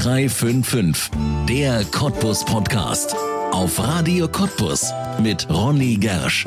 0355, 0.00 1.10
der 1.48 1.84
Cottbus 1.86 2.44
Podcast. 2.44 3.16
Auf 3.50 3.80
Radio 3.80 4.28
Cottbus 4.28 4.92
mit 5.20 5.50
Ronny 5.50 5.96
Gersch. 5.96 6.46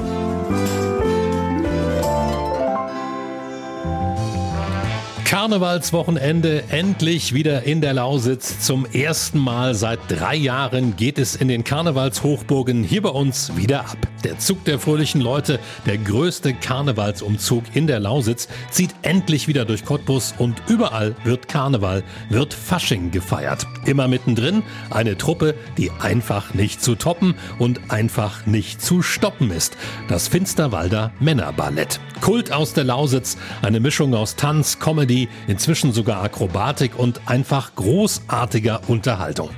Karnevalswochenende 5.25 6.63
endlich 6.69 7.33
wieder 7.33 7.63
in 7.63 7.81
der 7.81 7.93
Lausitz. 7.93 8.59
Zum 8.61 8.85
ersten 8.85 9.39
Mal 9.39 9.75
seit 9.75 9.99
drei 10.07 10.35
Jahren 10.35 10.95
geht 10.95 11.19
es 11.19 11.35
in 11.35 11.49
den 11.49 11.65
Karnevalshochburgen 11.65 12.85
hier 12.85 13.01
bei 13.01 13.09
uns 13.09 13.57
wieder 13.57 13.81
ab. 13.81 14.10
Der 14.23 14.37
Zug 14.37 14.63
der 14.65 14.79
fröhlichen 14.79 15.21
Leute, 15.21 15.59
der 15.85 15.97
größte 15.97 16.53
Karnevalsumzug 16.53 17.63
in 17.73 17.87
der 17.87 17.99
Lausitz, 17.99 18.47
zieht 18.69 18.93
endlich 19.01 19.47
wieder 19.47 19.65
durch 19.65 19.85
Cottbus 19.85 20.33
und 20.37 20.61
überall 20.67 21.15
wird 21.23 21.47
Karneval, 21.47 22.03
wird 22.29 22.53
Fasching 22.53 23.11
gefeiert. 23.11 23.65
Immer 23.85 24.07
mittendrin 24.07 24.63
eine 24.89 25.17
Truppe, 25.17 25.55
die 25.77 25.91
einfach 25.99 26.53
nicht 26.53 26.83
zu 26.83 26.95
toppen 26.95 27.35
und 27.57 27.91
einfach 27.91 28.45
nicht 28.45 28.81
zu 28.81 29.01
stoppen 29.01 29.51
ist. 29.51 29.75
Das 30.07 30.27
Finsterwalder 30.27 31.11
Männerballett. 31.19 31.99
Kult 32.21 32.51
aus 32.51 32.73
der 32.73 32.83
Lausitz, 32.83 33.37
eine 33.63 33.79
Mischung 33.79 34.13
aus 34.13 34.35
Tanz, 34.35 34.77
Comedy, 34.79 35.27
inzwischen 35.47 35.91
sogar 35.91 36.21
Akrobatik 36.21 36.97
und 36.97 37.21
einfach 37.25 37.73
großartiger 37.75 38.81
Unterhaltung. 38.87 39.49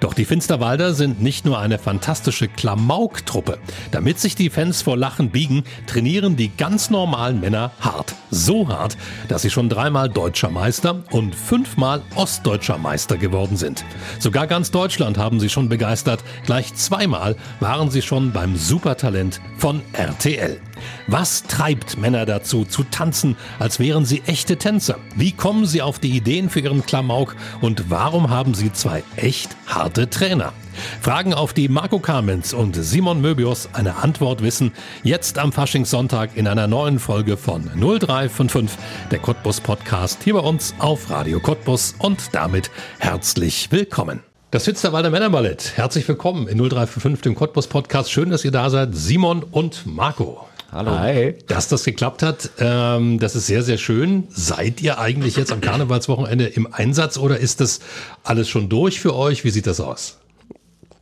Doch 0.00 0.14
die 0.14 0.24
Finsterwalder 0.24 0.94
sind 0.94 1.22
nicht 1.22 1.44
nur 1.44 1.58
eine 1.58 1.78
fantastische 1.78 2.48
Klamauk-Truppe. 2.48 3.58
Damit 3.90 4.18
sich 4.18 4.34
die 4.34 4.50
Fans 4.50 4.82
vor 4.82 4.96
Lachen 4.96 5.30
biegen, 5.30 5.64
trainieren 5.86 6.36
die 6.36 6.54
ganz 6.56 6.90
normalen 6.90 7.40
Männer 7.40 7.72
hart. 7.80 8.14
So 8.30 8.68
hart, 8.68 8.96
dass 9.28 9.42
sie 9.42 9.50
schon 9.50 9.68
dreimal 9.68 10.08
deutscher 10.08 10.50
Meister 10.50 11.02
und 11.10 11.34
fünfmal 11.34 12.02
ostdeutscher 12.14 12.78
Meister 12.78 13.16
geworden 13.16 13.56
sind. 13.56 13.84
Sogar 14.18 14.46
ganz 14.46 14.70
Deutschland 14.70 15.18
haben 15.18 15.40
sie 15.40 15.48
schon 15.48 15.68
begeistert. 15.68 16.22
Gleich 16.44 16.74
zweimal 16.74 17.36
waren 17.60 17.90
sie 17.90 18.02
schon 18.02 18.32
beim 18.32 18.56
Supertalent 18.56 19.40
von 19.58 19.82
RTL. 19.92 20.60
Was 21.06 21.44
treibt 21.44 21.98
Männer 21.98 22.26
dazu, 22.26 22.64
zu 22.64 22.84
tanzen, 22.84 23.36
als 23.58 23.78
wären 23.78 24.04
sie 24.04 24.22
echte 24.26 24.56
Tänzer? 24.56 24.98
Wie 25.14 25.32
kommen 25.32 25.66
sie 25.66 25.82
auf 25.82 25.98
die 25.98 26.10
Ideen 26.10 26.50
für 26.50 26.60
ihren 26.60 26.84
Klamauk 26.84 27.36
und 27.60 27.90
warum 27.90 28.30
haben 28.30 28.54
sie 28.54 28.72
zwei 28.72 29.02
echt 29.16 29.56
harte 29.66 30.10
Trainer? 30.10 30.52
Fragen, 31.00 31.34
auf 31.34 31.52
die 31.52 31.68
Marco 31.68 31.98
Kamens 31.98 32.52
und 32.52 32.76
Simon 32.76 33.20
Möbius 33.20 33.68
eine 33.72 33.96
Antwort 33.96 34.42
wissen, 34.42 34.72
jetzt 35.02 35.38
am 35.38 35.52
Faschingssonntag 35.52 36.36
in 36.36 36.46
einer 36.46 36.66
neuen 36.66 36.98
Folge 36.98 37.36
von 37.36 37.70
0355, 37.74 38.78
der 39.10 39.18
Cottbus 39.18 39.60
Podcast, 39.60 40.22
hier 40.22 40.34
bei 40.34 40.40
uns 40.40 40.74
auf 40.78 41.10
Radio 41.10 41.40
Cottbus 41.40 41.94
und 41.98 42.34
damit 42.34 42.70
herzlich 42.98 43.70
willkommen. 43.70 44.20
Das 44.50 44.64
Finsterwalder 44.64 45.10
Männerballett. 45.10 45.72
Herzlich 45.76 46.06
willkommen 46.06 46.46
in 46.46 46.58
0355, 46.58 47.22
dem 47.22 47.34
Cottbus 47.34 47.66
Podcast. 47.66 48.10
Schön, 48.12 48.30
dass 48.30 48.44
ihr 48.44 48.52
da 48.52 48.70
seid, 48.70 48.94
Simon 48.94 49.42
und 49.42 49.86
Marco. 49.86 50.46
Hallo. 50.72 50.98
Hi. 50.98 51.36
Dass 51.46 51.68
das 51.68 51.84
geklappt 51.84 52.22
hat, 52.22 52.50
ähm, 52.58 53.18
das 53.18 53.36
ist 53.36 53.46
sehr, 53.46 53.62
sehr 53.62 53.78
schön. 53.78 54.24
Seid 54.30 54.80
ihr 54.82 54.98
eigentlich 54.98 55.36
jetzt 55.36 55.52
am 55.52 55.60
Karnevalswochenende 55.60 56.46
im 56.46 56.72
Einsatz 56.72 57.18
oder 57.18 57.38
ist 57.38 57.60
das 57.60 57.80
alles 58.24 58.48
schon 58.48 58.68
durch 58.68 59.00
für 59.00 59.14
euch? 59.14 59.44
Wie 59.44 59.50
sieht 59.50 59.66
das 59.66 59.80
aus? 59.80 60.18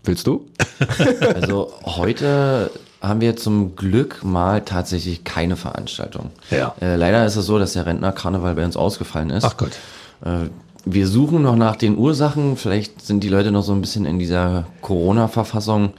Willst 0.05 0.27
du? 0.27 0.47
Also 1.35 1.73
heute 1.85 2.71
haben 3.01 3.21
wir 3.21 3.37
zum 3.37 3.77
Glück 3.77 4.23
mal 4.25 4.63
tatsächlich 4.63 5.25
keine 5.25 5.57
Veranstaltung. 5.57 6.31
Ja. 6.51 6.75
Äh, 6.81 6.97
leider 6.97 7.25
ist 7.27 7.37
es 7.37 7.47
so, 7.47 7.59
dass 7.59 7.73
der 7.75 7.87
Rentnerkarneval 7.87 8.55
bei 8.55 8.65
uns 8.65 8.77
ausgefallen 8.77 9.31
ist. 9.31 9.45
Ach 9.45 9.57
Gott. 9.57 9.73
Äh, 10.25 10.49
wir 10.87 11.07
suchen 11.07 11.43
noch 11.43 11.57
nach 11.57 11.77
den 11.77 11.97
Ursachen. 11.97 12.57
Vielleicht 12.57 13.05
sind 13.05 13.21
die 13.25 13.29
Leute 13.29 13.51
noch 13.51 13.63
so 13.63 13.73
ein 13.73 13.81
bisschen 13.81 14.05
in 14.05 14.19
dieser 14.19 14.67
Corona-Verfassung. 14.83 15.95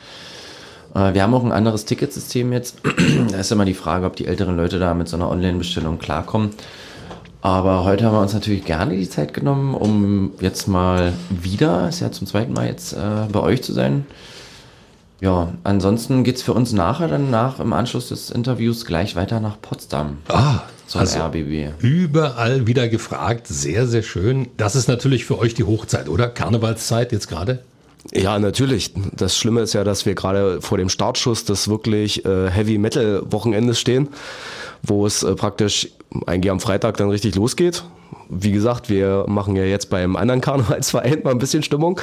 Äh, 0.95 1.13
wir 1.13 1.21
haben 1.21 1.33
auch 1.33 1.43
ein 1.43 1.51
anderes 1.51 1.85
Ticketsystem 1.85 2.51
jetzt. 2.53 2.77
da 3.31 3.37
ist 3.37 3.51
immer 3.51 3.65
die 3.65 3.73
Frage, 3.73 4.05
ob 4.05 4.15
die 4.15 4.25
älteren 4.25 4.57
Leute 4.57 4.79
da 4.79 4.93
mit 4.93 5.07
so 5.07 5.17
einer 5.17 5.29
Online-Bestellung 5.29 5.99
klarkommen. 5.99 6.51
Aber 7.41 7.83
heute 7.83 8.05
haben 8.05 8.15
wir 8.15 8.21
uns 8.21 8.33
natürlich 8.33 8.65
gerne 8.65 8.95
die 8.95 9.07
Zeit 9.07 9.35
genommen, 9.35 9.75
um 9.75 10.31
jetzt 10.39 10.67
mal 10.67 11.13
wieder, 11.29 11.89
ist 11.89 11.99
ja 11.99 12.11
zum 12.11 12.25
zweiten 12.25 12.53
Mal 12.53 12.65
jetzt 12.65 12.93
äh, 12.93 13.27
bei 13.31 13.39
euch 13.39 13.61
zu 13.61 13.71
sein. 13.71 14.07
Ja, 15.21 15.53
ansonsten 15.63 16.23
geht's 16.23 16.41
für 16.41 16.53
uns 16.53 16.73
nachher 16.73 17.07
dann 17.07 17.29
nach 17.29 17.59
im 17.59 17.71
Anschluss 17.71 18.09
des 18.09 18.31
Interviews 18.31 18.85
gleich 18.85 19.15
weiter 19.15 19.39
nach 19.39 19.61
Potsdam. 19.61 20.17
Ah, 20.27 20.61
zum 20.87 21.01
also 21.01 21.19
RBB. 21.19 21.73
Überall 21.79 22.67
wieder 22.67 22.89
gefragt. 22.89 23.47
Sehr, 23.47 23.85
sehr 23.85 24.03
schön. 24.03 24.47
Das 24.57 24.75
ist 24.75 24.87
natürlich 24.87 25.25
für 25.25 25.37
euch 25.37 25.53
die 25.53 25.63
Hochzeit, 25.63 26.09
oder? 26.09 26.27
Karnevalszeit 26.27 27.11
jetzt 27.11 27.27
gerade? 27.27 27.63
Ja, 28.13 28.37
natürlich. 28.39 28.93
Das 29.15 29.37
Schlimme 29.37 29.61
ist 29.61 29.73
ja, 29.73 29.83
dass 29.83 30.05
wir 30.05 30.15
gerade 30.15 30.61
vor 30.61 30.77
dem 30.77 30.89
Startschuss 30.89 31.45
des 31.45 31.67
wirklich 31.67 32.23
äh, 32.25 32.49
Heavy 32.49 32.77
Metal 32.77 33.23
Wochenendes 33.29 33.79
stehen, 33.79 34.09
wo 34.83 35.05
es 35.05 35.23
äh, 35.23 35.35
praktisch 35.35 35.89
eigentlich 36.25 36.51
am 36.51 36.59
Freitag 36.59 36.97
dann 36.97 37.09
richtig 37.09 37.35
losgeht. 37.35 37.83
Wie 38.29 38.51
gesagt, 38.51 38.89
wir 38.89 39.25
machen 39.27 39.55
ja 39.55 39.63
jetzt 39.63 39.89
beim 39.89 40.15
anderen 40.15 40.41
Karnevalsverein 40.41 41.21
mal 41.23 41.31
ein 41.31 41.39
bisschen 41.39 41.63
Stimmung. 41.63 41.99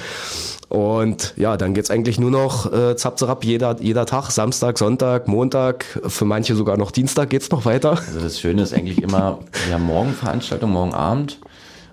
Und 0.68 1.34
ja, 1.36 1.56
dann 1.58 1.74
geht's 1.74 1.90
eigentlich 1.90 2.18
nur 2.18 2.30
noch 2.30 2.72
äh, 2.72 2.96
zap, 2.96 3.18
zap, 3.18 3.44
jeder, 3.44 3.76
jeder 3.80 4.06
Tag, 4.06 4.30
Samstag, 4.30 4.78
Sonntag, 4.78 5.28
Montag, 5.28 5.84
für 6.06 6.24
manche 6.24 6.54
sogar 6.54 6.78
noch 6.78 6.90
Dienstag 6.90 7.28
geht's 7.30 7.50
noch 7.50 7.66
weiter. 7.66 7.90
Also 7.90 8.20
das 8.20 8.40
Schöne 8.40 8.62
ist 8.62 8.72
eigentlich 8.72 9.02
immer, 9.02 9.38
wir 9.66 9.74
haben 9.74 9.84
morgen 9.84 10.14
Veranstaltung, 10.14 10.70
morgen 10.70 10.94
Abend. 10.94 11.38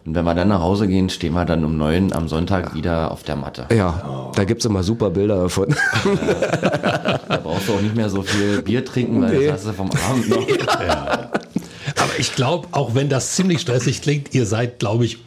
Und 0.06 0.16
wenn 0.16 0.24
wir 0.26 0.34
dann 0.34 0.48
nach 0.48 0.62
Hause 0.62 0.88
gehen, 0.88 1.10
stehen 1.10 1.34
wir 1.34 1.46
dann 1.46 1.64
um 1.66 1.78
neun 1.78 2.14
am 2.14 2.28
Sonntag 2.28 2.74
wieder 2.74 3.12
auf 3.12 3.24
der 3.24 3.36
Matte. 3.36 3.66
Ja, 3.76 4.32
da 4.36 4.44
gibt's 4.46 4.66
immer 4.66 4.82
super 4.84 5.10
Bilder 5.10 5.42
davon. 5.44 5.76
Da 7.28 7.38
brauchst 7.44 7.68
du 7.68 7.74
auch 7.74 7.82
nicht 7.82 7.96
mehr 7.96 8.10
so 8.10 8.22
viel 8.24 8.62
Bier 8.62 8.84
trinken, 8.86 9.22
weil 9.22 9.38
Nee. 9.38 9.48
das 9.48 9.56
hast 9.62 9.68
du 9.68 9.74
vom 9.74 9.90
Abend 10.10 10.30
noch. 10.30 10.48
Aber 11.96 12.12
ich 12.18 12.36
glaube, 12.36 12.68
auch 12.72 12.96
wenn 12.96 13.10
das 13.10 13.36
ziemlich 13.36 13.62
stressig 13.62 14.02
klingt, 14.02 14.34
ihr 14.34 14.46
seid, 14.46 14.80
glaube 14.80 15.06
ich, 15.06 15.26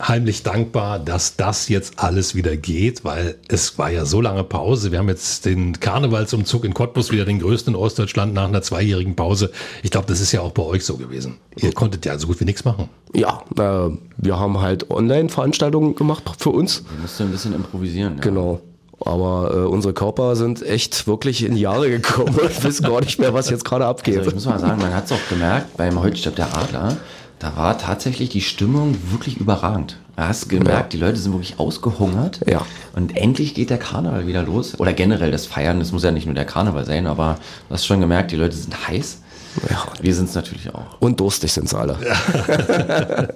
unheimlich 0.00 0.42
dankbar, 0.42 0.98
dass 0.98 1.36
das 1.36 1.68
jetzt 1.68 1.98
alles 1.98 2.34
wieder 2.34 2.56
geht, 2.56 3.04
weil 3.04 3.36
es 3.48 3.78
war 3.78 3.90
ja 3.90 4.04
so 4.04 4.20
lange 4.20 4.44
Pause. 4.44 4.92
Wir 4.92 4.98
haben 4.98 5.08
jetzt 5.08 5.44
den 5.44 5.78
Karnevalsumzug 5.78 6.64
in 6.64 6.74
Cottbus 6.74 7.12
wieder 7.12 7.24
den 7.24 7.38
größten 7.40 7.74
in 7.74 7.80
Ostdeutschland 7.80 8.32
nach 8.32 8.48
einer 8.48 8.62
zweijährigen 8.62 9.14
Pause. 9.14 9.50
Ich 9.82 9.90
glaube, 9.90 10.06
das 10.06 10.20
ist 10.20 10.32
ja 10.32 10.40
auch 10.40 10.52
bei 10.52 10.62
euch 10.62 10.84
so 10.84 10.96
gewesen. 10.96 11.36
Ihr 11.56 11.72
konntet 11.72 12.06
ja 12.06 12.18
so 12.18 12.26
gut 12.26 12.40
wie 12.40 12.44
nichts 12.44 12.64
machen. 12.64 12.88
Ja, 13.14 13.42
äh, 13.58 13.90
wir 14.16 14.38
haben 14.38 14.60
halt 14.60 14.90
Online-Veranstaltungen 14.90 15.94
gemacht 15.94 16.24
für 16.38 16.50
uns. 16.50 16.82
Du 16.82 17.02
musst 17.02 17.20
ein 17.20 17.30
bisschen 17.30 17.54
improvisieren. 17.54 18.16
Ja. 18.16 18.22
Genau. 18.22 18.60
Aber 19.02 19.50
äh, 19.54 19.58
unsere 19.66 19.94
Körper 19.94 20.36
sind 20.36 20.62
echt 20.62 21.06
wirklich 21.06 21.44
in 21.44 21.54
die 21.54 21.62
Jahre 21.62 21.90
gekommen 21.90 22.38
und 22.42 22.64
wissen 22.64 22.86
gar 22.86 23.00
nicht 23.00 23.18
mehr, 23.18 23.34
was 23.34 23.50
jetzt 23.50 23.64
gerade 23.64 23.86
abgeht. 23.86 24.18
Also 24.18 24.30
ich 24.30 24.34
muss 24.34 24.46
mal 24.46 24.58
sagen, 24.58 24.80
man 24.80 24.94
hat 24.94 25.06
es 25.06 25.12
auch 25.12 25.28
gemerkt, 25.28 25.76
beim 25.76 25.98
stirbt 26.14 26.38
der 26.38 26.54
Adler, 26.56 26.96
da 27.40 27.56
war 27.56 27.78
tatsächlich 27.78 28.28
die 28.28 28.42
Stimmung 28.42 28.96
wirklich 29.10 29.38
überragend. 29.38 29.96
Da 30.14 30.28
hast 30.28 30.44
du 30.44 30.48
gemerkt, 30.48 30.92
die 30.92 30.98
Leute 30.98 31.16
sind 31.16 31.32
wirklich 31.32 31.58
ausgehungert. 31.58 32.40
Ja. 32.46 32.66
Und 32.94 33.16
endlich 33.16 33.54
geht 33.54 33.70
der 33.70 33.78
Karneval 33.78 34.26
wieder 34.26 34.42
los. 34.42 34.78
Oder 34.78 34.92
generell 34.92 35.30
das 35.30 35.46
Feiern, 35.46 35.80
das 35.80 35.90
muss 35.90 36.04
ja 36.04 36.10
nicht 36.10 36.26
nur 36.26 36.34
der 36.34 36.44
Karneval 36.44 36.84
sein, 36.84 37.06
aber 37.06 37.38
du 37.68 37.74
hast 37.74 37.86
schon 37.86 38.00
gemerkt, 38.00 38.30
die 38.30 38.36
Leute 38.36 38.54
sind 38.54 38.86
heiß. 38.86 39.22
Ja. 39.70 39.86
Wir 40.02 40.14
sind 40.14 40.28
es 40.28 40.34
natürlich 40.34 40.72
auch. 40.74 41.00
Und 41.00 41.18
durstig 41.18 41.50
sind 41.52 41.68
sie 41.68 41.78
alle. 41.78 41.96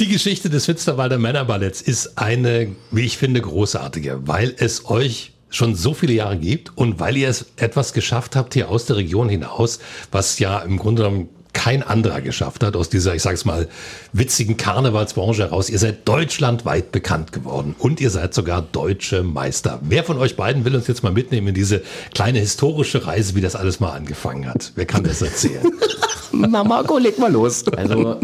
Die 0.00 0.08
Geschichte 0.08 0.48
des 0.48 0.64
Finsterwalder 0.64 1.18
Männerballetts 1.18 1.82
ist 1.82 2.18
eine, 2.18 2.74
wie 2.90 3.02
ich 3.02 3.18
finde, 3.18 3.40
großartige, 3.40 4.20
weil 4.26 4.54
es 4.56 4.88
euch 4.88 5.32
schon 5.50 5.74
so 5.74 5.94
viele 5.94 6.14
Jahre 6.14 6.38
gibt 6.38 6.76
und 6.76 7.00
weil 7.00 7.16
ihr 7.18 7.28
es 7.28 7.46
etwas 7.56 7.92
geschafft 7.92 8.34
habt 8.34 8.54
hier 8.54 8.70
aus 8.70 8.86
der 8.86 8.96
Region 8.96 9.28
hinaus, 9.28 9.78
was 10.10 10.38
ja 10.38 10.58
im 10.60 10.78
Grunde 10.78 11.02
genommen 11.02 11.28
kein 11.52 11.82
anderer 11.82 12.20
geschafft 12.20 12.62
hat, 12.62 12.76
aus 12.76 12.88
dieser, 12.88 13.14
ich 13.14 13.22
sag's 13.22 13.44
mal, 13.44 13.68
witzigen 14.12 14.56
Karnevalsbranche 14.56 15.42
heraus. 15.42 15.70
Ihr 15.70 15.78
seid 15.78 16.06
deutschlandweit 16.08 16.92
bekannt 16.92 17.32
geworden 17.32 17.74
und 17.78 18.00
ihr 18.00 18.10
seid 18.10 18.34
sogar 18.34 18.62
deutsche 18.62 19.22
Meister. 19.22 19.80
Wer 19.82 20.04
von 20.04 20.18
euch 20.18 20.36
beiden 20.36 20.64
will 20.64 20.74
uns 20.74 20.86
jetzt 20.86 21.02
mal 21.02 21.12
mitnehmen 21.12 21.48
in 21.48 21.54
diese 21.54 21.82
kleine 22.14 22.38
historische 22.38 23.06
Reise, 23.06 23.34
wie 23.34 23.40
das 23.40 23.56
alles 23.56 23.80
mal 23.80 23.90
angefangen 23.90 24.48
hat? 24.48 24.72
Wer 24.74 24.86
kann 24.86 25.04
das 25.04 25.22
erzählen? 25.22 25.64
Na 26.32 26.62
Marco, 26.64 26.98
leg 26.98 27.18
mal 27.18 27.32
los. 27.32 27.64
Also 27.76 28.20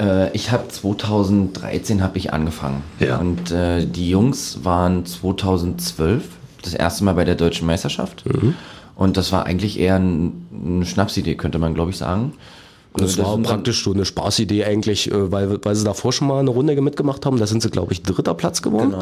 äh, 0.00 0.32
ich 0.32 0.50
habe 0.50 0.68
2013 0.68 2.02
habe 2.02 2.18
ich 2.18 2.32
angefangen. 2.32 2.82
Ja. 2.98 3.18
Und 3.18 3.50
äh, 3.50 3.86
die 3.86 4.08
Jungs 4.08 4.64
waren 4.64 5.04
2012 5.04 6.24
das 6.62 6.74
erste 6.74 7.04
Mal 7.04 7.14
bei 7.14 7.24
der 7.24 7.34
deutschen 7.34 7.66
Meisterschaft. 7.66 8.24
Und 9.00 9.16
das 9.16 9.32
war 9.32 9.46
eigentlich 9.46 9.78
eher 9.80 9.96
ein, 9.96 10.46
eine 10.62 10.84
Schnapsidee, 10.84 11.34
könnte 11.34 11.58
man 11.58 11.72
glaube 11.72 11.90
ich 11.90 11.96
sagen. 11.96 12.34
Das 12.92 13.16
Äh, 13.16 13.22
war 13.22 13.32
sind 13.34 13.46
dann- 13.46 13.54
praktisch 13.54 13.82
so 13.82 13.92
eine 13.94 14.04
Spaßidee 14.04 14.64
eigentlich, 14.64 15.10
äh, 15.10 15.32
weil, 15.32 15.58
weil 15.64 15.74
sie 15.74 15.84
davor 15.84 16.12
schon 16.12 16.28
mal 16.28 16.40
eine 16.40 16.50
Runde 16.50 16.78
mitgemacht 16.82 17.24
haben. 17.24 17.38
Da 17.38 17.46
sind 17.46 17.62
sie, 17.62 17.70
glaube 17.70 17.92
ich, 17.94 18.02
dritter 18.02 18.34
Platz 18.34 18.60
geworden. 18.62 18.94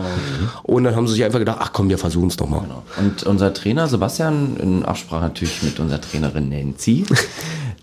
Und 0.63 0.85
dann 0.85 0.95
haben 0.95 1.09
sie 1.09 1.15
sich 1.15 1.25
einfach 1.25 1.41
gedacht, 1.41 1.59
ach 1.61 1.73
komm, 1.73 1.89
wir 1.89 1.99
versuchen 1.99 2.29
es 2.29 2.37
doch 2.37 2.49
mal. 2.49 2.65
Und 2.99 3.25
unser 3.25 3.53
Trainer 3.53 3.89
Sebastian, 3.89 4.57
in 4.63 4.85
Absprache 4.85 5.23
natürlich 5.23 5.63
mit 5.65 5.81
unserer 5.81 6.01
Trainerin 6.01 6.49
Nancy, 6.49 7.05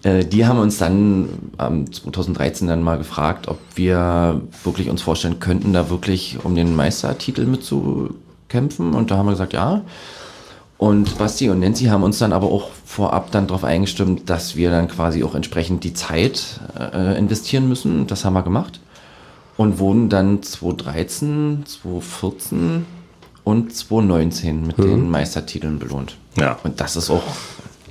Äh, 0.04 0.24
die 0.24 0.46
haben 0.46 0.60
uns 0.60 0.78
dann 0.78 1.30
ähm, 1.58 1.92
2013 1.92 2.68
dann 2.68 2.84
mal 2.84 3.00
gefragt, 3.00 3.48
ob 3.48 3.58
wir 3.74 4.40
wirklich 4.64 4.88
uns 4.92 5.02
vorstellen 5.02 5.40
könnten, 5.40 5.74
da 5.74 5.90
wirklich 5.90 6.38
um 6.44 6.54
den 6.54 6.76
Meistertitel 6.76 7.46
mitzukämpfen. 7.46 8.94
Und 8.94 9.10
da 9.10 9.18
haben 9.18 9.26
wir 9.26 9.32
gesagt, 9.32 9.54
ja. 9.54 9.82
Und 10.78 11.18
Basti 11.18 11.50
und 11.50 11.60
Nancy 11.60 11.86
haben 11.86 12.04
uns 12.04 12.20
dann 12.20 12.34
aber 12.34 12.48
auch 12.48 12.70
vorab 12.86 13.32
dann 13.32 13.48
darauf 13.48 13.64
eingestimmt, 13.64 14.30
dass 14.30 14.56
wir 14.56 14.72
dann 14.72 14.88
quasi 14.88 15.24
auch 15.24 15.34
entsprechend 15.34 15.84
die 15.84 15.94
Zeit 15.94 16.60
äh, 16.78 17.18
investieren 17.18 17.70
müssen. 17.70 18.08
Das 18.08 18.26
haben 18.26 18.34
wir 18.34 18.44
gemacht. 18.44 18.80
Und 19.58 19.80
wurden 19.80 20.10
dann 20.10 20.44
2013, 20.44 21.64
2014 21.66 22.86
und 23.46 23.74
2019 23.74 24.68
mit 24.68 24.78
mhm. 24.78 24.84
den 24.84 25.10
Meistertiteln 25.10 25.80
belohnt. 25.80 26.18
Ja. 26.36 26.60
Und 26.64 26.82
das 26.82 26.98
ist 26.98 27.10
auch, 27.10 27.24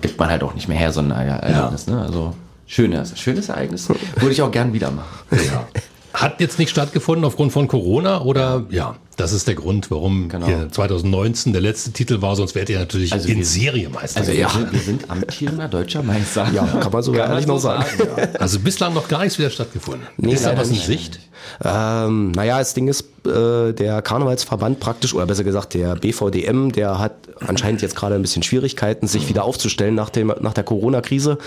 gibt 0.02 0.18
man 0.18 0.28
halt 0.28 0.42
auch 0.42 0.54
nicht 0.54 0.68
mehr 0.68 0.76
her, 0.76 0.92
so 0.92 1.00
ein 1.00 1.10
Ereignis. 1.10 1.86
Ja. 1.86 1.94
Ne? 1.94 2.02
Also 2.02 2.34
schönes, 2.66 3.18
schönes 3.18 3.48
Ereignis. 3.48 3.88
Würde 3.88 4.32
ich 4.32 4.42
auch 4.42 4.50
gern 4.50 4.74
wieder 4.74 4.90
machen. 4.90 5.06
Ja. 5.30 5.66
Hat 6.14 6.40
jetzt 6.40 6.60
nicht 6.60 6.70
stattgefunden 6.70 7.24
aufgrund 7.24 7.52
von 7.52 7.66
Corona 7.66 8.22
oder 8.22 8.64
ja, 8.70 8.94
das 9.16 9.32
ist 9.32 9.48
der 9.48 9.56
Grund, 9.56 9.90
warum 9.90 10.28
genau. 10.28 10.46
2019 10.70 11.52
der 11.52 11.60
letzte 11.60 11.92
Titel 11.92 12.22
war, 12.22 12.36
sonst 12.36 12.54
wärt 12.54 12.68
ihr 12.68 12.78
natürlich 12.78 13.12
also 13.12 13.28
in 13.28 13.38
wir, 13.38 13.44
Serie 13.44 13.88
Meister. 13.88 14.20
Also 14.20 14.32
ja. 14.32 14.48
wir, 14.70 14.80
sind 14.80 15.10
amtierender 15.10 15.68
deutscher 15.68 16.02
Meister. 16.02 16.48
Ja, 16.52 16.64
kann 16.66 16.92
man 16.92 17.02
so 17.02 17.10
gar 17.12 17.34
nicht 17.34 17.48
noch 17.48 17.58
sagen. 17.58 17.84
sagen. 17.98 18.10
Ja. 18.16 18.28
Also 18.40 18.60
bislang 18.60 18.94
noch 18.94 19.08
gar 19.08 19.22
nichts 19.22 19.38
wieder 19.38 19.50
stattgefunden. 19.50 20.06
Nee, 20.16 20.34
ist 20.34 20.46
da 20.46 20.56
was 20.56 20.68
in 20.68 20.76
Sicht? 20.76 21.18
Ähm, 21.64 22.30
naja, 22.32 22.58
das 22.58 22.74
Ding 22.74 22.88
ist, 22.88 23.04
äh, 23.26 23.72
der 23.72 24.02
Karnevalsverband 24.02 24.80
praktisch, 24.80 25.14
oder 25.14 25.26
besser 25.26 25.44
gesagt 25.44 25.74
der 25.74 25.96
BVDM, 25.96 26.70
der 26.70 26.98
hat 26.98 27.14
anscheinend 27.40 27.82
jetzt 27.82 27.96
gerade 27.96 28.14
ein 28.14 28.22
bisschen 28.22 28.42
Schwierigkeiten, 28.42 29.06
sich 29.06 29.28
wieder 29.28 29.44
aufzustellen 29.44 29.94
nach, 29.94 30.10
dem, 30.10 30.32
nach 30.40 30.54
der 30.54 30.64
Corona-Krise. 30.64 31.38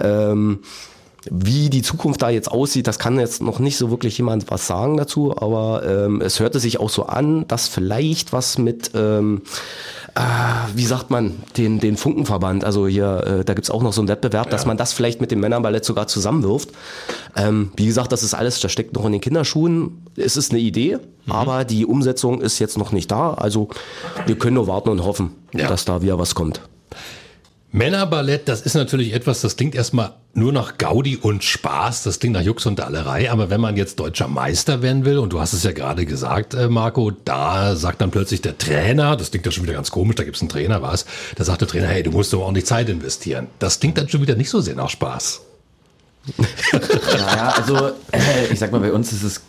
Ähm, 0.00 0.60
wie 1.30 1.70
die 1.70 1.82
Zukunft 1.82 2.22
da 2.22 2.30
jetzt 2.30 2.50
aussieht, 2.50 2.86
das 2.86 2.98
kann 2.98 3.18
jetzt 3.18 3.42
noch 3.42 3.58
nicht 3.58 3.76
so 3.76 3.90
wirklich 3.90 4.16
jemand 4.18 4.50
was 4.50 4.66
sagen 4.66 4.96
dazu, 4.96 5.36
aber 5.36 5.82
ähm, 5.84 6.20
es 6.20 6.40
hörte 6.40 6.60
sich 6.60 6.80
auch 6.80 6.90
so 6.90 7.06
an, 7.06 7.46
dass 7.48 7.68
vielleicht 7.68 8.32
was 8.32 8.58
mit, 8.58 8.92
ähm, 8.94 9.42
äh, 10.14 10.20
wie 10.74 10.86
sagt 10.86 11.10
man, 11.10 11.34
den, 11.56 11.80
den 11.80 11.96
Funkenverband, 11.96 12.64
also 12.64 12.86
hier, 12.86 13.40
äh, 13.40 13.44
da 13.44 13.54
gibt's 13.54 13.70
auch 13.70 13.82
noch 13.82 13.92
so 13.92 14.00
einen 14.00 14.08
Wettbewerb, 14.08 14.46
ja. 14.46 14.50
dass 14.50 14.66
man 14.66 14.76
das 14.76 14.92
vielleicht 14.92 15.20
mit 15.20 15.30
dem 15.30 15.40
Männerballett 15.40 15.84
sogar 15.84 16.06
zusammenwirft. 16.06 16.70
Ähm, 17.36 17.70
wie 17.76 17.86
gesagt, 17.86 18.12
das 18.12 18.22
ist 18.22 18.34
alles, 18.34 18.60
das 18.60 18.72
steckt 18.72 18.94
noch 18.94 19.04
in 19.04 19.12
den 19.12 19.20
Kinderschuhen. 19.20 20.06
Es 20.16 20.36
ist 20.36 20.52
eine 20.52 20.60
Idee, 20.60 20.98
mhm. 21.26 21.32
aber 21.32 21.64
die 21.64 21.86
Umsetzung 21.86 22.40
ist 22.40 22.58
jetzt 22.58 22.78
noch 22.78 22.92
nicht 22.92 23.10
da. 23.10 23.34
Also 23.34 23.68
wir 24.26 24.38
können 24.38 24.54
nur 24.54 24.66
warten 24.66 24.90
und 24.90 25.04
hoffen, 25.04 25.32
ja. 25.54 25.66
dass 25.66 25.84
da 25.84 26.02
wieder 26.02 26.18
was 26.18 26.34
kommt. 26.34 26.60
Männerballett, 27.76 28.48
das 28.48 28.62
ist 28.62 28.72
natürlich 28.72 29.12
etwas, 29.12 29.42
das 29.42 29.56
klingt 29.56 29.74
erstmal 29.74 30.14
nur 30.32 30.50
nach 30.50 30.78
Gaudi 30.78 31.18
und 31.18 31.44
Spaß, 31.44 32.04
das 32.04 32.18
klingt 32.18 32.32
nach 32.32 32.40
Jux 32.40 32.64
und 32.64 32.78
Dallerei, 32.78 33.30
aber 33.30 33.50
wenn 33.50 33.60
man 33.60 33.76
jetzt 33.76 34.00
deutscher 34.00 34.28
Meister 34.28 34.80
werden 34.80 35.04
will, 35.04 35.18
und 35.18 35.34
du 35.34 35.40
hast 35.40 35.52
es 35.52 35.62
ja 35.62 35.72
gerade 35.72 36.06
gesagt, 36.06 36.54
äh, 36.54 36.70
Marco, 36.70 37.10
da 37.10 37.76
sagt 37.76 38.00
dann 38.00 38.10
plötzlich 38.10 38.40
der 38.40 38.56
Trainer, 38.56 39.14
das 39.14 39.30
klingt 39.30 39.44
ja 39.44 39.52
schon 39.52 39.64
wieder 39.64 39.74
ganz 39.74 39.90
komisch, 39.90 40.16
da 40.16 40.24
gibt 40.24 40.36
es 40.36 40.42
einen 40.42 40.48
Trainer, 40.48 40.80
was? 40.80 41.04
Da 41.34 41.44
sagt 41.44 41.60
der 41.60 41.68
Trainer, 41.68 41.88
hey, 41.88 42.02
du 42.02 42.12
musst 42.12 42.32
aber 42.32 42.46
auch 42.46 42.52
nicht 42.52 42.66
Zeit 42.66 42.88
investieren. 42.88 43.48
Das 43.58 43.78
klingt 43.78 43.98
dann 43.98 44.08
schon 44.08 44.22
wieder 44.22 44.36
nicht 44.36 44.48
so 44.48 44.62
sehr 44.62 44.74
nach 44.74 44.88
Spaß. 44.88 45.42
naja, 47.12 47.54
also 47.58 47.88
äh, 48.10 48.46
ich 48.50 48.58
sag 48.58 48.72
mal, 48.72 48.80
bei 48.80 48.90
uns 48.90 49.12
ist 49.12 49.22
es 49.22 49.42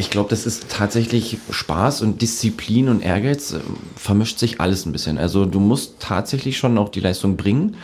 ich 0.00 0.10
glaube, 0.10 0.30
das 0.30 0.46
ist 0.46 0.70
tatsächlich 0.70 1.38
Spaß 1.50 2.02
und 2.02 2.22
Disziplin 2.22 2.88
und 2.88 3.02
Ehrgeiz 3.02 3.52
äh, 3.52 3.60
vermischt 3.94 4.38
sich 4.38 4.60
alles 4.60 4.86
ein 4.86 4.92
bisschen. 4.92 5.18
Also 5.18 5.44
du 5.44 5.60
musst 5.60 6.00
tatsächlich 6.00 6.58
schon 6.58 6.78
auch 6.78 6.88
die 6.88 7.00
Leistung 7.00 7.36
bringen. 7.36 7.76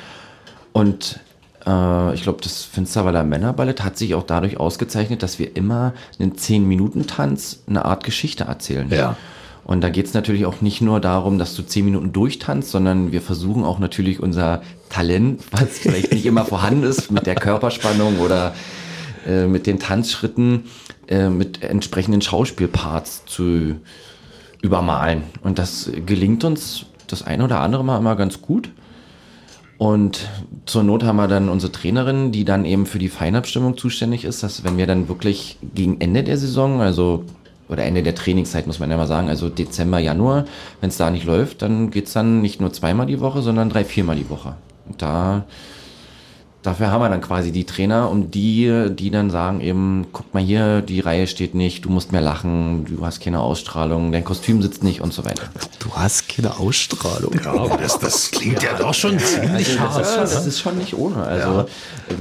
Und 0.73 1.21
äh, 1.67 2.15
ich 2.15 2.23
glaube, 2.23 2.41
das 2.43 2.65
Finsterwalder 2.65 3.23
Männerballett 3.23 3.85
hat 3.85 3.99
sich 3.99 4.15
auch 4.15 4.23
dadurch 4.23 4.59
ausgezeichnet, 4.59 5.23
dass 5.23 5.39
wir 5.39 5.57
immer 5.57 5.93
einen 6.19 6.33
10-Minuten-Tanz, 6.33 7.65
eine 7.69 7.85
Art 7.85 8.03
Geschichte 8.03 8.45
erzählen. 8.45 8.91
Ja. 8.91 9.17
Und 9.65 9.83
da 9.83 9.89
geht 9.91 10.07
es 10.07 10.15
natürlich 10.15 10.47
auch 10.47 10.61
nicht 10.61 10.81
nur 10.81 11.01
darum, 11.01 11.39
dass 11.39 11.55
du 11.55 11.63
10 11.63 11.85
Minuten 11.85 12.13
durchtanzt, 12.13 12.71
sondern 12.71 13.13
wir 13.13 13.21
versuchen 13.21 13.65
auch 13.65 13.79
natürlich 13.79 14.21
unser 14.21 14.63
Talent, 14.89 15.43
was 15.51 15.79
vielleicht 15.79 16.13
nicht 16.13 16.25
immer 16.25 16.45
vorhanden 16.45 16.85
ist, 16.85 17.11
mit 17.11 17.27
der 17.27 17.35
Körperspannung 17.35 18.21
oder 18.21 18.55
äh, 19.27 19.47
mit 19.47 19.67
den 19.67 19.81
Tanzschritten, 19.81 20.65
äh, 21.09 21.29
mit 21.29 21.63
entsprechenden 21.63 22.21
Schauspielparts 22.21 23.25
zu 23.27 23.77
übermalen. 24.63 25.23
Und 25.43 25.59
das 25.59 25.91
gelingt 26.05 26.45
uns 26.45 26.87
das 27.07 27.23
eine 27.23 27.45
oder 27.45 27.61
andere 27.61 27.85
Mal 27.85 27.99
immer 27.99 28.17
ganz 28.17 28.43
gut. 28.43 28.71
Und 29.79 30.29
zur 30.65 30.83
Not 30.83 31.05
haben 31.05 31.17
wir 31.17 31.29
dann 31.29 31.49
unsere 31.49 31.71
Trainerin, 31.71 32.33
die 32.33 32.45
dann 32.45 32.65
eben 32.65 32.87
für 32.87 32.99
die 32.99 33.11
Feinabstimmung 33.11 33.77
zuständig 33.77 34.25
ist, 34.25 34.43
dass 34.43 34.65
wenn 34.65 34.79
wir 34.79 34.87
dann 34.87 35.09
wirklich 35.09 35.59
gegen 35.75 36.01
Ende 36.01 36.25
der 36.25 36.39
Saison, 36.39 36.81
also 36.81 37.25
oder 37.69 37.85
Ende 37.85 38.03
der 38.03 38.15
Trainingszeit 38.15 38.67
muss 38.67 38.79
man 38.79 38.91
ja 38.91 38.97
mal 38.97 39.07
sagen, 39.07 39.29
also 39.29 39.49
Dezember, 39.49 39.99
Januar, 39.99 40.45
wenn 40.81 40.89
es 40.89 40.97
da 40.97 41.11
nicht 41.11 41.27
läuft, 41.27 41.63
dann 41.63 41.91
geht 41.91 42.07
es 42.07 42.13
dann 42.13 42.41
nicht 42.41 42.61
nur 42.61 42.73
zweimal 42.73 43.07
die 43.07 43.21
Woche, 43.21 43.43
sondern 43.43 43.71
drei, 43.71 43.85
viermal 43.85 44.17
die 44.17 44.31
Woche. 44.31 44.55
Und 44.89 45.03
da 45.03 45.45
dafür 46.67 46.91
haben 46.91 47.01
wir 47.01 47.09
dann 47.09 47.21
quasi 47.21 47.53
die 47.53 47.65
Trainer, 47.65 48.11
um 48.11 48.31
die, 48.31 48.89
die 48.91 49.11
dann 49.11 49.31
sagen 49.31 49.61
eben, 49.61 50.07
guck 50.13 50.35
mal 50.35 50.43
hier, 50.43 50.83
die 50.83 51.01
Reihe 51.01 51.27
steht 51.27 51.55
nicht, 51.55 51.85
du 51.85 51.91
musst 51.91 52.11
mehr 52.13 52.21
lachen, 52.21 52.85
du 52.85 53.07
hast 53.07 53.21
keine 53.21 53.41
Ausstrahlung, 53.41 54.11
dein 54.11 54.25
Kostüm 54.25 54.61
sitzt 54.63 54.83
nicht 54.83 55.01
und 55.01 55.13
so 55.13 55.25
weiter. 55.25 55.45
Du 55.79 55.93
hast 55.95 56.29
keine 56.29 56.59
Ausstrahlung. 56.59 57.33
Ja, 57.45 57.77
das, 57.77 57.99
das 57.99 58.31
klingt 58.33 58.63
ja, 58.63 58.73
ja 58.73 58.79
doch 58.79 58.95
schon 58.95 59.19
ziemlich 59.19 59.79
also, 59.79 59.81
hart. 59.81 60.01
Das, 60.01 60.33
das, 60.33 60.47
ist 60.47 60.61
schon 60.61 60.77
nicht 60.79 60.95
ohne. 60.95 61.23
Also 61.23 61.51
ja. 61.51 61.67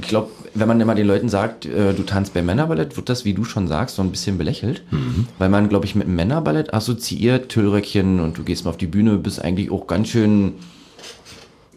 ich 0.00 0.08
glaube, 0.08 0.30
wenn 0.54 0.68
man 0.68 0.80
immer 0.80 0.94
den 0.94 1.06
Leuten 1.06 1.28
sagt, 1.28 1.66
äh, 1.66 1.92
du 1.92 2.04
tanzt 2.04 2.32
bei 2.32 2.42
Männerballett, 2.42 2.96
wird 2.96 3.08
das, 3.08 3.24
wie 3.24 3.34
du 3.34 3.44
schon 3.44 3.66
sagst, 3.66 3.96
so 3.96 4.02
ein 4.02 4.10
bisschen 4.10 4.38
belächelt. 4.38 4.82
Mhm. 4.90 5.26
Weil 5.38 5.48
man, 5.48 5.68
glaube 5.68 5.86
ich, 5.86 5.96
mit 5.96 6.06
Männerballett 6.06 6.72
assoziiert, 6.72 7.48
Tüllröckchen 7.48 8.20
und 8.20 8.38
du 8.38 8.44
gehst 8.44 8.64
mal 8.64 8.70
auf 8.70 8.76
die 8.76 8.86
Bühne, 8.86 9.16
bist 9.18 9.42
eigentlich 9.42 9.70
auch 9.70 9.86
ganz 9.86 10.08
schön 10.08 10.54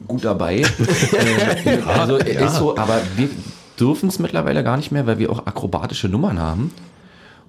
gut 0.07 0.25
dabei. 0.25 0.57
äh, 1.65 1.81
also 1.87 2.19
ja. 2.19 2.45
ist 2.45 2.55
so, 2.55 2.77
aber 2.77 3.01
wir 3.15 3.29
dürfen 3.79 4.09
es 4.09 4.19
mittlerweile 4.19 4.63
gar 4.63 4.77
nicht 4.77 4.91
mehr, 4.91 5.07
weil 5.07 5.19
wir 5.19 5.31
auch 5.31 5.45
akrobatische 5.45 6.09
Nummern 6.09 6.39
haben. 6.39 6.71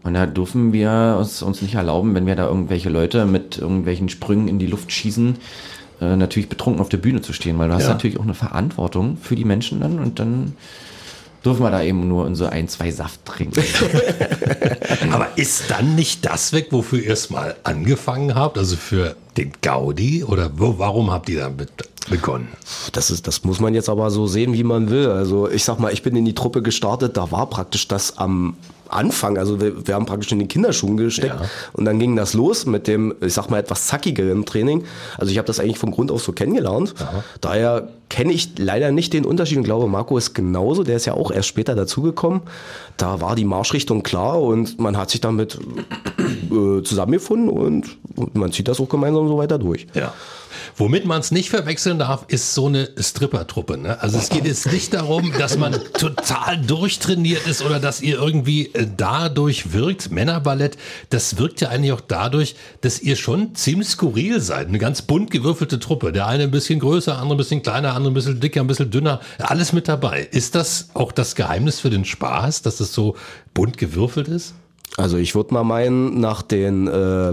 Und 0.02 0.14
da 0.14 0.26
dürfen 0.26 0.72
wir 0.72 1.18
es 1.20 1.42
uns 1.42 1.60
nicht 1.60 1.74
erlauben, 1.74 2.14
wenn 2.14 2.26
wir 2.26 2.36
da 2.36 2.46
irgendwelche 2.46 2.88
Leute 2.88 3.26
mit 3.26 3.58
irgendwelchen 3.58 4.08
Sprüngen 4.08 4.48
in 4.48 4.58
die 4.58 4.66
Luft 4.66 4.90
schießen, 4.92 5.36
äh, 6.00 6.16
natürlich 6.16 6.48
betrunken 6.48 6.80
auf 6.80 6.88
der 6.88 6.96
Bühne 6.96 7.20
zu 7.20 7.32
stehen, 7.32 7.58
weil 7.58 7.68
du 7.68 7.74
ja. 7.74 7.80
hast 7.80 7.88
natürlich 7.88 8.18
auch 8.18 8.24
eine 8.24 8.34
Verantwortung 8.34 9.18
für 9.20 9.36
die 9.36 9.44
Menschen 9.44 9.80
dann 9.80 9.98
und 9.98 10.18
dann 10.18 10.54
dürfen 11.44 11.62
wir 11.62 11.70
da 11.70 11.82
eben 11.82 12.08
nur 12.08 12.26
in 12.26 12.34
so 12.34 12.46
ein, 12.46 12.68
zwei 12.68 12.90
Saft 12.90 13.24
trinken. 13.24 13.62
Aber 15.12 15.28
ist 15.36 15.70
dann 15.70 15.94
nicht 15.94 16.26
das 16.26 16.52
weg, 16.52 16.68
wofür 16.70 17.00
ihr 17.00 17.12
es 17.12 17.30
mal 17.30 17.56
angefangen 17.64 18.34
habt? 18.34 18.58
Also 18.58 18.76
für 18.76 19.16
den 19.36 19.52
Gaudi? 19.62 20.24
Oder 20.24 20.50
wo, 20.54 20.78
warum 20.78 21.10
habt 21.10 21.28
ihr 21.28 21.40
damit 21.40 21.70
begonnen? 22.08 22.48
Das, 22.92 23.10
ist, 23.10 23.26
das 23.26 23.44
muss 23.44 23.60
man 23.60 23.74
jetzt 23.74 23.88
aber 23.88 24.10
so 24.10 24.26
sehen, 24.26 24.52
wie 24.52 24.64
man 24.64 24.90
will. 24.90 25.08
Also 25.08 25.48
ich 25.48 25.64
sag 25.64 25.78
mal, 25.78 25.92
ich 25.92 26.02
bin 26.02 26.16
in 26.16 26.24
die 26.24 26.34
Truppe 26.34 26.62
gestartet, 26.62 27.16
da 27.16 27.30
war 27.30 27.46
praktisch 27.48 27.88
das 27.88 28.18
am 28.18 28.56
Anfang, 28.92 29.38
also 29.38 29.60
wir, 29.60 29.86
wir 29.86 29.94
haben 29.94 30.06
praktisch 30.06 30.32
in 30.32 30.38
den 30.38 30.48
Kinderschuhen 30.48 30.96
gesteckt 30.96 31.40
ja. 31.40 31.48
und 31.72 31.84
dann 31.84 31.98
ging 31.98 32.16
das 32.16 32.34
los 32.34 32.66
mit 32.66 32.86
dem, 32.86 33.14
ich 33.20 33.34
sag 33.34 33.50
mal, 33.50 33.58
etwas 33.58 33.86
zackigeren 33.86 34.44
Training. 34.44 34.84
Also 35.18 35.32
ich 35.32 35.38
habe 35.38 35.46
das 35.46 35.60
eigentlich 35.60 35.78
von 35.78 35.90
Grund 35.90 36.10
auf 36.10 36.22
so 36.22 36.32
kennengelernt. 36.32 36.94
Aha. 36.98 37.24
Daher 37.40 37.88
kenne 38.08 38.32
ich 38.32 38.58
leider 38.58 38.90
nicht 38.90 39.12
den 39.12 39.24
Unterschied 39.24 39.58
und 39.58 39.64
glaube, 39.64 39.86
Marco 39.86 40.18
ist 40.18 40.34
genauso, 40.34 40.82
der 40.82 40.96
ist 40.96 41.06
ja 41.06 41.14
auch 41.14 41.30
erst 41.30 41.48
später 41.48 41.74
dazugekommen. 41.74 42.42
Da 42.96 43.20
war 43.20 43.36
die 43.36 43.44
Marschrichtung 43.44 44.02
klar 44.02 44.40
und 44.42 44.78
man 44.80 44.96
hat 44.96 45.10
sich 45.10 45.20
damit 45.20 45.58
äh, 46.50 46.82
zusammengefunden 46.82 47.48
und, 47.48 47.96
und 48.16 48.34
man 48.34 48.52
zieht 48.52 48.68
das 48.68 48.80
auch 48.80 48.88
gemeinsam 48.88 49.28
so 49.28 49.38
weiter 49.38 49.58
durch. 49.58 49.86
Ja. 49.94 50.12
Womit 50.76 51.04
man 51.04 51.20
es 51.20 51.30
nicht 51.30 51.50
verwechseln 51.50 51.98
darf, 51.98 52.24
ist 52.28 52.54
so 52.54 52.66
eine 52.66 52.90
Strippertruppe. 52.98 53.76
Ne? 53.76 54.00
Also 54.00 54.18
es 54.18 54.28
geht 54.28 54.44
jetzt 54.44 54.70
nicht 54.72 54.94
darum, 54.94 55.32
dass 55.38 55.56
man 55.58 55.72
total 55.94 56.58
durchtrainiert 56.58 57.46
ist 57.46 57.62
oder 57.62 57.80
dass 57.80 58.00
ihr 58.00 58.18
irgendwie 58.18 58.66
äh, 58.74 58.86
dadurch 58.96 59.72
wirkt. 59.72 60.10
Männerballett, 60.10 60.76
das 61.10 61.38
wirkt 61.38 61.60
ja 61.60 61.68
eigentlich 61.68 61.92
auch 61.92 62.00
dadurch, 62.00 62.56
dass 62.80 63.00
ihr 63.00 63.16
schon 63.16 63.54
ziemlich 63.54 63.88
skurril 63.88 64.40
seid. 64.40 64.68
Eine 64.68 64.78
ganz 64.78 65.02
bunt 65.02 65.30
gewürfelte 65.30 65.78
Truppe. 65.78 66.12
Der 66.12 66.26
eine 66.26 66.44
ein 66.44 66.50
bisschen 66.50 66.80
größer, 66.80 67.18
andere 67.18 67.34
ein 67.34 67.38
bisschen 67.38 67.62
kleiner, 67.62 67.94
andere 67.94 68.12
ein 68.12 68.14
bisschen 68.14 68.40
dicker, 68.40 68.60
ein 68.60 68.66
bisschen 68.66 68.90
dünner. 68.90 69.20
Alles 69.38 69.72
mit 69.72 69.88
dabei. 69.88 70.28
Ist 70.30 70.54
das 70.54 70.90
auch 70.94 71.12
das 71.12 71.34
Geheimnis 71.34 71.80
für 71.80 71.90
den 71.90 72.04
Spaß, 72.04 72.62
dass 72.62 72.80
es 72.80 72.92
so 72.92 73.16
bunt 73.54 73.78
gewürfelt 73.78 74.28
ist? 74.28 74.54
Also 74.96 75.16
ich 75.16 75.34
würde 75.34 75.54
mal 75.54 75.64
meinen, 75.64 76.20
nach 76.20 76.42
den 76.42 76.86
äh, 76.88 77.32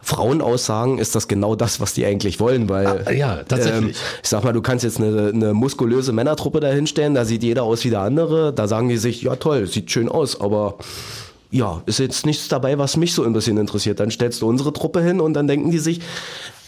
Frauenaussagen 0.00 0.98
ist 0.98 1.14
das 1.14 1.28
genau 1.28 1.54
das, 1.54 1.80
was 1.80 1.94
die 1.94 2.04
eigentlich 2.04 2.40
wollen, 2.40 2.68
weil 2.68 3.04
ah, 3.06 3.10
ja, 3.10 3.42
tatsächlich. 3.44 3.96
Ähm, 3.96 4.02
ich 4.22 4.28
sag 4.28 4.44
mal, 4.44 4.52
du 4.52 4.62
kannst 4.62 4.84
jetzt 4.84 4.98
eine, 4.98 5.28
eine 5.28 5.54
muskulöse 5.54 6.12
Männertruppe 6.12 6.60
dahinstellen, 6.60 7.14
da 7.14 7.24
sieht 7.24 7.42
jeder 7.42 7.64
aus 7.64 7.84
wie 7.84 7.90
der 7.90 8.00
andere, 8.00 8.52
da 8.52 8.66
sagen 8.66 8.88
die 8.88 8.96
sich, 8.96 9.22
ja 9.22 9.36
toll, 9.36 9.66
sieht 9.66 9.90
schön 9.90 10.08
aus, 10.08 10.40
aber 10.40 10.76
ja, 11.52 11.82
ist 11.86 11.98
jetzt 11.98 12.26
nichts 12.26 12.48
dabei, 12.48 12.78
was 12.78 12.96
mich 12.96 13.12
so 13.14 13.22
ein 13.22 13.32
bisschen 13.32 13.56
interessiert. 13.58 14.00
Dann 14.00 14.10
stellst 14.10 14.42
du 14.42 14.48
unsere 14.48 14.72
Truppe 14.72 15.00
hin 15.02 15.20
und 15.20 15.34
dann 15.34 15.46
denken 15.46 15.70
die 15.70 15.78
sich, 15.78 16.00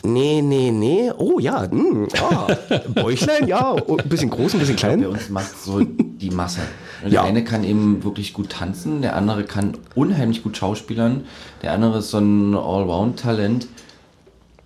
nee, 0.05 0.43
nee, 0.43 0.71
nee, 0.71 1.11
oh 1.17 1.39
ja, 1.41 1.67
mh, 1.69 2.09
ah, 2.23 2.47
Bäuchlein, 2.95 3.49
ja, 3.49 3.73
oh, 3.87 3.97
ein 3.97 4.09
bisschen 4.09 4.29
groß, 4.31 4.53
ein 4.55 4.61
bisschen 4.61 4.77
klein. 4.77 5.01
Bei 5.01 5.09
uns 5.09 5.31
macht 5.31 5.59
so 5.65 5.81
die 5.81 6.31
Masse. 6.31 6.61
Der 7.03 7.11
Ja. 7.11 7.23
eine 7.25 7.43
kann 7.45 7.65
eben 7.65 8.05
wirklich 8.05 8.33
gut 8.35 8.51
tanzen, 8.51 9.01
der 9.03 9.17
andere 9.17 9.45
kann 9.45 9.77
unheimlich 9.95 10.43
gut 10.43 10.57
schauspielern, 10.57 11.25
der 11.63 11.73
andere 11.73 11.99
ist 11.99 12.11
so 12.11 12.19
ein 12.19 12.55
Allround-Talent. 12.55 13.67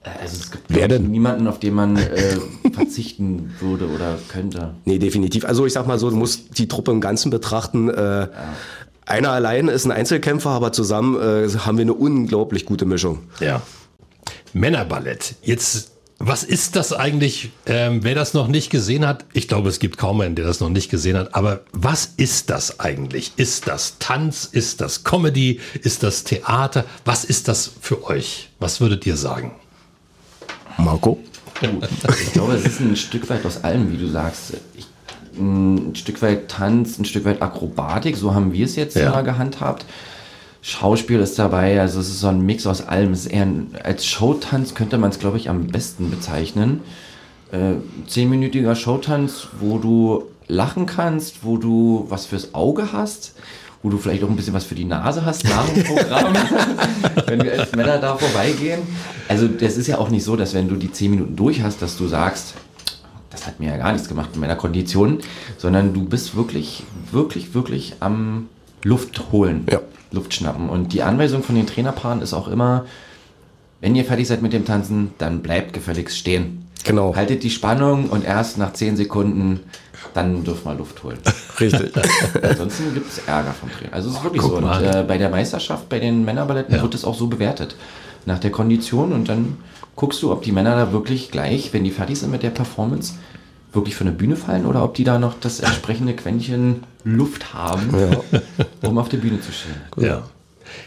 Äh, 0.02 0.08
Also 0.22 0.36
es 0.40 0.50
gibt 0.50 0.64
Wer 0.68 0.88
glaub 0.88 1.00
denn? 1.00 1.10
niemanden, 1.10 1.46
auf 1.46 1.58
den 1.60 1.74
man 1.74 1.96
äh, 1.96 2.36
verzichten 2.72 3.52
würde 3.60 3.88
oder 3.88 4.18
könnte. 4.28 4.74
Nee, 4.84 4.98
definitiv. 4.98 5.44
Also 5.44 5.66
ich 5.66 5.72
sag 5.72 5.86
mal 5.86 5.98
so, 5.98 6.10
du 6.10 6.16
musst 6.16 6.58
die 6.58 6.68
Truppe 6.68 6.90
im 6.92 7.00
Ganzen 7.00 7.30
betrachten. 7.30 7.88
Äh, 7.88 8.28
Einer 9.08 9.30
allein 9.30 9.68
ist 9.68 9.86
ein 9.86 9.90
Einzelkämpfer, 9.90 10.50
aber 10.50 10.70
zusammen 10.70 11.16
äh, 11.18 11.48
haben 11.60 11.78
wir 11.78 11.82
eine 11.82 11.94
unglaublich 11.94 12.66
gute 12.66 12.84
Mischung. 12.84 13.20
Ja. 13.40 13.62
Männerballett. 14.52 15.36
Jetzt, 15.40 15.92
was 16.18 16.44
ist 16.44 16.76
das 16.76 16.92
eigentlich? 16.92 17.50
Ähm, 17.64 18.04
wer 18.04 18.14
das 18.14 18.34
noch 18.34 18.48
nicht 18.48 18.68
gesehen 18.68 19.06
hat, 19.06 19.24
ich 19.32 19.48
glaube, 19.48 19.70
es 19.70 19.78
gibt 19.78 19.96
kaum 19.96 20.20
einen, 20.20 20.34
der 20.34 20.44
das 20.44 20.60
noch 20.60 20.68
nicht 20.68 20.90
gesehen 20.90 21.16
hat. 21.16 21.34
Aber 21.34 21.60
was 21.72 22.12
ist 22.18 22.50
das 22.50 22.80
eigentlich? 22.80 23.32
Ist 23.36 23.66
das 23.66 23.96
Tanz? 23.98 24.44
Ist 24.44 24.82
das 24.82 25.04
Comedy? 25.04 25.58
Ist 25.80 26.02
das 26.02 26.24
Theater? 26.24 26.84
Was 27.06 27.24
ist 27.24 27.48
das 27.48 27.70
für 27.80 28.04
euch? 28.04 28.50
Was 28.58 28.82
würdet 28.82 29.06
ihr 29.06 29.16
sagen? 29.16 29.52
Marco? 30.76 31.18
Ich 31.62 32.32
glaube, 32.34 32.56
es 32.56 32.66
ist 32.66 32.80
ein 32.80 32.94
Stück 32.94 33.30
weit 33.30 33.46
aus 33.46 33.64
allem, 33.64 33.90
wie 33.90 33.96
du 33.96 34.06
sagst. 34.06 34.52
Ich, 34.76 34.86
ein 35.38 35.94
Stück 35.94 36.20
weit 36.22 36.48
Tanz, 36.48 36.98
ein 36.98 37.04
Stück 37.04 37.24
weit 37.24 37.40
Akrobatik, 37.42 38.16
so 38.16 38.34
haben 38.34 38.52
wir 38.52 38.64
es 38.64 38.76
jetzt 38.76 38.96
Ja. 38.96 39.08
immer 39.12 39.22
gehandhabt. 39.22 39.84
Schauspiel 40.60 41.20
ist 41.20 41.38
dabei, 41.38 41.80
also 41.80 42.00
es 42.00 42.08
ist 42.08 42.20
so 42.20 42.26
ein 42.28 42.40
Mix 42.44 42.66
aus 42.66 42.86
allem. 42.86 43.12
Es 43.12 43.20
ist 43.26 43.32
eher 43.32 43.42
ein, 43.42 43.70
als 43.84 44.04
Showtanz 44.04 44.74
könnte 44.74 44.98
man 44.98 45.10
es, 45.10 45.18
glaube 45.18 45.36
ich, 45.38 45.48
am 45.48 45.68
besten 45.68 46.10
bezeichnen. 46.10 46.80
Äh, 47.52 47.74
zehnminütiger 48.06 48.74
Showtanz, 48.74 49.48
wo 49.60 49.78
du 49.78 50.24
lachen 50.48 50.86
kannst, 50.86 51.44
wo 51.44 51.56
du 51.56 52.06
was 52.08 52.26
fürs 52.26 52.54
Auge 52.54 52.92
hast, 52.92 53.34
wo 53.82 53.88
du 53.90 53.96
vielleicht 53.98 54.24
auch 54.24 54.28
ein 54.28 54.36
bisschen 54.36 54.52
was 54.54 54.64
für 54.64 54.74
die 54.74 54.84
Nase 54.84 55.24
hast 55.24 55.44
nach 55.44 55.66
dem 55.68 55.84
Programm, 55.84 56.34
wenn 57.26 57.42
wir 57.44 57.60
als 57.60 57.72
Männer 57.72 57.98
da 57.98 58.16
vorbeigehen. 58.16 58.80
Also 59.28 59.46
das 59.46 59.76
ist 59.76 59.86
ja 59.86 59.98
auch 59.98 60.10
nicht 60.10 60.24
so, 60.24 60.36
dass 60.36 60.52
wenn 60.54 60.68
du 60.68 60.74
die 60.74 60.90
zehn 60.90 61.12
Minuten 61.12 61.36
durch 61.36 61.62
hast, 61.62 61.80
dass 61.80 61.96
du 61.96 62.08
sagst, 62.08 62.54
das 63.30 63.46
hat 63.46 63.60
mir 63.60 63.70
ja 63.70 63.76
gar 63.76 63.92
nichts 63.92 64.08
gemacht 64.08 64.30
in 64.34 64.40
meiner 64.40 64.56
Kondition, 64.56 65.18
sondern 65.58 65.92
du 65.94 66.04
bist 66.04 66.34
wirklich, 66.36 66.82
wirklich, 67.12 67.54
wirklich 67.54 67.94
am 68.00 68.48
Luft 68.84 69.32
holen, 69.32 69.66
Ja. 69.70 69.80
Luft 70.12 70.32
schnappen. 70.34 70.68
Und 70.70 70.92
die 70.94 71.02
Anweisung 71.02 71.42
von 71.42 71.54
den 71.54 71.66
Trainerpaaren 71.66 72.22
ist 72.22 72.32
auch 72.32 72.48
immer, 72.48 72.86
wenn 73.80 73.94
ihr 73.94 74.04
fertig 74.04 74.26
seid 74.26 74.40
mit 74.42 74.52
dem 74.52 74.64
Tanzen, 74.64 75.12
dann 75.18 75.40
bleibt 75.42 75.72
gefälligst 75.72 76.16
stehen. 76.16 76.64
Genau. 76.84 77.14
Haltet 77.14 77.42
die 77.42 77.50
Spannung 77.50 78.08
und 78.08 78.24
erst 78.24 78.56
nach 78.56 78.72
10 78.72 78.96
Sekunden, 78.96 79.60
dann 80.14 80.44
dürft 80.44 80.64
mal 80.64 80.76
Luft 80.76 81.02
holen. 81.02 81.18
Richtig. 81.60 81.92
Ansonsten 82.42 82.94
gibt 82.94 83.10
es 83.10 83.18
Ärger 83.26 83.52
vom 83.52 83.70
Trainer. 83.70 83.92
Also 83.92 84.08
es 84.10 84.16
ist 84.16 84.24
wirklich 84.24 84.40
guck 84.42 84.52
so. 84.52 84.56
Und 84.58 84.82
äh, 84.82 85.04
bei 85.06 85.18
der 85.18 85.28
Meisterschaft, 85.28 85.88
bei 85.88 85.98
den 85.98 86.24
Männerballetten 86.24 86.74
Ja. 86.76 86.82
wird 86.82 86.94
es 86.94 87.04
auch 87.04 87.14
so 87.14 87.26
bewertet. 87.26 87.76
Nach 88.26 88.38
der 88.38 88.50
Kondition 88.50 89.12
und 89.12 89.28
dann 89.28 89.56
guckst 89.96 90.22
du, 90.22 90.32
ob 90.32 90.42
die 90.42 90.52
Männer 90.52 90.76
da 90.76 90.92
wirklich 90.92 91.30
gleich, 91.30 91.72
wenn 91.72 91.84
die 91.84 91.90
fertig 91.90 92.18
sind 92.18 92.30
mit 92.30 92.42
der 92.42 92.50
Performance, 92.50 93.14
wirklich 93.72 93.96
von 93.96 94.06
der 94.06 94.14
Bühne 94.14 94.36
fallen 94.36 94.66
oder 94.66 94.84
ob 94.84 94.94
die 94.94 95.04
da 95.04 95.18
noch 95.18 95.34
das 95.40 95.60
entsprechende 95.60 96.14
Quäntchen 96.14 96.84
Luft 97.04 97.52
haben, 97.52 97.90
um 98.82 98.98
auf 98.98 99.08
der 99.08 99.18
Bühne 99.18 99.40
zu 99.40 99.52
stehen. 99.52 99.74
Ja. 99.96 100.22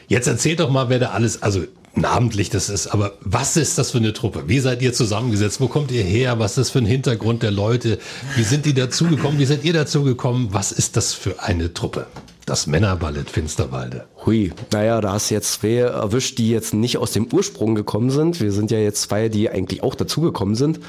Jetzt 0.08 0.28
erzählt 0.28 0.60
doch 0.60 0.70
mal, 0.70 0.90
wer 0.90 1.00
da 1.00 1.10
alles, 1.10 1.42
also 1.42 1.64
namentlich 1.96 2.50
das 2.50 2.70
ist, 2.70 2.88
aber 2.88 3.14
was 3.22 3.58
ist 3.58 3.78
das 3.78 3.92
für 3.92 3.98
eine 3.98 4.14
Truppe? 4.14 4.44
Wie 4.48 4.60
seid 4.60 4.82
ihr 4.82 4.94
zusammengesetzt? 4.94 5.60
Wo 5.60 5.68
kommt 5.68 5.92
ihr 5.92 6.04
her? 6.04 6.40
Was 6.40 6.52
ist 6.52 6.58
das 6.58 6.70
für 6.72 6.80
ein 6.80 6.86
Hintergrund 6.86 7.44
der 7.44 7.52
Leute? 7.52 8.00
Wie 8.36 8.44
sind 8.44 8.66
die 8.66 8.74
dazugekommen? 8.74 9.40
Wie 9.40 9.46
seid 9.46 9.64
ihr 9.64 9.74
dazugekommen? 9.74 10.54
Was 10.54 10.72
ist 10.72 10.96
das 10.98 11.14
für 11.14 11.42
eine 11.42 11.74
Truppe? 11.74 12.08
Das 12.52 12.68
Männerballett 12.68 13.30
Finsterwalde. 13.30 14.04
Hui, 14.26 14.52
naja, 14.74 15.00
da 15.00 15.14
hast 15.14 15.30
du 15.30 15.36
jetzt 15.36 15.54
zwei 15.54 15.76
erwischt, 15.76 16.38
die 16.38 16.50
jetzt 16.50 16.74
nicht 16.74 16.98
aus 16.98 17.14
dem 17.14 17.28
Ursprung 17.32 17.76
gekommen 17.76 18.10
sind. 18.10 18.42
Wir 18.42 18.52
sind 18.52 18.72
ja 18.72 18.78
jetzt 18.78 19.04
zwei, 19.04 19.30
die 19.30 19.50
eigentlich 19.50 19.84
auch 19.84 19.96
dazugekommen 19.96 20.56
sind. 20.56 20.82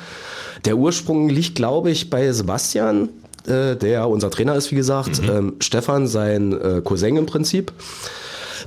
Der 0.64 0.76
Ursprung 0.76 1.28
liegt, 1.28 1.54
glaube 1.54 1.92
ich, 1.92 2.10
bei 2.10 2.32
Sebastian, 2.32 3.10
äh, 3.46 3.76
der 3.76 4.08
unser 4.08 4.32
Trainer 4.32 4.56
ist, 4.56 4.72
wie 4.72 4.74
gesagt. 4.74 5.22
Ähm, 5.24 5.54
Stefan, 5.60 6.08
sein 6.08 6.52
äh, 6.52 6.80
Cousin 6.82 7.16
im 7.16 7.26
Prinzip. 7.26 7.72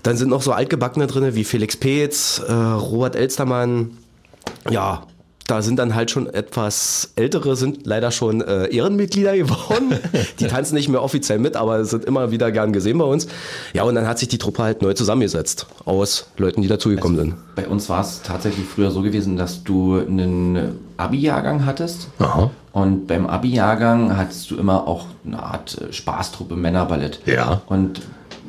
Dann 0.02 0.16
sind 0.16 0.30
noch 0.30 0.42
so 0.42 0.54
Altgebackene 0.54 1.08
drin, 1.08 1.36
wie 1.36 1.44
Felix 1.44 1.75
Peetz, 1.75 2.42
äh, 2.48 2.54
Robert 2.54 3.18
Elstermann. 3.18 3.98
Ja, 4.70 5.06
da 5.48 5.62
sind 5.62 5.78
dann 5.78 5.94
halt 5.94 6.10
schon 6.10 6.28
etwas 6.28 7.12
ältere, 7.16 7.56
sind 7.56 7.86
leider 7.86 8.12
schon 8.12 8.42
äh, 8.42 8.66
Ehrenmitglieder 8.68 9.38
geworden. 9.38 9.94
Die 10.40 10.48
tanzen 10.48 10.75
nicht 10.75 10.90
mehr 10.90 11.04
offiziell 11.04 11.38
mit, 11.38 11.56
aber 11.56 11.86
sind 11.86 12.06
immer 12.06 12.32
wieder 12.32 12.52
gern 12.52 12.74
gesehen 12.74 12.98
bei 12.98 13.06
uns. 13.06 13.28
Ja, 13.74 13.84
und 13.84 13.94
dann 13.96 14.08
hat 14.08 14.18
sich 14.18 14.28
die 14.28 14.40
Truppe 14.40 14.64
halt 14.64 14.82
neu 14.82 14.94
zusammengesetzt 14.94 15.68
aus 15.86 16.28
Leuten, 16.38 16.62
die 16.62 16.68
dazugekommen 16.68 17.18
sind. 17.18 17.36
Bei 17.56 17.68
uns 17.68 17.90
war 17.90 18.02
es 18.02 18.22
tatsächlich 18.24 18.66
früher 18.66 18.90
so 18.90 19.02
gewesen, 19.02 19.38
dass 19.38 19.64
du 19.64 20.00
einen 20.00 20.80
Abi-Jahrgang 20.98 21.66
hattest. 21.66 22.08
Aha. 22.20 22.50
Und 22.72 23.08
beim 23.08 23.28
Abi-Jahrgang 23.28 24.18
hattest 24.18 24.50
du 24.50 24.58
immer 24.58 24.88
auch 24.88 25.06
eine 25.25 25.42
Art 25.42 25.80
äh, 25.80 25.94
Spaßtruppe 25.94 26.56
Männerballett. 26.56 27.20
Ja. 27.25 27.62
Und 27.68 28.02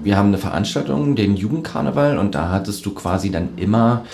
wir 0.02 0.16
haben 0.16 0.28
eine 0.28 0.38
Veranstaltung, 0.38 1.14
den 1.14 1.36
Jugendkarneval, 1.36 2.18
und 2.18 2.34
da 2.34 2.50
hattest 2.50 2.86
du 2.86 2.92
quasi 2.92 3.30
dann 3.30 3.50
immer 3.56 4.04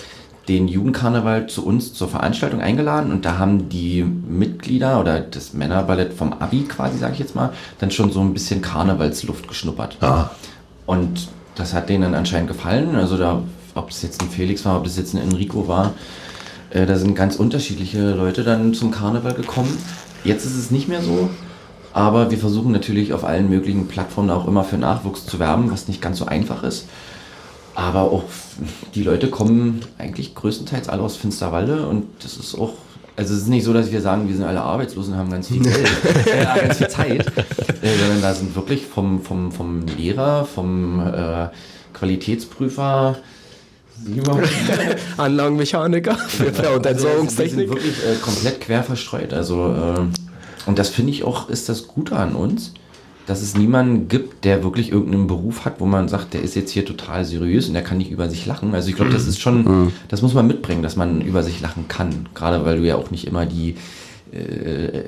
den 0.47 0.67
Jugendkarneval 0.67 1.47
zu 1.47 1.65
uns 1.65 1.93
zur 1.93 2.09
Veranstaltung 2.09 2.59
eingeladen 2.59 3.11
und 3.11 3.23
da 3.23 3.37
haben 3.37 3.69
die 3.69 4.03
Mitglieder 4.03 4.99
oder 4.99 5.21
das 5.21 5.53
Männerballett 5.53 6.13
vom 6.13 6.33
Abi 6.33 6.63
quasi, 6.63 6.97
sage 6.97 7.13
ich 7.13 7.19
jetzt 7.19 7.35
mal, 7.35 7.53
dann 7.79 7.91
schon 7.91 8.11
so 8.11 8.19
ein 8.19 8.33
bisschen 8.33 8.61
Karnevalsluft 8.61 9.47
geschnuppert. 9.47 9.97
Ah. 10.01 10.31
Und 10.85 11.29
das 11.55 11.73
hat 11.73 11.87
denen 11.87 12.03
dann 12.03 12.15
anscheinend 12.15 12.49
gefallen. 12.49 12.95
Also 12.95 13.17
da, 13.17 13.41
ob 13.75 13.89
das 13.89 14.01
jetzt 14.01 14.21
ein 14.21 14.29
Felix 14.29 14.65
war, 14.65 14.77
ob 14.77 14.83
das 14.83 14.97
jetzt 14.97 15.13
ein 15.13 15.21
Enrico 15.21 15.67
war, 15.67 15.93
äh, 16.71 16.85
da 16.85 16.97
sind 16.97 17.15
ganz 17.15 17.37
unterschiedliche 17.37 18.11
Leute 18.11 18.43
dann 18.43 18.73
zum 18.73 18.91
Karneval 18.91 19.33
gekommen. 19.33 19.77
Jetzt 20.25 20.45
ist 20.45 20.57
es 20.57 20.71
nicht 20.71 20.89
mehr 20.89 21.01
so. 21.01 21.29
Aber 21.93 22.31
wir 22.31 22.39
versuchen 22.39 22.71
natürlich 22.71 23.13
auf 23.13 23.23
allen 23.23 23.49
möglichen 23.49 23.87
Plattformen 23.87 24.31
auch 24.31 24.47
immer 24.47 24.63
für 24.63 24.77
Nachwuchs 24.77 25.25
zu 25.25 25.37
werben, 25.39 25.71
was 25.71 25.87
nicht 25.87 26.01
ganz 26.01 26.17
so 26.17 26.25
einfach 26.25 26.63
ist. 26.63 26.87
Aber 27.75 28.01
auch 28.03 28.23
die 28.93 29.03
Leute 29.03 29.29
kommen 29.29 29.81
eigentlich 29.97 30.35
größtenteils 30.35 30.89
alle 30.89 31.01
aus 31.01 31.15
Finsterwalde 31.15 31.87
und 31.87 32.05
das 32.21 32.37
ist 32.37 32.55
auch, 32.55 32.73
also 33.15 33.33
es 33.33 33.41
ist 33.41 33.47
nicht 33.47 33.63
so, 33.63 33.73
dass 33.73 33.91
wir 33.91 34.01
sagen, 34.01 34.27
wir 34.27 34.35
sind 34.35 34.45
alle 34.45 34.61
arbeitslos 34.61 35.07
und 35.07 35.15
haben 35.17 35.31
ganz 35.31 35.47
viel 35.47 35.61
Geld, 35.63 35.75
äh, 36.27 36.45
ganz 36.45 36.77
viel 36.77 36.87
Zeit, 36.87 37.27
äh, 37.81 37.97
sondern 37.99 38.21
da 38.21 38.33
sind 38.33 38.55
wirklich 38.55 38.85
vom, 38.85 39.21
vom, 39.21 39.51
vom 39.51 39.85
Lehrer, 39.87 40.45
vom 40.45 40.99
äh, 40.99 41.47
Qualitätsprüfer, 41.93 43.17
Anlagenmechaniker 45.17 46.15
Ver- 46.27 46.75
und 46.75 46.85
also, 46.85 47.05
wir 47.05 47.11
sind 47.15 47.19
Entsorgungstechnik. 47.29 47.69
wirklich 47.69 47.95
äh, 48.05 48.15
komplett 48.21 48.61
quer 48.61 48.83
verstreut. 48.83 49.33
Also, 49.33 49.73
äh, 49.73 50.69
und 50.69 50.79
das 50.79 50.89
finde 50.89 51.11
ich 51.11 51.23
auch, 51.23 51.49
ist 51.49 51.69
das 51.69 51.87
Gute 51.87 52.15
an 52.15 52.35
uns, 52.35 52.73
dass 53.25 53.41
es 53.41 53.55
niemanden 53.55 54.07
gibt, 54.09 54.43
der 54.43 54.63
wirklich 54.63 54.91
irgendeinen 54.91 55.27
Beruf 55.27 55.63
hat, 55.65 55.79
wo 55.79 55.85
man 55.85 56.07
sagt, 56.09 56.33
der 56.33 56.41
ist 56.41 56.55
jetzt 56.55 56.71
hier 56.71 56.85
total 56.85 57.23
seriös 57.25 57.67
und 57.67 57.73
der 57.73 57.83
kann 57.83 57.97
nicht 57.97 58.11
über 58.11 58.29
sich 58.29 58.45
lachen. 58.45 58.73
Also 58.75 58.89
ich 58.89 58.95
glaube, 58.95 59.11
das 59.11 59.27
ist 59.27 59.39
schon, 59.39 59.91
das 60.09 60.21
muss 60.21 60.33
man 60.33 60.45
mitbringen, 60.47 60.83
dass 60.83 60.95
man 60.95 61.21
über 61.21 61.41
sich 61.43 61.61
lachen 61.61 61.87
kann. 61.87 62.27
Gerade 62.35 62.65
weil 62.65 62.77
du 62.79 62.83
ja 62.83 62.95
auch 62.95 63.11
nicht 63.11 63.25
immer 63.27 63.45
die 63.45 63.75
äh, 64.33 65.03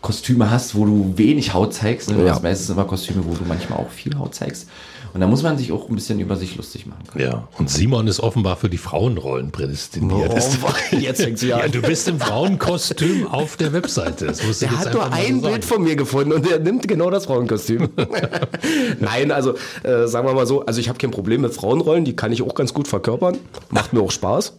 Kostüme 0.00 0.50
hast, 0.50 0.74
wo 0.74 0.84
du 0.84 1.14
wenig 1.16 1.54
Haut 1.54 1.72
zeigst. 1.72 2.10
Ne? 2.10 2.16
Du 2.16 2.24
Ja. 2.26 2.34
hast 2.34 2.42
meistens 2.42 2.68
immer 2.70 2.84
Kostüme, 2.84 3.24
wo 3.24 3.34
du 3.34 3.44
manchmal 3.46 3.78
auch 3.78 3.90
viel 3.90 4.18
Haut 4.18 4.34
zeigst. 4.34 4.68
Und 5.14 5.20
da 5.20 5.28
muss 5.28 5.44
man 5.44 5.56
sich 5.56 5.70
auch 5.70 5.88
ein 5.88 5.94
bisschen 5.94 6.18
über 6.18 6.34
sich 6.34 6.56
lustig 6.56 6.86
machen 6.86 7.04
können. 7.06 7.24
Ja. 7.24 7.48
Und 7.56 7.70
Simon 7.70 8.08
ist 8.08 8.18
offenbar 8.18 8.56
für 8.56 8.68
die 8.68 8.78
Frauenrollen 8.78 9.52
prädestiniert. 9.52 10.32
Oh, 10.32 10.96
jetzt 10.96 11.22
fängt 11.22 11.38
sie 11.38 11.48
ja, 11.48 11.58
an. 11.58 11.70
du 11.70 11.82
bist 11.82 12.08
im 12.08 12.18
Frauenkostüm 12.18 13.28
auf 13.28 13.56
der 13.56 13.72
Webseite. 13.72 14.26
Das 14.26 14.58
Der 14.58 14.76
hat 14.76 14.92
nur 14.92 15.12
ein 15.12 15.40
so 15.40 15.48
Bild 15.48 15.64
von 15.64 15.84
mir 15.84 15.94
gefunden 15.94 16.32
und 16.32 16.50
der 16.50 16.58
nimmt 16.58 16.88
genau 16.88 17.10
das 17.10 17.26
Frauenkostüm. 17.26 17.90
Nein, 18.98 19.30
also 19.30 19.54
äh, 19.84 20.08
sagen 20.08 20.26
wir 20.26 20.34
mal 20.34 20.48
so, 20.48 20.66
also 20.66 20.80
ich 20.80 20.88
habe 20.88 20.98
kein 20.98 21.12
Problem 21.12 21.42
mit 21.42 21.54
Frauenrollen, 21.54 22.04
die 22.04 22.16
kann 22.16 22.32
ich 22.32 22.42
auch 22.42 22.56
ganz 22.56 22.74
gut 22.74 22.88
verkörpern. 22.88 23.38
Macht 23.70 23.92
mir 23.92 24.00
auch 24.00 24.10
Spaß. 24.10 24.58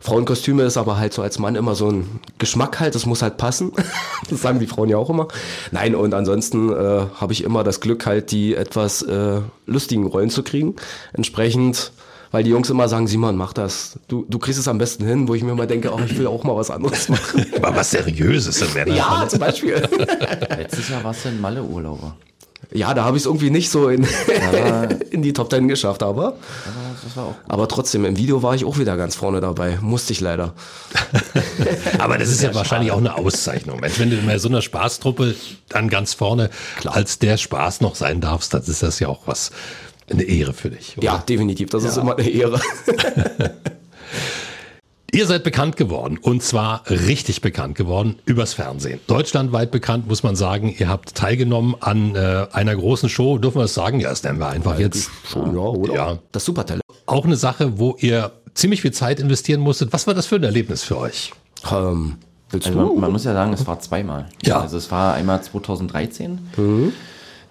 Frauenkostüme 0.00 0.62
ist 0.62 0.78
aber 0.78 0.96
halt 0.96 1.12
so 1.12 1.20
als 1.22 1.38
Mann 1.38 1.54
immer 1.54 1.74
so 1.74 1.90
ein 1.90 2.20
Geschmack 2.38 2.80
halt, 2.80 2.94
das 2.94 3.04
muss 3.06 3.22
halt 3.22 3.36
passen. 3.36 3.72
Das 4.28 4.42
sagen 4.42 4.60
die 4.60 4.66
Frauen 4.66 4.88
ja 4.88 4.96
auch 4.96 5.10
immer. 5.10 5.26
Nein, 5.72 5.96
und 5.96 6.14
ansonsten 6.14 6.70
äh, 6.70 7.06
habe 7.16 7.32
ich 7.32 7.42
immer 7.42 7.64
das 7.64 7.80
Glück 7.80 8.06
halt, 8.06 8.30
die 8.30 8.54
etwas 8.54 9.02
äh, 9.02 9.40
lustigen 9.66 10.06
Rollen 10.06 10.30
zu 10.30 10.44
kriegen. 10.44 10.76
Entsprechend, 11.12 11.90
weil 12.30 12.44
die 12.44 12.50
Jungs 12.50 12.70
immer 12.70 12.86
sagen, 12.86 13.08
Simon, 13.08 13.36
mach 13.36 13.52
das. 13.52 13.98
Du, 14.06 14.24
du 14.28 14.38
kriegst 14.38 14.60
es 14.60 14.68
am 14.68 14.78
besten 14.78 15.04
hin, 15.04 15.26
wo 15.26 15.34
ich 15.34 15.42
mir 15.42 15.52
immer 15.52 15.66
denke, 15.66 15.92
oh, 15.92 15.98
ich 16.04 16.16
will 16.16 16.28
auch 16.28 16.44
mal 16.44 16.54
was 16.54 16.70
anderes 16.70 17.08
machen. 17.08 17.44
Aber 17.56 17.74
was 17.74 17.90
Seriöses 17.90 18.62
im 18.62 18.72
Männer. 18.72 18.94
ja, 18.94 19.26
zum 19.26 19.40
Beispiel. 19.40 19.82
Letztes 20.56 20.88
Jahr 20.90 21.02
warst 21.02 21.24
du 21.24 21.30
ein 21.30 21.40
Malle-Urlauber. 21.40 22.14
Ja, 22.72 22.94
da 22.94 23.04
habe 23.04 23.16
ich 23.16 23.22
es 23.22 23.26
irgendwie 23.26 23.50
nicht 23.50 23.70
so 23.70 23.88
in, 23.88 24.06
in 25.10 25.22
die 25.22 25.32
Top 25.32 25.50
Ten 25.50 25.66
geschafft, 25.66 26.02
aber, 26.02 26.36
Das 27.04 27.16
war 27.16 27.24
auch 27.24 27.34
aber 27.48 27.66
trotzdem, 27.66 28.04
im 28.04 28.16
Video 28.16 28.42
war 28.42 28.54
ich 28.54 28.64
auch 28.64 28.78
wieder 28.78 28.96
ganz 28.96 29.16
vorne 29.16 29.40
dabei. 29.40 29.78
Musste 29.80 30.12
ich 30.12 30.20
leider. 30.20 30.54
Aber 31.98 32.16
das 32.16 32.28
ist 32.28 32.42
ja 32.42 32.54
wahrscheinlich 32.54 32.92
auch 32.92 32.98
eine 32.98 33.16
Auszeichnung. 33.16 33.80
Mensch, 33.80 33.98
wenn 33.98 34.10
du 34.10 34.16
in 34.16 34.38
so 34.38 34.48
einer 34.48 34.62
Spaßtruppe 34.62 35.34
dann 35.68 35.88
ganz 35.88 36.14
vorne 36.14 36.50
als 36.84 37.18
der 37.18 37.36
Spaß 37.36 37.80
noch 37.80 37.96
sein 37.96 38.20
darfst, 38.20 38.54
dann 38.54 38.62
ist 38.62 38.82
das 38.82 39.00
ja 39.00 39.08
auch 39.08 39.26
was, 39.26 39.50
eine 40.08 40.22
Ehre 40.22 40.52
für 40.52 40.70
dich. 40.70 40.96
oder? 40.96 41.04
Ja, 41.04 41.18
definitiv. 41.18 41.70
Das 41.70 41.84
ist 41.84 41.96
immer 41.96 42.16
eine 42.16 42.28
Ehre. 42.28 42.60
Ihr 45.12 45.26
seid 45.26 45.42
bekannt 45.42 45.76
geworden 45.76 46.18
und 46.22 46.42
zwar 46.42 46.82
richtig 46.88 47.40
bekannt 47.40 47.74
geworden 47.74 48.16
übers 48.26 48.54
Fernsehen. 48.54 49.00
Deutschlandweit 49.08 49.70
bekannt, 49.70 50.06
muss 50.06 50.22
man 50.22 50.36
sagen. 50.36 50.74
Ihr 50.78 50.88
habt 50.88 51.14
teilgenommen 51.14 51.74
an 51.80 52.14
äh, 52.14 52.46
einer 52.52 52.76
großen 52.76 53.08
Show. 53.08 53.38
Dürfen 53.38 53.58
wir 53.58 53.64
es 53.64 53.74
sagen? 53.74 53.98
Ja, 54.00 54.10
das 54.10 54.22
nennen 54.22 54.38
wir 54.38 54.48
einfach 54.48 54.78
jetzt. 54.78 55.10
Schon, 55.28 55.54
ja, 55.54 55.60
oder? 55.60 55.94
Ja. 55.94 56.18
Das 56.32 56.44
Supertalent. 56.44 56.82
Auch 57.06 57.24
eine 57.24 57.36
Sache, 57.36 57.78
wo 57.78 57.96
ihr 57.98 58.30
ziemlich 58.54 58.82
viel 58.82 58.92
Zeit 58.92 59.18
investieren 59.20 59.60
musstet. 59.60 59.92
Was 59.92 60.06
war 60.06 60.14
das 60.14 60.26
für 60.26 60.36
ein 60.36 60.44
Erlebnis 60.44 60.84
für 60.84 60.98
euch? 60.98 61.32
Ähm, 61.72 62.16
willst 62.50 62.68
Also 62.68 62.78
du? 62.78 62.86
man, 62.92 63.00
man 63.00 63.12
muss 63.12 63.24
ja 63.24 63.32
sagen, 63.32 63.52
es 63.52 63.66
war 63.66 63.80
zweimal. 63.80 64.28
Ja. 64.44 64.60
Also 64.60 64.76
es 64.76 64.90
war 64.92 65.14
einmal 65.14 65.42
2013. 65.42 66.38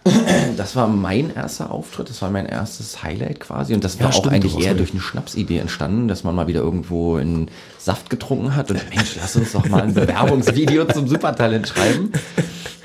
Das 0.57 0.75
war 0.75 0.87
mein 0.87 1.33
erster 1.33 1.71
Auftritt, 1.71 2.09
das 2.09 2.21
war 2.21 2.29
mein 2.29 2.45
erstes 2.45 3.01
Highlight 3.01 3.39
quasi. 3.39 3.73
Und 3.73 3.83
das 3.83 3.97
war 3.99 4.05
Ja, 4.05 4.09
auch 4.09 4.13
stimmt, 4.13 4.33
eigentlich 4.35 4.51
du 4.51 4.57
warst 4.57 4.67
eher 4.67 4.73
durch 4.73 4.91
eine 4.91 4.99
Schnapsidee 4.99 5.57
entstanden, 5.59 6.07
dass 6.09 6.23
man 6.25 6.35
mal 6.35 6.47
wieder 6.47 6.59
irgendwo 6.59 7.15
einen 7.15 7.49
Saft 7.77 8.09
getrunken 8.09 8.55
hat 8.55 8.69
und 8.71 8.81
Mensch, 8.89 9.15
lass 9.19 9.35
uns 9.37 9.53
doch 9.53 9.67
mal 9.69 9.83
ein 9.83 9.93
Bewerbungsvideo 9.93 10.85
zum 10.85 11.07
Supertalent 11.07 11.67
schreiben. 11.69 12.11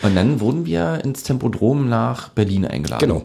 Und 0.02 0.14
dann 0.14 0.38
wurden 0.40 0.66
wir 0.66 1.00
ins 1.02 1.22
Tempodrom 1.24 1.88
nach 1.88 2.28
Berlin 2.28 2.64
eingeladen. 2.66 3.08
Genau. 3.08 3.24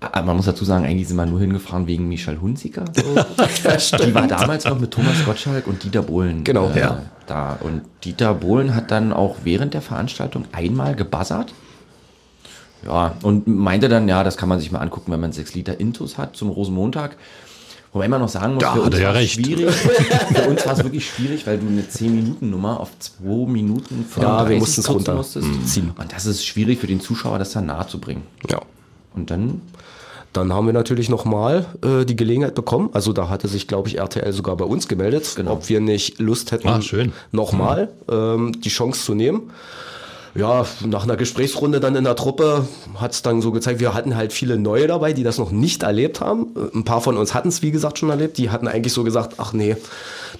Aber 0.00 0.22
man 0.26 0.36
muss 0.36 0.46
dazu 0.46 0.64
sagen, 0.64 0.84
eigentlich 0.84 1.08
sind 1.08 1.16
wir 1.16 1.26
nur 1.26 1.40
hingefahren 1.40 1.86
wegen 1.86 2.08
Michelle 2.08 2.40
Hunziker. 2.40 2.84
So. 2.94 3.96
Die 4.04 4.14
war 4.14 4.26
damals 4.26 4.64
noch 4.64 4.78
mit 4.78 4.90
Thomas 4.90 5.24
Gottschalk 5.24 5.66
und 5.66 5.82
Dieter 5.82 6.02
Bohlen 6.02 6.44
Genau, 6.44 6.70
äh, 6.70 6.80
ja. 6.80 7.02
da. 7.26 7.58
Und 7.60 7.82
Dieter 8.04 8.34
Bohlen 8.34 8.74
hat 8.74 8.90
dann 8.90 9.12
auch 9.12 9.36
während 9.44 9.74
der 9.74 9.80
Veranstaltung 9.82 10.44
einmal 10.52 10.94
gebuzzert. 10.94 11.52
Ja, 12.84 13.16
und 13.22 13.46
meinte 13.46 13.88
dann, 13.88 14.08
ja, 14.08 14.22
das 14.24 14.36
kann 14.36 14.48
man 14.48 14.60
sich 14.60 14.70
mal 14.72 14.80
angucken, 14.80 15.10
wenn 15.12 15.20
man 15.20 15.32
sechs 15.32 15.54
Liter 15.54 15.78
Intus 15.80 16.18
hat 16.18 16.36
zum 16.36 16.50
Rosenmontag. 16.50 17.16
Wobei 17.92 18.08
man 18.08 18.20
noch 18.20 18.28
sagen 18.28 18.54
muss, 18.54 18.62
Da 18.64 18.72
für 18.74 18.82
uns 18.82 18.98
ja 18.98 19.04
war 19.04 19.10
es 19.14 19.20
recht. 19.20 19.34
schwierig. 19.46 19.70
für 19.72 20.48
uns 20.50 20.66
war 20.66 20.72
es 20.72 20.82
wirklich 20.82 21.06
schwierig, 21.08 21.46
weil 21.46 21.58
du 21.58 21.66
eine 21.68 21.82
10-Minuten-Nummer 21.82 22.80
auf 22.80 22.90
2 22.98 23.48
Minuten 23.50 24.04
35 24.04 24.22
Ja, 24.22 24.48
wir 24.48 24.56
mussten 24.58 24.80
es 24.80 24.86
kürzen 24.86 24.92
runter 24.96 25.14
musstest. 25.14 25.46
ziehen. 25.72 25.92
Und 25.96 26.12
das 26.12 26.26
ist 26.26 26.44
schwierig 26.44 26.80
für 26.80 26.88
den 26.88 27.00
Zuschauer, 27.00 27.38
das 27.38 27.52
dann 27.52 27.66
nahe 27.66 27.86
zu 27.86 28.00
bringen. 28.00 28.22
Ja. 28.50 28.60
Und 29.14 29.30
dann 29.30 29.60
Dann 30.32 30.52
haben 30.52 30.66
wir 30.66 30.72
natürlich 30.72 31.08
nochmal 31.08 31.66
äh, 31.84 32.04
die 32.04 32.16
Gelegenheit 32.16 32.56
bekommen. 32.56 32.90
Also 32.92 33.12
da 33.12 33.28
hatte 33.28 33.46
sich, 33.46 33.68
glaube 33.68 33.88
ich, 33.88 33.98
RTL 33.98 34.32
sogar 34.32 34.56
bei 34.56 34.64
uns 34.64 34.88
gemeldet, 34.88 35.32
Genau. 35.36 35.52
ob 35.52 35.68
wir 35.68 35.78
nicht 35.80 36.18
Lust 36.18 36.50
hätten, 36.50 36.66
Ah, 36.66 36.80
nochmal 37.30 37.90
ähm, 38.10 38.60
die 38.60 38.68
Chance 38.70 39.04
zu 39.04 39.14
nehmen. 39.14 39.52
Ja, 40.36 40.66
nach 40.84 41.04
einer 41.04 41.16
Gesprächsrunde 41.16 41.78
dann 41.78 41.94
in 41.94 42.02
der 42.04 42.16
Truppe 42.16 42.66
hat 42.96 43.12
es 43.12 43.22
dann 43.22 43.40
so 43.40 43.52
gezeigt, 43.52 43.78
wir 43.78 43.94
hatten 43.94 44.16
halt 44.16 44.32
viele 44.32 44.58
Neue 44.58 44.88
dabei, 44.88 45.12
die 45.12 45.22
das 45.22 45.38
noch 45.38 45.52
nicht 45.52 45.84
erlebt 45.84 46.20
haben. 46.20 46.48
Äh, 46.56 46.76
Ein 46.76 46.84
paar 46.84 47.00
von 47.00 47.16
uns 47.16 47.34
hatten 47.34 47.48
es, 47.50 47.62
wie 47.62 47.70
gesagt, 47.70 47.98
schon 48.00 48.10
erlebt. 48.10 48.36
Die 48.38 48.50
hatten 48.50 48.66
eigentlich 48.66 48.92
so 48.92 49.04
gesagt, 49.04 49.34
ach 49.38 49.52
nee, 49.52 49.76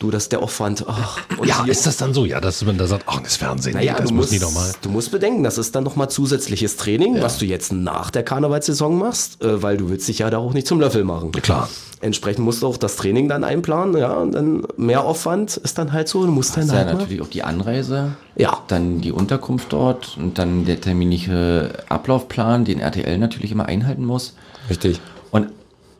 du, 0.00 0.10
das 0.10 0.24
ist 0.24 0.32
der 0.32 0.42
Aufwand. 0.42 0.84
Ach, 0.88 1.18
und 1.38 1.46
Ja, 1.46 1.62
hier- 1.62 1.70
ist 1.70 1.86
das 1.86 1.96
dann 1.96 2.12
so? 2.12 2.24
Ja, 2.24 2.40
dass 2.40 2.64
man 2.64 2.76
da 2.76 2.88
sagt, 2.88 3.04
ach, 3.06 3.20
das 3.20 3.36
Fernsehen, 3.36 3.74
naja, 3.74 3.94
das 3.94 4.08
du 4.08 4.14
muss 4.14 4.22
musst, 4.26 4.32
nie 4.32 4.40
nochmal. 4.40 4.72
du 4.82 4.88
musst 4.88 5.12
bedenken, 5.12 5.44
das 5.44 5.58
ist 5.58 5.76
dann 5.76 5.84
nochmal 5.84 6.10
zusätzliches 6.10 6.76
Training, 6.76 7.22
was 7.22 7.38
du 7.38 7.44
jetzt 7.44 7.72
nach 7.72 8.10
der 8.10 8.24
Karnevalssaison 8.24 8.98
machst, 8.98 9.42
äh, 9.44 9.62
weil 9.62 9.76
du 9.76 9.90
willst 9.90 10.08
dich 10.08 10.18
ja 10.18 10.28
da 10.28 10.38
auch 10.38 10.54
nicht 10.54 10.66
zum 10.66 10.80
Löffel 10.80 11.04
machen. 11.04 11.30
Klar. 11.30 11.68
Entsprechend 12.00 12.44
musst 12.44 12.62
du 12.62 12.66
auch 12.66 12.76
das 12.78 12.96
Training 12.96 13.28
dann 13.28 13.44
einplanen, 13.44 13.96
ja, 13.96 14.12
und 14.14 14.32
dann 14.32 14.64
mehr 14.76 15.04
Aufwand 15.04 15.56
ist 15.58 15.78
dann 15.78 15.92
halt 15.92 16.08
so, 16.08 16.26
du 16.26 16.32
musst 16.32 16.56
dann 16.56 16.64
ist 16.64 16.70
ja 16.72 16.78
halt 16.78 16.86
mal, 16.88 16.94
natürlich 16.94 17.22
auch 17.22 17.28
die 17.28 17.44
Anreise, 17.44 18.16
Ja. 18.36 18.58
dann 18.68 19.00
die 19.00 19.12
Unterkunft 19.12 19.72
dort 19.72 20.16
und 20.18 20.38
dann 20.38 20.64
der 20.64 20.80
terminliche 20.80 21.84
Ablaufplan, 21.88 22.64
den 22.64 22.80
RTL 22.80 23.18
natürlich 23.18 23.52
immer 23.52 23.66
einhalten 23.66 24.04
muss. 24.04 24.34
Richtig. 24.68 25.00
Und 25.30 25.48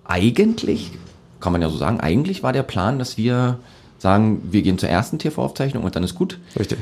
eigentlich, 0.04 0.92
kann 1.40 1.52
man 1.52 1.62
ja 1.62 1.68
so 1.68 1.76
sagen, 1.76 2.00
eigentlich 2.00 2.42
war 2.42 2.52
der 2.52 2.62
Plan, 2.62 2.98
dass 2.98 3.16
wir 3.16 3.58
sagen, 3.98 4.42
wir 4.50 4.62
gehen 4.62 4.78
zur 4.78 4.88
ersten 4.88 5.18
TV-Aufzeichnung 5.18 5.84
und 5.84 5.96
dann 5.96 6.02
ist 6.04 6.14
gut. 6.14 6.38
Richtig. 6.58 6.78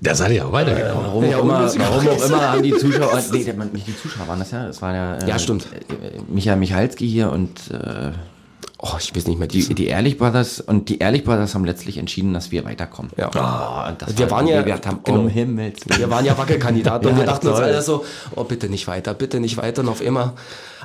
Da 0.00 0.14
seid 0.14 0.30
ihr 0.30 0.36
ja 0.38 0.52
weitergekommen. 0.52 1.06
Warum, 1.06 1.24
Ja, 1.24 1.38
auch, 1.38 1.42
immer, 1.44 1.70
warum 1.78 2.08
auch 2.08 2.24
immer 2.26 2.50
haben 2.52 2.62
die 2.62 2.72
Zuschauer, 2.76 3.18
nee, 3.32 3.44
der- 3.44 3.54
nicht 3.54 3.86
die 3.86 3.96
Zuschauer 3.96 4.28
waren 4.28 4.38
das 4.40 4.50
ja, 4.50 4.66
es 4.68 4.82
war 4.82 4.94
ja, 4.94 5.14
äh, 5.16 5.28
Ja, 5.28 5.38
stimmt. 5.38 5.66
äh, 5.88 6.20
Michael 6.28 6.56
Michalski 6.58 7.08
hier 7.08 7.32
und 7.32 7.70
äh, 7.70 8.10
Oh, 8.88 8.96
ich 9.00 9.14
weiß 9.16 9.26
nicht 9.26 9.38
mehr, 9.38 9.48
die, 9.48 9.74
die 9.74 9.86
Ehrlich 9.86 10.16
Brothers 10.18 10.60
und 10.60 10.88
die 10.88 10.98
Ehrlich 10.98 11.24
Brothers 11.24 11.54
haben 11.54 11.64
letztlich 11.64 11.98
entschieden, 11.98 12.32
dass 12.34 12.52
wir 12.52 12.64
weiterkommen. 12.64 13.10
Ja. 13.16 13.30
Oh, 13.34 13.88
und 13.90 14.00
das 14.02 14.16
Wir 14.16 14.30
waren 14.30 14.46
ja- 14.46 14.64
wir 14.64 14.74
haben, 14.74 15.00
genau. 15.02 15.18
um 15.20 15.28
Himmels 15.28 15.80
Willen. 15.86 15.98
Wir 16.00 16.10
waren 16.10 16.24
ja 16.24 16.38
Wackelkandidaten 16.38 17.06
und 17.10 17.14
Ja, 17.14 17.22
wir 17.22 17.26
dachten 17.26 17.48
uns 17.48 17.58
alle 17.58 17.82
so, 17.82 18.04
oh, 18.36 18.44
bitte 18.44 18.68
nicht 18.68 18.86
weiter, 18.86 19.14
bitte 19.14 19.40
nicht 19.40 19.56
weiter. 19.56 19.82
Und 19.82 19.88
auf 19.88 20.00
immer, 20.02 20.34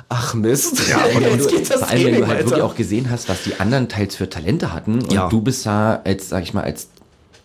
ach 0.08 0.34
Mist, 0.34 0.88
Ja, 0.88 0.98
und 1.16 1.22
jetzt 1.22 1.48
geht 1.48 1.70
das 1.70 1.80
vor 1.80 1.88
allem, 1.90 2.04
wenn 2.06 2.14
du 2.16 2.26
halt 2.26 2.38
weiter. 2.38 2.44
wirklich 2.46 2.62
auch 2.62 2.74
gesehen 2.74 3.08
hast, 3.10 3.28
was 3.28 3.42
die 3.44 3.60
anderen 3.60 3.88
teils 3.88 4.16
für 4.16 4.28
Talente 4.28 4.72
hatten 4.72 4.94
und 5.02 5.12
Ja. 5.12 5.28
du 5.28 5.40
bist 5.40 5.64
da 5.66 6.00
als, 6.04 6.28
sag 6.30 6.42
ich 6.42 6.54
mal, 6.54 6.64
als 6.64 6.88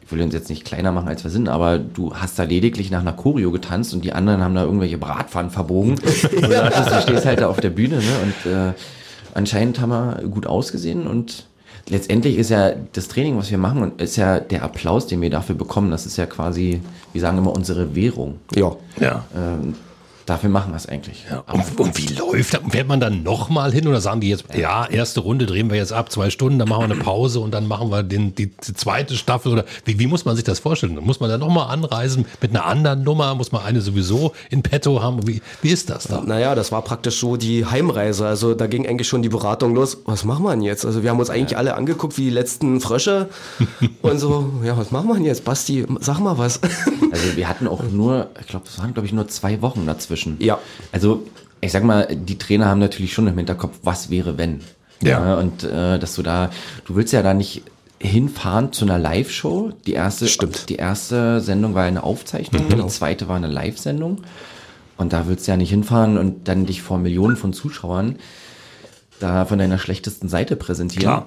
ich 0.05 0.11
will 0.13 0.21
uns 0.21 0.33
jetzt 0.33 0.49
nicht 0.49 0.63
kleiner 0.63 0.93
machen, 0.93 1.09
als 1.09 1.25
wir 1.25 1.31
sind, 1.31 1.49
aber 1.49 1.79
du 1.79 2.15
hast 2.15 2.39
da 2.39 2.43
lediglich 2.43 2.89
nach 2.91 3.01
einer 3.01 3.11
Choreo 3.11 3.51
getanzt 3.51 3.93
und 3.93 4.05
die 4.05 4.13
anderen 4.13 4.41
haben 4.41 4.55
da 4.55 4.63
irgendwelche 4.63 4.97
Bratpfannen 4.97 5.51
verbogen. 5.51 5.95
Und 6.01 6.01
du 6.41 7.01
stehst 7.01 7.25
halt 7.25 7.41
da 7.41 7.47
auf 7.49 7.59
der 7.59 7.71
Bühne, 7.71 7.97
ne? 7.97 8.03
Und 8.23 8.49
äh, 8.51 8.73
anscheinend 9.37 9.79
haben 9.79 9.89
wir 9.89 10.27
gut 10.27 10.47
ausgesehen 10.47 11.07
und 11.07 11.45
letztendlich 11.87 12.37
ist 12.37 12.49
ja 12.49 12.73
das 12.93 13.07
Training, 13.07 13.37
was 13.37 13.51
wir 13.51 13.57
machen, 13.57 13.81
und 13.81 14.01
ist 14.01 14.17
ja 14.17 14.39
der 14.39 14.63
Applaus, 14.63 15.07
den 15.07 15.21
wir 15.21 15.29
dafür 15.29 15.55
bekommen, 15.55 15.91
das 15.91 16.05
ist 16.05 16.17
ja 16.17 16.25
quasi, 16.25 16.81
wir 17.13 17.21
sagen 17.21 17.37
immer, 17.37 17.55
unsere 17.55 17.95
Währung. 17.95 18.39
Ja. 18.55 18.75
Ja. 18.99 19.25
Ähm, 19.35 19.75
dafür 20.27 20.49
machen 20.49 20.73
wir 20.73 20.77
es 20.77 20.85
eigentlich. 20.87 21.25
Ja, 21.29 21.43
und, 21.51 21.79
und 21.79 21.97
wie 21.97 22.13
läuft 22.13 22.53
das? 22.53 22.61
Fährt 22.69 22.87
man 22.87 22.99
dann 22.99 23.23
nochmal 23.23 23.71
hin 23.71 23.87
oder 23.87 24.01
sagen 24.01 24.21
die 24.21 24.29
jetzt, 24.29 24.43
ja, 24.55 24.85
erste 24.85 25.21
Runde 25.21 25.45
drehen 25.45 25.69
wir 25.69 25.77
jetzt 25.77 25.93
ab, 25.93 26.11
zwei 26.11 26.29
Stunden, 26.29 26.59
dann 26.59 26.69
machen 26.69 26.81
wir 26.89 26.95
eine 26.95 27.03
Pause 27.03 27.39
und 27.39 27.51
dann 27.51 27.67
machen 27.67 27.89
wir 27.89 28.03
den, 28.03 28.35
die, 28.35 28.47
die 28.47 28.73
zweite 28.73 29.15
Staffel 29.15 29.53
oder 29.53 29.65
wie, 29.85 29.97
wie 29.99 30.07
muss 30.07 30.25
man 30.25 30.35
sich 30.35 30.43
das 30.43 30.59
vorstellen? 30.59 30.95
Muss 31.01 31.21
man 31.21 31.29
dann 31.29 31.39
nochmal 31.39 31.69
anreisen 31.69 32.25
mit 32.41 32.51
einer 32.51 32.65
anderen 32.65 33.03
Nummer? 33.03 33.33
Muss 33.35 33.51
man 33.51 33.63
eine 33.63 33.79
sowieso 33.79 34.33
in 34.49 34.61
petto 34.63 35.01
haben? 35.01 35.25
Wie, 35.25 35.41
wie 35.61 35.69
ist 35.69 35.89
das 35.89 36.07
da? 36.07 36.21
Naja, 36.21 36.55
das 36.55 36.71
war 36.73 36.81
praktisch 36.81 37.19
so 37.19 37.37
die 37.37 37.65
Heimreise. 37.65 38.27
Also 38.27 38.53
da 38.53 38.67
ging 38.67 38.85
eigentlich 38.85 39.07
schon 39.07 39.21
die 39.21 39.29
Beratung 39.29 39.73
los. 39.73 39.97
Was 40.05 40.25
machen 40.25 40.43
wir 40.43 40.51
denn 40.51 40.61
jetzt? 40.61 40.85
Also 40.85 41.03
wir 41.03 41.09
haben 41.09 41.19
uns 41.19 41.29
eigentlich 41.29 41.57
alle 41.57 41.75
angeguckt 41.75 42.17
wie 42.17 42.25
die 42.25 42.31
letzten 42.31 42.81
Frösche 42.81 43.29
und 44.01 44.19
so, 44.19 44.51
ja, 44.63 44.77
was 44.77 44.91
machen 44.91 45.07
wir 45.07 45.15
denn 45.15 45.25
jetzt? 45.25 45.45
Basti, 45.45 45.85
sag 46.01 46.19
mal 46.19 46.37
was. 46.37 46.59
Also 47.11 47.35
wir 47.37 47.47
hatten 47.47 47.67
auch 47.67 47.81
nur, 47.83 48.29
ich 48.41 48.47
glaube, 48.47 48.65
es 48.67 48.77
waren 48.79 48.93
glaube 48.93 49.07
ich 49.07 49.13
nur 49.13 49.27
zwei 49.29 49.61
Wochen 49.61 49.85
dazwischen. 49.85 50.16
Ja. 50.39 50.59
Also 50.91 51.23
ich 51.61 51.71
sag 51.71 51.83
mal, 51.83 52.07
die 52.11 52.37
Trainer 52.37 52.67
haben 52.67 52.79
natürlich 52.79 53.13
schon 53.13 53.27
im 53.27 53.37
Hinterkopf, 53.37 53.79
was 53.83 54.09
wäre 54.09 54.37
wenn. 54.37 54.61
Ja. 55.01 55.35
und 55.35 55.63
äh, 55.63 55.99
dass 55.99 56.15
du 56.15 56.23
da, 56.23 56.49
du 56.85 56.95
willst 56.95 57.13
ja 57.13 57.21
da 57.21 57.35
nicht 57.35 57.61
hinfahren 57.99 58.73
zu 58.73 58.85
einer 58.85 58.97
Live-Show. 58.97 59.71
Die 59.85 59.93
erste, 59.93 60.27
Stimmt. 60.27 60.69
Die 60.69 60.75
erste 60.75 61.39
Sendung 61.39 61.75
war 61.75 61.83
eine 61.83 62.03
Aufzeichnung, 62.03 62.67
die 62.69 62.87
zweite 62.87 63.27
war 63.27 63.35
eine 63.35 63.47
Live-Sendung. 63.47 64.21
Und 64.97 65.13
da 65.13 65.27
willst 65.27 65.47
du 65.47 65.51
ja 65.51 65.57
nicht 65.57 65.69
hinfahren 65.69 66.17
und 66.17 66.47
dann 66.47 66.65
dich 66.65 66.81
vor 66.81 66.97
Millionen 66.97 67.37
von 67.37 67.53
Zuschauern 67.53 68.17
da 69.19 69.45
von 69.45 69.57
deiner 69.57 69.77
schlechtesten 69.77 70.29
Seite 70.29 70.55
präsentieren. 70.55 71.23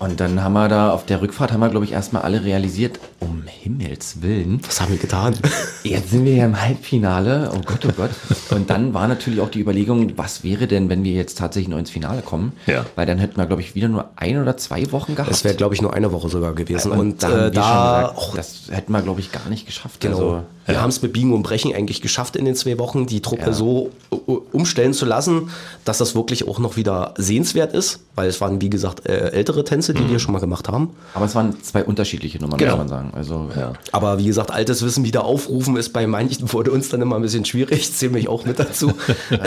Und 0.00 0.18
dann 0.18 0.42
haben 0.42 0.54
wir 0.54 0.66
da 0.68 0.92
auf 0.92 1.04
der 1.04 1.20
Rückfahrt 1.20 1.52
haben 1.52 1.60
wir, 1.60 1.68
glaube 1.68 1.84
ich, 1.84 1.92
erstmal 1.92 2.22
alle 2.22 2.42
realisiert, 2.42 2.98
um 3.20 3.44
Himmels 3.46 4.22
Willen, 4.22 4.62
Was 4.66 4.80
haben 4.80 4.92
wir 4.92 4.98
getan? 4.98 5.36
Jetzt 5.84 6.10
sind 6.10 6.24
wir 6.24 6.34
ja 6.34 6.46
im 6.46 6.58
Halbfinale. 6.58 7.52
Oh 7.54 7.60
Gott, 7.64 7.84
oh 7.86 7.92
Gott. 7.94 8.10
Und 8.50 8.70
dann 8.70 8.94
war 8.94 9.06
natürlich 9.08 9.42
auch 9.42 9.50
die 9.50 9.60
Überlegung, 9.60 10.16
was 10.16 10.42
wäre 10.42 10.66
denn, 10.66 10.88
wenn 10.88 11.04
wir 11.04 11.12
jetzt 11.12 11.36
tatsächlich 11.36 11.68
nur 11.68 11.78
ins 11.78 11.90
Finale 11.90 12.22
kommen? 12.22 12.52
Ja. 12.66 12.86
Weil 12.96 13.04
dann 13.04 13.18
hätten 13.18 13.36
wir, 13.36 13.44
glaube 13.44 13.60
ich, 13.60 13.74
wieder 13.74 13.88
nur 13.88 14.08
ein 14.16 14.40
oder 14.40 14.56
zwei 14.56 14.90
Wochen 14.90 15.16
gehabt. 15.16 15.30
Es 15.30 15.44
wäre, 15.44 15.54
glaube 15.54 15.74
ich, 15.74 15.82
nur 15.82 15.92
eine 15.92 16.12
Woche 16.12 16.30
sogar 16.30 16.54
gewesen. 16.54 16.92
Und, 16.92 17.22
da 17.22 17.28
haben 17.28 17.34
äh, 17.34 17.42
wir 17.42 17.50
da 17.50 17.62
schon 17.62 18.00
gesagt, 18.00 18.18
auch 18.18 18.36
das 18.36 18.62
hätten 18.70 18.92
wir, 18.92 19.02
glaube 19.02 19.20
ich, 19.20 19.32
gar 19.32 19.48
nicht 19.50 19.66
geschafft. 19.66 20.00
Genau. 20.00 20.16
Also, 20.16 20.42
wir 20.66 20.80
haben 20.80 20.90
es 20.90 21.02
mit 21.02 21.12
Biegen 21.12 21.32
und 21.34 21.42
Brechen 21.42 21.74
eigentlich 21.74 22.00
geschafft 22.00 22.36
in 22.36 22.44
den 22.44 22.54
zwei 22.54 22.78
Wochen, 22.78 23.06
die 23.06 23.20
Truppe 23.20 23.46
Ja. 23.46 23.52
so 23.52 23.90
äh, 24.12 24.16
umstellen 24.52 24.94
zu 24.94 25.04
lassen, 25.04 25.50
dass 25.84 25.98
das 25.98 26.14
wirklich 26.14 26.48
auch 26.48 26.58
noch 26.58 26.76
wieder 26.76 27.12
sehenswert 27.18 27.74
ist, 27.74 28.00
weil 28.20 28.28
es 28.28 28.38
waren, 28.42 28.60
wie 28.60 28.68
gesagt, 28.68 29.06
äh, 29.06 29.30
ältere 29.30 29.64
Tänze, 29.64 29.94
die 29.94 30.06
wir 30.10 30.18
schon 30.18 30.32
mal 30.34 30.40
gemacht 30.40 30.68
haben. 30.68 30.90
aber 31.14 31.24
es 31.24 31.34
waren 31.34 31.56
zwei 31.62 31.82
unterschiedliche 31.84 32.38
Nummern, 32.38 32.58
Genau. 32.58 32.72
muss 32.72 32.78
man 32.80 32.88
sagen. 32.88 33.12
Also, 33.14 33.48
ja. 33.58 33.72
Aber 33.92 34.18
wie 34.18 34.26
gesagt, 34.26 34.50
altes 34.50 34.82
Wissen 34.82 35.04
wieder 35.04 35.24
aufrufen 35.24 35.76
ist 35.78 35.94
bei 35.94 36.06
manchen 36.06 36.52
wurde 36.52 36.70
uns 36.70 36.90
dann 36.90 37.00
immer 37.00 37.16
ein 37.16 37.22
bisschen 37.22 37.46
schwierig, 37.46 37.90
zähle 37.94 38.12
mich 38.12 38.28
auch 38.28 38.44
mit 38.44 38.58
dazu. 38.58 38.88
ja. 39.30 39.38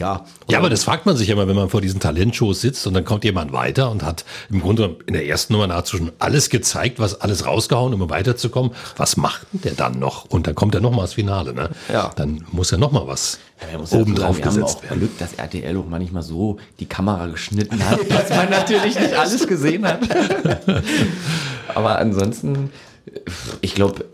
Ja. 0.00 0.24
Ja, 0.48 0.58
aber 0.58 0.70
das 0.70 0.84
fragt 0.84 1.06
man 1.06 1.16
sich 1.16 1.28
immer, 1.28 1.46
wenn 1.46 1.54
man 1.54 1.68
vor 1.68 1.80
diesen 1.80 2.00
Talentshows 2.00 2.60
sitzt 2.60 2.86
und 2.86 2.94
dann 2.94 3.04
kommt 3.04 3.22
jemand 3.24 3.52
weiter 3.52 3.90
und 3.90 4.02
hat 4.02 4.24
im 4.48 4.60
Grunde 4.60 4.96
in 5.06 5.12
der 5.12 5.26
ersten 5.26 5.52
Nummer 5.52 5.66
nahezu 5.66 5.98
schon 5.98 6.12
alles 6.18 6.50
gezeigt, 6.50 6.98
was 6.98 7.20
alles 7.20 7.46
rausgehauen, 7.46 7.94
um 7.94 8.10
weiterzukommen. 8.10 8.72
Was 8.96 9.16
macht 9.16 9.46
denn 9.52 9.60
der 9.60 9.72
dann 9.74 9.98
noch? 9.98 10.24
Und 10.24 10.46
dann 10.46 10.54
kommt 10.54 10.74
er 10.74 10.80
noch 10.80 10.90
mal 10.90 11.02
ins 11.02 11.12
Finale, 11.12 11.52
ne? 11.52 11.70
Ja. 11.92 12.10
Dann 12.16 12.44
muss 12.50 12.72
er 12.72 12.78
noch 12.78 12.92
mal 12.92 13.06
was 13.06 13.38
Ja, 13.70 13.78
muss 13.78 13.92
oben 13.92 14.14
drauf 14.14 14.36
sagen, 14.36 14.48
gesetzt 14.48 14.78
auch 14.78 14.82
werden. 14.84 14.98
Glück, 14.98 15.18
dass 15.18 15.34
RTL 15.34 15.76
auch 15.76 15.86
manchmal 15.86 16.22
so 16.22 16.56
die 16.80 16.86
Kamera 16.86 17.26
geschnitten 17.26 17.86
hat, 17.88 18.00
dass 18.10 18.30
man 18.30 18.50
natürlich 18.50 18.98
nicht 18.98 19.14
alles 19.14 19.46
gesehen 19.46 19.86
hat. 19.86 20.00
Aber 21.74 21.98
ansonsten, 21.98 22.70
ich 23.60 23.74
glaube, 23.74 24.06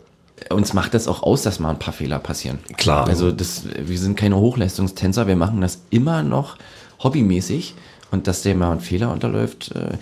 uns 0.51 0.73
macht 0.73 0.93
das 0.93 1.07
auch 1.07 1.23
aus, 1.23 1.43
dass 1.43 1.59
mal 1.59 1.69
ein 1.71 1.79
paar 1.79 1.93
Fehler 1.93 2.19
passieren. 2.19 2.59
Klar. 2.77 3.07
Also 3.07 3.31
das, 3.31 3.63
wir 3.79 3.97
sind 3.97 4.17
keine 4.17 4.37
Hochleistungstänzer, 4.37 5.27
wir 5.27 5.35
machen 5.35 5.61
das 5.61 5.81
immer 5.89 6.23
noch 6.23 6.57
hobbymäßig 7.03 7.75
und 8.11 8.27
dass 8.27 8.41
der 8.41 8.55
mal 8.55 8.71
ein 8.71 8.79
Fehler 8.79 9.11
unterläuft. 9.11 9.71
Äh, 9.75 9.97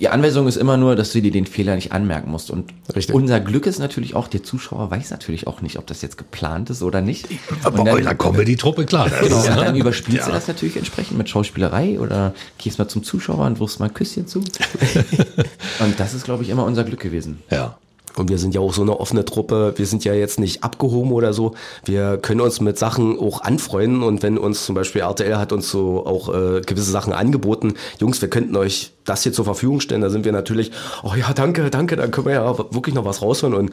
die 0.00 0.08
Anweisung 0.08 0.48
ist 0.48 0.56
immer 0.56 0.76
nur, 0.76 0.96
dass 0.96 1.12
du 1.12 1.22
dir 1.22 1.30
den 1.30 1.46
Fehler 1.46 1.76
nicht 1.76 1.92
anmerken 1.92 2.28
musst. 2.30 2.50
Und 2.50 2.72
Richtig. 2.96 3.14
unser 3.14 3.38
Glück 3.38 3.64
ist 3.66 3.78
natürlich 3.78 4.16
auch, 4.16 4.26
der 4.26 4.42
Zuschauer 4.42 4.90
weiß 4.90 5.10
natürlich 5.10 5.46
auch 5.46 5.60
nicht, 5.62 5.78
ob 5.78 5.86
das 5.86 6.02
jetzt 6.02 6.18
geplant 6.18 6.68
ist 6.70 6.82
oder 6.82 7.00
nicht. 7.00 7.28
Aber 7.62 7.78
Und 7.78 7.86
dann- 7.86 8.02
da 8.02 8.14
kommen 8.14 8.36
wir 8.36 8.44
die 8.44 8.56
Truppe 8.56 8.86
klar. 8.86 9.08
Genau, 9.08 9.36
und 9.36 9.48
ne? 9.50 9.54
dann 9.56 9.76
überspielst 9.76 10.18
Ja. 10.22 10.26
du 10.26 10.32
das 10.32 10.48
natürlich 10.48 10.76
entsprechend 10.76 11.16
mit 11.16 11.28
Schauspielerei 11.28 12.00
oder 12.00 12.34
gehst 12.58 12.80
mal 12.80 12.88
zum 12.88 13.04
Zuschauer 13.04 13.46
und 13.46 13.60
wirfst 13.60 13.78
mal 13.78 13.86
ein 13.86 13.94
Küsschen 13.94 14.26
zu. 14.26 14.40
und 15.80 15.98
das 16.00 16.12
ist, 16.14 16.24
glaube 16.24 16.42
ich, 16.42 16.48
immer 16.48 16.64
unser 16.64 16.82
Glück 16.82 17.00
gewesen. 17.00 17.42
Ja. 17.50 17.78
Und 18.16 18.28
wir 18.28 18.38
sind 18.38 18.54
ja 18.54 18.60
auch 18.60 18.72
so 18.72 18.82
eine 18.82 18.98
offene 19.00 19.24
Truppe. 19.24 19.74
Wir 19.76 19.86
sind 19.86 20.04
ja 20.04 20.14
jetzt 20.14 20.38
nicht 20.38 20.62
abgehoben 20.62 21.12
oder 21.12 21.32
so. 21.32 21.54
Wir 21.84 22.16
können 22.18 22.40
uns 22.40 22.60
mit 22.60 22.78
Sachen 22.78 23.18
auch 23.18 23.42
anfreunden. 23.42 24.02
Und 24.02 24.22
wenn 24.22 24.38
uns 24.38 24.64
zum 24.64 24.74
Beispiel 24.74 25.02
RTL 25.02 25.36
hat 25.36 25.52
uns 25.52 25.70
so 25.70 26.06
auch 26.06 26.32
äh, 26.32 26.60
gewisse 26.60 26.90
Sachen 26.90 27.12
angeboten, 27.12 27.74
Jungs, 27.98 28.22
wir 28.22 28.30
könnten 28.30 28.56
euch 28.56 28.92
das 29.04 29.22
hier 29.24 29.32
zur 29.32 29.44
Verfügung 29.44 29.80
stellen, 29.80 30.00
da 30.00 30.10
sind 30.10 30.24
wir 30.24 30.32
natürlich, 30.32 30.70
oh 31.02 31.14
ja, 31.16 31.32
danke, 31.32 31.70
danke, 31.70 31.96
dann 31.96 32.10
können 32.10 32.26
wir 32.26 32.34
ja 32.34 32.58
wirklich 32.72 32.94
noch 32.94 33.04
was 33.04 33.20
rausholen. 33.20 33.54
Und 33.54 33.72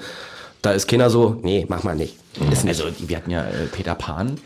da 0.61 0.71
ist 0.71 0.87
keiner 0.87 1.09
so, 1.09 1.37
nee, 1.43 1.65
mach 1.69 1.83
mal 1.83 1.95
nicht. 1.95 2.15
Ist 2.51 2.65
nicht. 2.65 2.81
Also, 2.81 2.93
wir 2.99 3.17
hatten 3.17 3.31
ja 3.31 3.43
äh, 3.43 3.67
Peter 3.71 3.93
Pan. 3.95 4.39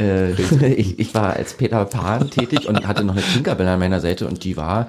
Äh, 0.00 0.32
ich, 0.72 0.98
ich 0.98 1.14
war 1.14 1.34
als 1.34 1.54
Peter 1.54 1.84
Pan 1.84 2.30
tätig 2.30 2.66
und 2.66 2.86
hatte 2.86 3.04
noch 3.04 3.14
eine 3.14 3.22
Tinkerbell 3.22 3.68
an 3.68 3.78
meiner 3.78 4.00
Seite 4.00 4.26
und 4.26 4.42
die 4.44 4.56
war, 4.56 4.88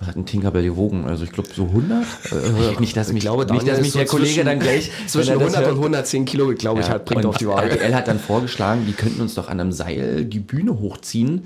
was 0.00 0.08
hat 0.08 0.16
ein 0.16 0.26
Tinkerbell 0.26 0.64
gewogen? 0.64 1.04
Also, 1.06 1.24
ich 1.24 1.32
glaube, 1.32 1.48
so 1.54 1.64
100? 1.64 2.02
Äh, 2.32 2.80
nicht, 2.80 2.96
dass 2.96 3.08
mich, 3.08 3.18
Ich 3.18 3.20
glaube, 3.22 3.44
nicht, 3.52 3.66
dass 3.68 3.80
mich 3.80 3.92
so 3.92 3.98
der 3.98 4.06
Kollege 4.08 4.30
zwischen- 4.32 4.46
dann 4.46 4.58
gleich 4.58 4.90
zwischen 5.06 5.28
wenn 5.34 5.40
er 5.40 5.44
das 5.46 5.54
100 5.54 5.60
und 5.62 5.66
hört- 5.76 5.84
110 5.84 6.24
Kilo, 6.24 6.52
glaube 6.54 6.80
ich, 6.80 6.86
Ja, 6.86 6.92
halt, 6.92 7.04
bringt 7.04 7.24
auf 7.26 7.36
die 7.36 7.46
Waage. 7.46 7.70
RTL 7.70 7.94
hat 7.94 8.08
dann 8.08 8.18
vorgeschlagen, 8.18 8.84
die 8.86 8.92
könnten 8.92 9.20
uns 9.20 9.34
doch 9.34 9.48
an 9.48 9.60
einem 9.60 9.72
Seil 9.72 10.24
die 10.24 10.40
Bühne 10.40 10.78
hochziehen. 10.80 11.42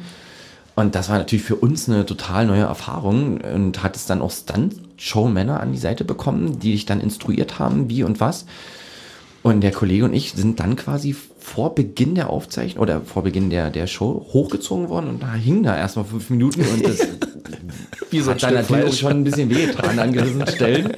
Und 0.74 0.94
das 0.94 1.08
war 1.08 1.16
natürlich 1.18 1.44
für 1.44 1.56
uns 1.56 1.88
eine 1.88 2.04
total 2.04 2.44
neue 2.46 2.62
Erfahrung 2.64 3.40
und 3.40 3.82
hat 3.82 3.96
es 3.96 4.04
dann 4.06 4.20
auch 4.20 4.30
Stunt-Show-Männer 4.30 5.58
an 5.60 5.72
die 5.72 5.78
Seite 5.78 6.04
bekommen, 6.04 6.58
die 6.58 6.72
dich 6.72 6.84
dann 6.86 7.00
instruiert 7.00 7.58
haben, 7.58 7.88
wie 7.88 8.02
und 8.02 8.20
was. 8.20 8.44
Und 9.46 9.60
der 9.60 9.70
Kollege 9.72 10.04
und 10.04 10.12
ich 10.12 10.32
sind 10.32 10.58
dann 10.60 10.76
quasi 10.76 11.14
vor 11.38 11.74
Beginn 11.74 12.14
der 12.16 12.30
Aufzeichnung 12.30 12.82
oder 12.82 13.00
vor 13.02 13.22
Beginn 13.22 13.48
der, 13.50 13.70
der 13.70 13.86
Show 13.86 14.26
hochgezogen 14.32 14.88
worden 14.88 15.08
und 15.08 15.22
da 15.22 15.32
hing 15.34 15.62
da 15.62 15.76
erstmal 15.76 16.04
fünf 16.04 16.30
Minuten 16.30 16.62
und 16.62 16.84
das 16.84 16.98
Wie 18.10 18.20
so 18.20 18.30
hat 18.32 18.42
dann 18.42 18.54
natürlich 18.54 18.98
schon 18.98 19.12
ein 19.12 19.24
bisschen 19.24 19.50
wehgetan 19.50 19.98
an 19.98 20.12
gewissen 20.12 20.46
Stellen. 20.54 20.92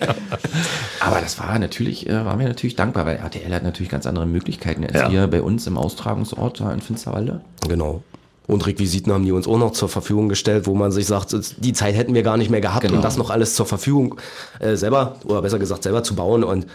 Aber 1.00 1.20
das 1.20 1.38
war 1.38 1.58
natürlich, 1.58 2.08
äh, 2.08 2.24
waren 2.24 2.38
wir 2.38 2.48
natürlich 2.48 2.76
dankbar, 2.76 3.06
weil 3.06 3.16
RTL 3.16 3.52
hat 3.52 3.62
natürlich 3.62 3.90
ganz 3.90 4.06
andere 4.06 4.26
Möglichkeiten 4.26 4.84
als 4.84 4.94
Ja. 4.94 5.10
wir 5.10 5.26
bei 5.26 5.42
uns 5.42 5.66
im 5.66 5.76
Austragungsort 5.78 6.60
da 6.60 6.72
in 6.72 6.80
Finsterwalde. 6.80 7.40
Genau. 7.68 8.02
Und 8.46 8.66
Requisiten 8.66 9.12
haben 9.12 9.24
die 9.24 9.32
uns 9.32 9.46
auch 9.46 9.58
noch 9.58 9.72
zur 9.72 9.88
Verfügung 9.90 10.28
gestellt, 10.30 10.66
wo 10.66 10.74
man 10.74 10.90
sich 10.90 11.06
sagt, 11.06 11.34
die 11.58 11.72
Zeit 11.74 11.94
hätten 11.94 12.14
wir 12.14 12.22
gar 12.22 12.36
nicht 12.38 12.50
mehr 12.50 12.62
gehabt, 12.62 12.82
Genau. 12.82 12.96
um 12.96 13.02
das 13.02 13.16
noch 13.18 13.28
alles 13.30 13.54
zur 13.54 13.66
Verfügung 13.66 14.16
äh, 14.58 14.74
selber, 14.76 15.16
oder 15.24 15.42
besser 15.42 15.58
gesagt, 15.58 15.82
selber 15.82 16.02
zu 16.02 16.14
bauen. 16.14 16.44
Und 16.44 16.66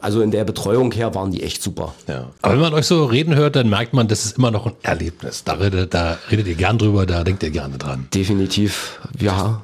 also 0.00 0.20
in 0.20 0.30
der 0.30 0.44
Betreuung 0.44 0.92
her 0.92 1.14
waren 1.14 1.30
die 1.30 1.42
echt 1.42 1.62
super. 1.62 1.94
Ja. 2.06 2.26
Aber 2.42 2.54
wenn 2.54 2.60
man 2.60 2.74
euch 2.74 2.86
so 2.86 3.04
reden 3.04 3.34
hört, 3.34 3.56
dann 3.56 3.68
merkt 3.68 3.92
man, 3.92 4.08
das 4.08 4.24
ist 4.24 4.38
immer 4.38 4.50
noch 4.50 4.66
ein 4.66 4.74
Erlebnis. 4.82 5.44
Da 5.44 5.54
redet, 5.54 5.94
da 5.94 6.18
redet 6.30 6.46
ihr 6.46 6.54
gern 6.54 6.78
drüber, 6.78 7.06
da 7.06 7.24
denkt 7.24 7.42
ihr 7.42 7.50
gerne 7.50 7.78
dran. 7.78 8.08
Definitiv, 8.14 9.00
ja. 9.18 9.62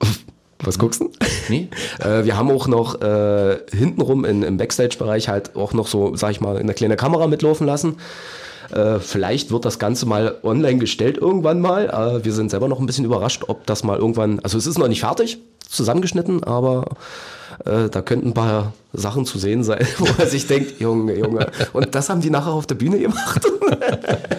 Was 0.60 0.78
guckst 0.78 1.00
du? 1.00 1.10
Nee? 1.48 1.68
Äh, 2.00 2.24
wir 2.24 2.36
haben 2.36 2.50
auch 2.50 2.66
noch 2.66 3.00
äh, 3.02 3.58
hintenrum 3.70 4.24
in, 4.24 4.42
im 4.42 4.56
Backstage-Bereich 4.56 5.28
halt 5.28 5.54
auch 5.56 5.72
noch 5.72 5.86
so, 5.86 6.16
sag 6.16 6.32
ich 6.32 6.40
mal, 6.40 6.56
eine 6.56 6.74
kleine 6.74 6.96
Kamera 6.96 7.26
mitlaufen 7.26 7.66
lassen. 7.66 7.96
Äh, 8.72 8.98
vielleicht 8.98 9.50
wird 9.50 9.64
das 9.64 9.78
Ganze 9.78 10.06
mal 10.06 10.36
online 10.42 10.78
gestellt 10.78 11.18
irgendwann 11.18 11.60
mal. 11.60 11.88
Äh, 11.88 12.24
wir 12.24 12.32
sind 12.32 12.50
selber 12.50 12.68
noch 12.68 12.80
ein 12.80 12.86
bisschen 12.86 13.04
überrascht, 13.04 13.44
ob 13.46 13.66
das 13.66 13.84
mal 13.84 13.98
irgendwann, 13.98 14.40
also 14.40 14.58
es 14.58 14.66
ist 14.66 14.78
noch 14.78 14.88
nicht 14.88 15.00
fertig, 15.00 15.38
zusammengeschnitten, 15.68 16.42
aber 16.44 16.84
äh, 17.64 17.88
da 17.88 18.02
könnten 18.02 18.28
ein 18.28 18.34
paar 18.34 18.72
Sachen 18.92 19.24
zu 19.26 19.38
sehen 19.38 19.64
sein, 19.64 19.86
wo 19.98 20.06
man 20.18 20.28
sich 20.28 20.46
denkt, 20.46 20.80
Junge, 20.80 21.16
Junge. 21.18 21.50
Und 21.72 21.94
das 21.94 22.08
haben 22.08 22.20
die 22.20 22.30
nachher 22.30 22.52
auf 22.52 22.66
der 22.66 22.74
Bühne 22.76 22.98
gemacht. 22.98 23.44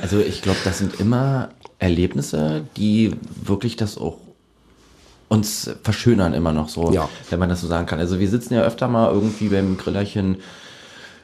Also 0.01 0.19
ich 0.19 0.43
glaube, 0.43 0.59
das 0.63 0.77
sind 0.77 0.99
immer 0.99 1.49
Erlebnisse, 1.79 2.61
die 2.77 3.15
wirklich 3.43 3.75
das 3.75 3.97
auch 3.97 4.17
uns 5.29 5.69
verschönern 5.81 6.33
immer 6.35 6.51
noch 6.53 6.69
so, 6.69 6.91
Ja. 6.93 7.09
wenn 7.31 7.39
man 7.39 7.49
das 7.49 7.61
so 7.61 7.67
sagen 7.67 7.87
kann. 7.87 7.99
Also 7.99 8.19
wir 8.19 8.29
sitzen 8.29 8.53
ja 8.53 8.61
öfter 8.61 8.87
mal 8.87 9.11
irgendwie 9.11 9.47
beim 9.49 9.77
Grillerchen 9.77 10.37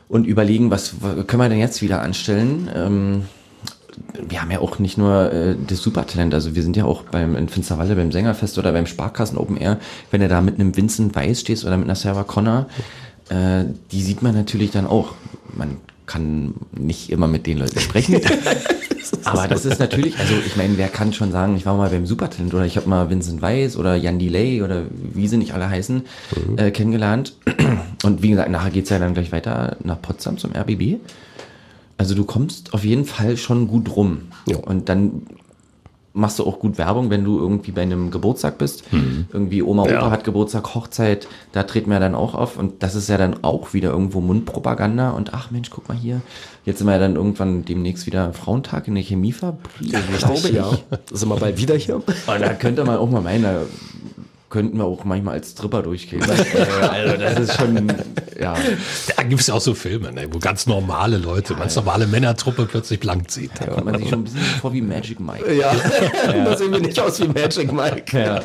und 0.10 0.26
überlegen, 0.26 0.72
was 0.72 0.96
was 1.02 1.28
können 1.28 1.42
wir 1.44 1.50
denn 1.50 1.60
jetzt 1.60 1.84
wieder 1.84 2.02
anstellen. 2.02 2.70
Ähm, 2.74 3.26
wir 4.28 4.42
haben 4.42 4.52
ja 4.52 4.60
auch 4.60 4.80
nicht 4.80 4.98
nur 4.98 5.32
äh, 5.32 5.56
das 5.68 5.82
Supertalent, 5.82 6.34
also 6.34 6.56
wir 6.56 6.64
sind 6.64 6.78
ja 6.78 6.86
auch 6.86 7.04
beim 7.04 7.36
in 7.36 7.50
Finsterwalde 7.50 7.96
beim 7.96 8.12
Sängerfest 8.12 8.58
oder 8.58 8.72
beim 8.72 8.86
Sparkassen 8.86 9.38
Open 9.38 9.58
Air, 9.58 9.80
wenn 10.12 10.22
du 10.22 10.28
da 10.28 10.42
mit 10.42 10.60
einem 10.60 10.76
Vincent 10.76 11.16
Weiss 11.16 11.42
stehst 11.42 11.66
oder 11.66 11.78
mit 11.78 11.86
einer 11.86 11.96
Sarah 11.96 12.24
Connor, 12.24 12.68
äh, 13.30 13.66
die 13.92 14.02
sieht 14.02 14.22
man 14.22 14.36
natürlich 14.36 14.72
dann 14.72 14.88
auch. 14.88 15.14
Man 15.56 15.78
kann 16.06 16.54
nicht 16.78 17.10
immer 17.10 17.28
mit 17.28 17.48
den 17.48 17.58
Leuten 17.58 17.80
sprechen. 17.80 18.20
Aber 19.24 19.48
das 19.48 19.66
ist 19.66 19.80
natürlich, 19.80 20.18
also 20.20 20.34
ich 20.46 20.56
meine, 20.56 20.78
wer 20.78 20.88
kann 20.88 21.14
schon 21.14 21.32
sagen, 21.32 21.56
ich 21.56 21.66
war 21.66 21.76
mal 21.76 21.90
beim 21.90 22.06
Supertalent 22.06 22.54
oder 22.54 22.66
ich 22.66 22.76
habe 22.78 22.90
mal 22.90 23.10
Vincent 23.10 23.42
Weiss 23.42 23.78
oder 23.78 23.96
Jan 23.96 24.20
Delay 24.20 24.62
oder 24.62 24.84
wie 24.92 25.28
sie 25.28 25.38
nicht 25.38 25.54
alle 25.54 25.70
heißen, 25.70 26.04
äh, 26.58 26.72
kennengelernt. 26.72 27.36
Und 28.04 28.24
wie 28.24 28.30
gesagt, 28.30 28.50
nachher 28.50 28.72
geht's 28.72 28.90
ja 28.90 29.00
dann 29.00 29.14
gleich 29.14 29.32
weiter 29.32 29.78
nach 29.84 30.02
Potsdam 30.02 30.38
zum 30.38 30.52
RBB. 30.54 30.98
Also 32.02 32.16
du 32.16 32.24
kommst 32.24 32.74
auf 32.74 32.84
jeden 32.84 33.06
Fall 33.06 33.38
schon 33.38 33.68
gut 33.68 33.96
rum. 33.96 34.22
Ja. 34.48 34.58
Und 34.58 34.90
dann 34.90 35.22
machst 36.14 36.40
du 36.40 36.48
auch 36.48 36.58
gut 36.58 36.80
Werbung, 36.80 37.12
wenn 37.12 37.24
du 37.24 37.38
irgendwie 37.38 37.70
bei 37.70 37.84
einem 37.84 38.10
Geburtstag 38.10 38.58
bist. 38.58 38.86
Irgendwie 39.32 39.62
Oma, 39.62 39.84
Opa 39.84 39.92
Ja. 39.92 40.10
hat 40.10 40.24
Geburtstag, 40.24 40.74
Hochzeit, 40.74 41.28
da 41.52 41.62
treten 41.62 41.92
wir 41.92 42.00
dann 42.00 42.16
auch 42.16 42.34
auf. 42.34 42.58
Und 42.58 42.82
das 42.82 42.96
ist 42.96 43.08
ja 43.08 43.20
dann 43.20 43.44
auch 43.44 43.74
wieder 43.76 43.92
irgendwo 43.92 44.20
Mundpropaganda. 44.20 45.12
Und 45.12 45.36
ach 45.36 45.52
Mensch, 45.52 45.70
guck 45.70 45.88
mal 45.90 45.96
hier. 45.96 46.22
Jetzt 46.66 46.80
sind 46.80 46.88
wir 46.88 46.94
ja 46.94 47.00
dann 47.00 47.18
irgendwann 47.18 47.66
demnächst 47.66 48.08
wieder 48.08 48.34
Frauentag 48.34 48.88
in 48.88 48.96
der 48.96 49.04
Chemiefabrik, 49.04 49.92
glaube 50.18 50.40
ich. 50.50 50.54
ja, 50.56 50.72
sind 51.12 51.30
wir 51.30 51.36
bald 51.38 51.60
wieder 51.60 51.76
hier. 51.76 51.98
Und 51.98 52.04
da 52.28 52.54
könnte 52.56 52.84
man 52.84 52.98
auch 52.98 53.12
mal 53.12 53.22
meinen, 53.22 53.44
da 53.44 53.62
könnten 54.52 54.78
wir 54.78 54.86
auch 54.86 55.06
manchmal 55.06 55.36
als 55.36 55.52
Stripper 55.52 55.82
durchgehen. 55.82 56.22
Äh, 56.52 56.86
also 56.86 57.18
das 57.18 57.40
ist 57.40 57.58
schon, 57.58 57.88
ja. 58.40 58.56
Da 59.16 59.24
gibt 59.24 59.42
es 59.42 59.48
ja 59.48 59.54
auch 59.54 59.62
so 59.62 59.74
Filme, 59.74 60.12
ne, 60.12 60.28
wo 60.32 60.40
ganz 60.40 60.68
normale 60.68 61.18
Leute, 61.18 61.56
ganz 61.56 61.76
normale 61.76 62.08
Männertruppe 62.08 62.66
plötzlich 62.66 63.00
blank 63.00 63.32
zieht. 63.32 63.52
Da 63.60 63.68
kommt 63.68 63.86
man 63.86 63.98
sich 63.98 64.10
schon 64.10 64.20
ein 64.20 64.24
bisschen 64.26 64.42
vor 64.60 64.74
wie 64.74 64.82
Magic 64.82 65.20
Mike. 65.20 65.54
Ja, 65.54 65.74
da 66.26 66.58
sehen 66.58 66.72
wir 66.72 66.80
nicht 66.80 67.00
aus 67.00 67.20
wie 67.22 67.28
Magic 67.28 67.72
Mike. 67.72 68.20
Ja. 68.20 68.42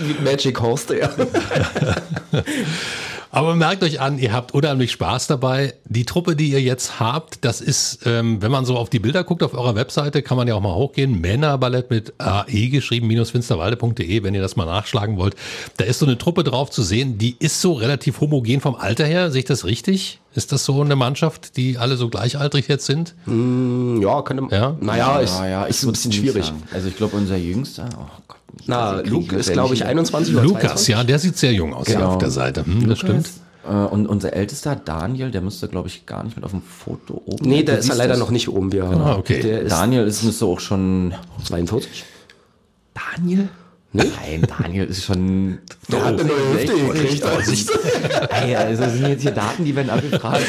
wie 0.00 0.24
Magic 0.24 0.60
Horst, 0.60 0.90
ja. 0.90 1.10
Aber 3.30 3.54
merkt 3.54 3.82
euch 3.82 4.00
an, 4.00 4.18
ihr 4.18 4.32
habt 4.32 4.52
unheimlich 4.54 4.92
Spaß 4.92 5.26
dabei. 5.26 5.74
Die 5.84 6.04
Truppe, 6.04 6.36
die 6.36 6.50
ihr 6.50 6.60
jetzt 6.62 7.00
habt, 7.00 7.44
das 7.44 7.60
ist, 7.60 8.00
ähm, 8.06 8.40
wenn 8.40 8.50
man 8.50 8.64
so 8.64 8.76
auf 8.76 8.88
die 8.88 8.98
Bilder 8.98 9.24
guckt 9.24 9.42
auf 9.42 9.54
eurer 9.54 9.74
Webseite, 9.74 10.22
kann 10.22 10.36
man 10.36 10.48
ja 10.48 10.54
auch 10.54 10.60
mal 10.60 10.74
hochgehen. 10.74 11.20
Männerballett 11.20 11.90
mit 11.90 12.14
AE 12.18 12.68
geschrieben, 12.68 13.06
minus 13.06 13.30
finsterwalde.de, 13.30 14.22
wenn 14.22 14.34
ihr 14.34 14.42
das 14.42 14.56
mal 14.56 14.64
nachschlagen 14.66 15.16
wollt. 15.16 15.36
Da 15.76 15.84
ist 15.84 15.98
so 15.98 16.06
eine 16.06 16.18
Truppe 16.18 16.44
drauf 16.44 16.70
zu 16.70 16.82
sehen, 16.82 17.18
die 17.18 17.36
ist 17.38 17.60
so 17.60 17.72
relativ 17.74 18.20
homogen 18.20 18.60
vom 18.60 18.74
Alter 18.74 19.04
her. 19.06 19.30
Sehe 19.30 19.40
ich 19.40 19.44
das 19.46 19.64
richtig? 19.64 20.20
Ist 20.34 20.52
das 20.52 20.64
so 20.64 20.80
eine 20.82 20.96
Mannschaft, 20.96 21.56
die 21.56 21.78
alle 21.78 21.96
so 21.96 22.08
gleichaltrig 22.10 22.68
jetzt 22.68 22.86
sind? 22.86 23.14
Ja, 23.26 24.22
könnte 24.22 24.54
Ja? 24.54 24.76
Naja, 24.80 25.18
ist, 25.20 25.38
Ja, 25.38 25.46
ja, 25.46 25.64
ist 25.64 25.82
ein 25.82 25.92
bisschen 25.92 26.12
schwierig. 26.12 26.44
sagen. 26.46 26.62
Also 26.72 26.88
ich 26.88 26.96
glaube, 26.96 27.16
unser 27.16 27.36
Jüngster, 27.36 27.88
oh 27.98 28.04
Gott. 28.28 28.36
Na, 28.64 29.00
Luke 29.00 29.36
ist, 29.36 29.52
glaube 29.52 29.74
ich, 29.74 29.80
nicht- 29.80 29.88
21 29.88 30.34
oder 30.34 30.44
Lukas, 30.44 30.62
22. 30.84 30.88
ja, 30.88 31.04
der 31.04 31.18
sieht 31.18 31.36
sehr 31.36 31.52
jung 31.52 31.74
aus 31.74 31.86
Genau. 31.86 32.12
auf 32.12 32.18
der 32.18 32.30
Seite. 32.30 32.64
Hm, 32.64 32.88
das 32.88 32.98
stimmt. 32.98 33.28
Äh, 33.68 33.68
Und 33.70 34.06
unser 34.06 34.32
ältester 34.32 34.74
Daniel, 34.76 35.30
der 35.30 35.40
müsste, 35.42 35.68
glaube 35.68 35.88
ich, 35.88 36.06
gar 36.06 36.22
nicht 36.24 36.36
mit 36.36 36.44
auf 36.44 36.52
dem 36.52 36.62
Foto 36.62 37.20
oben. 37.26 37.48
Nee, 37.48 37.62
der 37.64 37.78
ist 37.78 37.86
ja 37.86 37.92
siehst 37.94 37.98
leider 37.98 38.12
das. 38.14 38.20
noch 38.20 38.30
nicht 38.30 38.48
oben. 38.48 38.72
Wir, 38.72 38.84
Ah, 38.84 39.16
okay. 39.16 39.40
Der 39.42 39.62
ist 39.62 39.72
Daniel 39.72 40.06
ist, 40.06 40.22
müsste 40.22 40.46
auch 40.46 40.60
schon. 40.60 41.14
42. 41.44 42.04
Daniel? 42.94 43.48
Nein, 43.92 44.46
Daniel 44.58 44.84
ist 44.84 45.04
schon. 45.04 45.58
Der 45.90 46.04
hat 46.04 46.20
eine 46.20 46.24
neue 46.24 46.52
Hüfte 46.54 46.74
gekriegt. 46.74 47.24
Ey, 48.30 48.54
also 48.56 48.82
das 48.82 48.92
sind 48.92 49.08
jetzt 49.08 49.22
hier 49.22 49.30
Daten, 49.30 49.64
die 49.64 49.74
werden 49.74 49.88
abgefragt. 49.90 50.42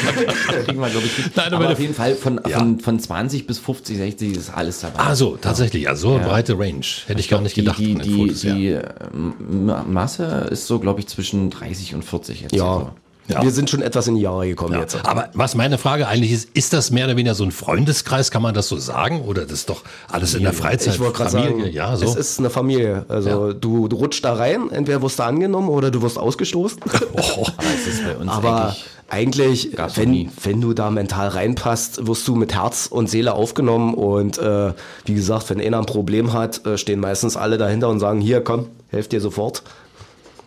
kriegen 0.66 0.80
wir, 0.80 0.88
glaube 0.90 1.06
ich, 1.06 1.16
nicht. 1.18 1.36
Nein, 1.36 1.52
aber 1.54 1.64
aber 1.64 1.72
auf 1.72 1.80
jeden 1.80 1.94
Fall 1.94 2.14
von, 2.14 2.40
Ja. 2.46 2.58
von, 2.58 2.80
von 2.80 2.98
20 3.00 3.46
bis 3.46 3.58
50, 3.58 3.96
60 3.96 4.36
ist 4.36 4.50
alles 4.50 4.80
dabei. 4.80 5.00
Ah, 5.00 5.14
so, 5.14 5.36
tatsächlich. 5.36 5.84
Ja, 5.84 5.94
so 5.94 6.14
eine 6.14 6.22
Ja. 6.22 6.28
breite 6.28 6.58
Range. 6.58 6.84
Hätte 7.06 7.20
ich 7.20 7.28
gar 7.28 7.40
nicht 7.40 7.54
gedacht. 7.54 7.78
Die, 7.78 7.92
von 7.92 8.02
den 8.02 8.10
die, 8.12 8.16
Fotos, 8.18 8.40
die, 8.42 8.48
ja. 8.48 8.54
die 8.54 9.16
ähm, 9.16 9.72
Masse 9.92 10.48
ist 10.50 10.66
so, 10.66 10.78
glaube 10.78 11.00
ich, 11.00 11.06
zwischen 11.06 11.48
30 11.50 11.94
und 11.94 12.04
40 12.04 12.42
jetzt. 12.42 12.54
Ja. 12.54 12.64
Also. 12.72 12.90
Ja. 13.28 13.42
Wir 13.42 13.50
sind 13.50 13.68
schon 13.68 13.82
etwas 13.82 14.08
in 14.08 14.14
die 14.14 14.22
Jahre 14.22 14.48
gekommen 14.48 14.74
Ja. 14.74 14.80
jetzt. 14.80 15.04
Aber 15.04 15.28
was 15.34 15.54
meine 15.54 15.78
Frage 15.78 16.08
eigentlich 16.08 16.32
ist, 16.32 16.48
ist 16.54 16.72
das 16.72 16.90
mehr 16.90 17.04
oder 17.04 17.16
weniger 17.16 17.34
so 17.34 17.44
ein 17.44 17.52
Freundeskreis, 17.52 18.30
kann 18.30 18.42
man 18.42 18.54
das 18.54 18.68
so 18.68 18.78
sagen? 18.78 19.20
Oder 19.22 19.42
das 19.42 19.52
ist 19.52 19.70
doch 19.70 19.82
alles 20.10 20.34
in 20.34 20.42
der 20.42 20.54
Freizeit? 20.54 20.94
Ich 20.94 21.00
wollte 21.00 21.18
gerade 21.18 21.30
Familie? 21.30 21.58
sagen, 21.64 21.72
ja, 21.74 21.96
so. 21.96 22.06
es 22.06 22.16
ist 22.16 22.38
eine 22.38 22.50
Familie. 22.50 23.04
Also 23.08 23.52
du, 23.52 23.88
du 23.88 23.96
rutschst 23.96 24.24
da 24.24 24.34
rein, 24.34 24.70
entweder 24.70 25.02
wirst 25.02 25.18
du 25.18 25.24
angenommen 25.24 25.68
oder 25.68 25.90
du 25.90 26.00
wirst 26.02 26.18
ausgestoßen. 26.18 26.80
oh, 27.12 27.46
Aber 27.56 27.66
es 27.74 27.94
ist 27.94 28.04
bei 28.04 28.16
uns 28.16 28.30
Aber 28.30 28.68
eigentlich 28.68 28.98
eigentlich, 29.10 29.70
wenn, 29.94 30.30
wenn 30.42 30.60
du 30.60 30.74
da 30.74 30.90
mental 30.90 31.28
reinpasst, 31.28 32.06
wirst 32.06 32.28
du 32.28 32.34
mit 32.34 32.54
Herz 32.54 32.86
und 32.86 33.08
Seele 33.08 33.32
aufgenommen. 33.32 33.94
Und 33.94 34.38
äh, 34.38 34.72
wie 35.06 35.14
gesagt, 35.14 35.48
wenn 35.48 35.60
einer 35.60 35.78
ein 35.78 35.86
Problem 35.86 36.34
hat, 36.34 36.66
äh, 36.66 36.76
stehen 36.76 37.00
meistens 37.00 37.36
alle 37.36 37.56
dahinter 37.56 37.88
und 37.88 38.00
sagen, 38.00 38.20
hier, 38.20 38.42
komm, 38.42 38.66
helft 38.90 39.12
dir 39.12 39.20
sofort. 39.20 39.62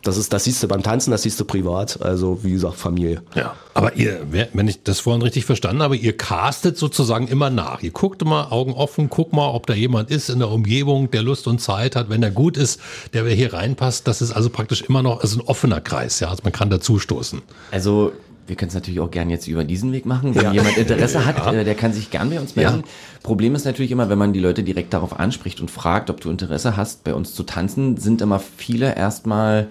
Das, 0.03 0.17
ist, 0.17 0.33
das 0.33 0.45
siehst 0.45 0.63
du 0.63 0.67
beim 0.67 0.81
Tanzen, 0.81 1.11
das 1.11 1.23
siehst 1.23 1.39
du 1.39 1.45
privat. 1.45 2.01
Also 2.01 2.43
wie 2.43 2.51
gesagt, 2.51 2.75
Familie. 2.75 3.21
Ja, 3.35 3.55
aber 3.73 3.95
ihr, 3.95 4.21
wenn 4.53 4.67
ich 4.67 4.83
das 4.83 4.99
vorhin 4.99 5.21
richtig 5.21 5.45
verstanden 5.45 5.83
habe, 5.83 5.95
ihr 5.95 6.17
castet 6.17 6.77
sozusagen 6.77 7.27
immer 7.27 7.49
nach. 7.49 7.83
Ihr 7.83 7.91
guckt 7.91 8.21
immer 8.21 8.51
Augen 8.51 8.73
offen, 8.73 9.09
guckt 9.09 9.33
mal, 9.33 9.49
ob 9.49 9.67
da 9.67 9.73
jemand 9.73 10.09
ist 10.09 10.29
in 10.29 10.39
der 10.39 10.49
Umgebung, 10.49 11.11
der 11.11 11.21
Lust 11.21 11.47
und 11.47 11.59
Zeit 11.59 11.95
hat. 11.95 12.09
Wenn 12.09 12.23
er 12.23 12.31
gut 12.31 12.57
ist, 12.57 12.79
der 13.13 13.25
hier 13.27 13.53
reinpasst, 13.53 14.07
das 14.07 14.21
ist 14.21 14.31
also 14.31 14.49
praktisch 14.49 14.81
immer 14.81 15.03
noch 15.03 15.21
also 15.21 15.39
ein 15.39 15.47
offener 15.47 15.81
Kreis. 15.81 16.19
Ja, 16.19 16.29
also 16.29 16.41
man 16.43 16.51
kann 16.51 16.69
dazustoßen. 16.69 17.41
Also, 17.71 18.11
wir 18.47 18.55
können 18.55 18.69
es 18.69 18.75
natürlich 18.75 18.99
auch 18.99 19.11
gern 19.11 19.29
jetzt 19.29 19.47
über 19.47 19.63
diesen 19.63 19.91
Weg 19.93 20.05
machen. 20.05 20.35
Wenn 20.35 20.51
jemand 20.51 20.77
Interesse 20.77 21.25
hat, 21.25 21.53
äh, 21.53 21.63
der 21.63 21.75
kann 21.75 21.93
sich 21.93 22.09
gern 22.09 22.29
bei 22.29 22.39
uns 22.39 22.55
melden. 22.55 22.83
Problem 23.23 23.55
ist 23.55 23.65
natürlich 23.65 23.91
immer, 23.91 24.09
wenn 24.09 24.17
man 24.17 24.33
die 24.33 24.39
Leute 24.39 24.63
direkt 24.63 24.93
darauf 24.93 25.19
anspricht 25.19 25.61
und 25.61 25.71
fragt, 25.71 26.09
ob 26.09 26.19
du 26.19 26.29
Interesse 26.29 26.75
hast, 26.75 27.03
bei 27.03 27.13
uns 27.13 27.33
zu 27.33 27.43
tanzen, 27.43 27.97
sind 27.97 28.21
immer 28.21 28.39
viele 28.39 28.95
erstmal 28.95 29.67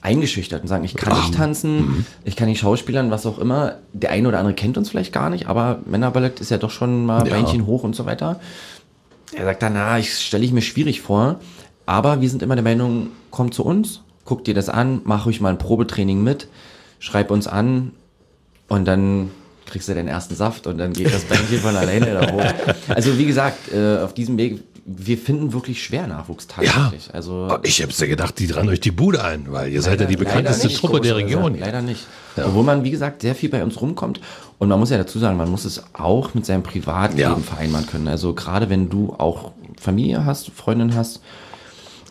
eingeschüchtert 0.00 0.62
und 0.62 0.68
sagen, 0.68 0.84
ich 0.84 0.94
kann 0.94 1.16
nicht 1.18 1.34
tanzen, 1.34 2.06
ich 2.24 2.36
kann 2.36 2.48
nicht 2.48 2.60
schauspielern, 2.60 3.10
was 3.10 3.26
auch 3.26 3.38
immer. 3.38 3.76
Der 3.92 4.10
eine 4.10 4.28
oder 4.28 4.38
andere 4.38 4.54
kennt 4.54 4.78
uns 4.78 4.90
vielleicht 4.90 5.12
gar 5.12 5.28
nicht, 5.30 5.46
aber 5.48 5.80
Männerballett 5.86 6.40
ist 6.40 6.50
ja 6.50 6.58
doch 6.58 6.70
schon 6.70 7.04
mal 7.04 7.26
Ja. 7.26 7.34
Beinchen 7.34 7.66
hoch 7.66 7.82
und 7.82 7.96
so 7.96 8.06
weiter. 8.06 8.40
Er 9.32 9.44
sagt 9.44 9.62
dann, 9.62 9.74
na, 9.74 9.98
ich 9.98 10.14
stelle 10.18 10.44
ich 10.44 10.52
mir 10.52 10.62
schwierig 10.62 11.00
vor, 11.00 11.40
aber 11.86 12.20
wir 12.20 12.30
sind 12.30 12.42
immer 12.42 12.54
der 12.54 12.64
Meinung, 12.64 13.08
komm 13.30 13.52
zu 13.52 13.64
uns, 13.64 14.02
guck 14.24 14.44
dir 14.44 14.54
das 14.54 14.68
an, 14.68 15.00
mach 15.04 15.26
ruhig 15.26 15.40
mal 15.40 15.50
ein 15.50 15.58
Probetraining 15.58 16.22
mit, 16.22 16.48
schreib 17.00 17.30
uns 17.30 17.46
an 17.46 17.92
und 18.68 18.86
dann 18.86 19.30
kriegst 19.66 19.88
du 19.88 19.94
den 19.94 20.08
ersten 20.08 20.34
Saft 20.34 20.66
und 20.66 20.78
dann 20.78 20.94
geht 20.94 21.12
das 21.12 21.24
Beinchen 21.24 21.58
von 21.58 21.76
alleine 21.76 22.14
da 22.14 22.32
hoch. 22.32 22.42
Also 22.88 23.18
wie 23.18 23.26
gesagt, 23.26 23.70
äh, 23.72 23.98
auf 23.98 24.14
diesem 24.14 24.38
Weg, 24.38 24.62
wir 24.96 25.18
finden 25.18 25.52
wirklich 25.52 25.82
schwer 25.82 26.06
Nachwuchs 26.06 26.46
tatsächlich. 26.46 27.10
Also 27.12 27.58
ich 27.62 27.82
hab's 27.82 28.00
ja 28.00 28.06
gedacht, 28.06 28.38
die 28.38 28.46
dran 28.46 28.68
euch 28.70 28.80
die 28.80 28.90
Bude 28.90 29.22
ein, 29.22 29.46
weil 29.50 29.70
ihr 29.70 29.82
seid 29.82 30.00
ja 30.00 30.06
die 30.06 30.14
Leider 30.14 30.24
bekannteste 30.24 30.68
nicht, 30.68 30.78
Truppe 30.80 31.00
der. 31.00 31.16
Region. 31.16 31.58
Leider 31.58 31.82
nicht. 31.82 32.06
Obwohl 32.36 32.64
man, 32.64 32.84
wie 32.84 32.90
gesagt, 32.90 33.20
sehr 33.22 33.34
viel 33.34 33.50
bei 33.50 33.62
uns 33.62 33.80
rumkommt. 33.80 34.20
Und 34.58 34.68
man 34.68 34.78
muss 34.78 34.88
ja 34.90 34.96
dazu 34.96 35.18
sagen, 35.18 35.36
man 35.36 35.50
muss 35.50 35.64
es 35.66 35.82
auch 35.92 36.32
mit 36.34 36.46
seinem 36.46 36.62
Privatleben 36.62 37.20
Ja. 37.20 37.36
vereinbaren 37.36 37.86
können. 37.86 38.08
Also 38.08 38.32
gerade 38.32 38.70
wenn 38.70 38.88
du 38.88 39.14
auch 39.18 39.52
Familie 39.78 40.24
hast, 40.24 40.50
Freundin 40.50 40.94
hast, 40.94 41.20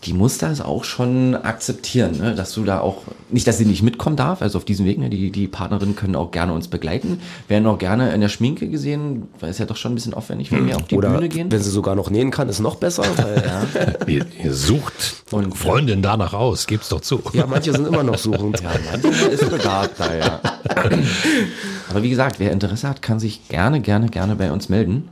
die 0.08 0.14
muss 0.14 0.38
das 0.38 0.62
auch 0.62 0.84
schon 0.86 1.36
akzeptieren, 1.36 2.18
ne? 2.18 2.34
dass 2.34 2.54
du 2.54 2.64
da 2.64 2.80
auch, 2.80 3.04
nicht, 3.30 3.46
dass 3.46 3.58
sie 3.58 3.66
nicht 3.66 3.84
mitkommen 3.84 4.16
darf, 4.16 4.42
also 4.42 4.58
auf 4.58 4.66
diesem 4.66 4.86
Weg, 4.86 4.98
ne? 4.98 5.10
die, 5.10 5.32
die 5.32 5.48
Partnerinnen 5.48 5.96
können 5.96 6.16
auch 6.16 6.32
gerne 6.32 6.54
uns 6.54 6.68
begleiten, 6.70 7.20
werden 7.48 7.68
auch 7.68 7.78
gerne 7.78 8.14
in 8.14 8.22
der 8.22 8.30
Schminke 8.30 8.70
gesehen, 8.70 9.28
weil 9.40 9.50
es 9.50 9.58
ja 9.58 9.66
doch 9.66 9.76
schon 9.76 9.92
ein 9.92 9.96
bisschen 9.96 10.14
aufwendig, 10.14 10.52
wenn 10.52 10.66
wir 10.66 10.78
auf 10.78 10.84
die 10.88 10.96
Oder 10.96 11.10
Bühne 11.10 11.28
gehen. 11.30 11.52
wenn 11.52 11.62
sie 11.62 11.70
sogar 11.70 11.96
noch 11.96 12.10
nähen 12.10 12.32
kann, 12.32 12.48
ist 12.50 12.60
noch 12.60 12.76
besser. 12.76 13.04
Weil, 13.18 13.44
ja. 13.46 14.06
Ihr, 14.08 14.26
ihr 14.44 14.54
sucht 14.54 15.24
Und- 15.32 15.56
Freundin 15.58 16.02
danach 16.02 16.34
aus, 16.34 16.66
geb's 16.68 16.90
doch 16.90 17.02
zu. 17.02 17.22
manche 17.50 17.74
sind 17.74 17.86
immer 17.86 18.04
noch 18.04 18.18
suchend. 18.18 18.62
Ja, 18.62 18.72
manchmal 18.92 19.30
ist 19.30 19.50
begabt 19.50 20.00
da, 20.00 20.16
ja. 20.16 20.40
Aber 21.90 22.04
wie 22.04 22.10
gesagt, 22.10 22.40
wer 22.40 22.52
Interesse 22.52 22.88
hat, 22.88 23.02
kann 23.02 23.20
sich 23.20 23.48
gerne, 23.50 23.82
gerne, 23.82 24.08
gerne 24.08 24.36
bei 24.36 24.52
uns 24.52 24.70
melden 24.70 25.10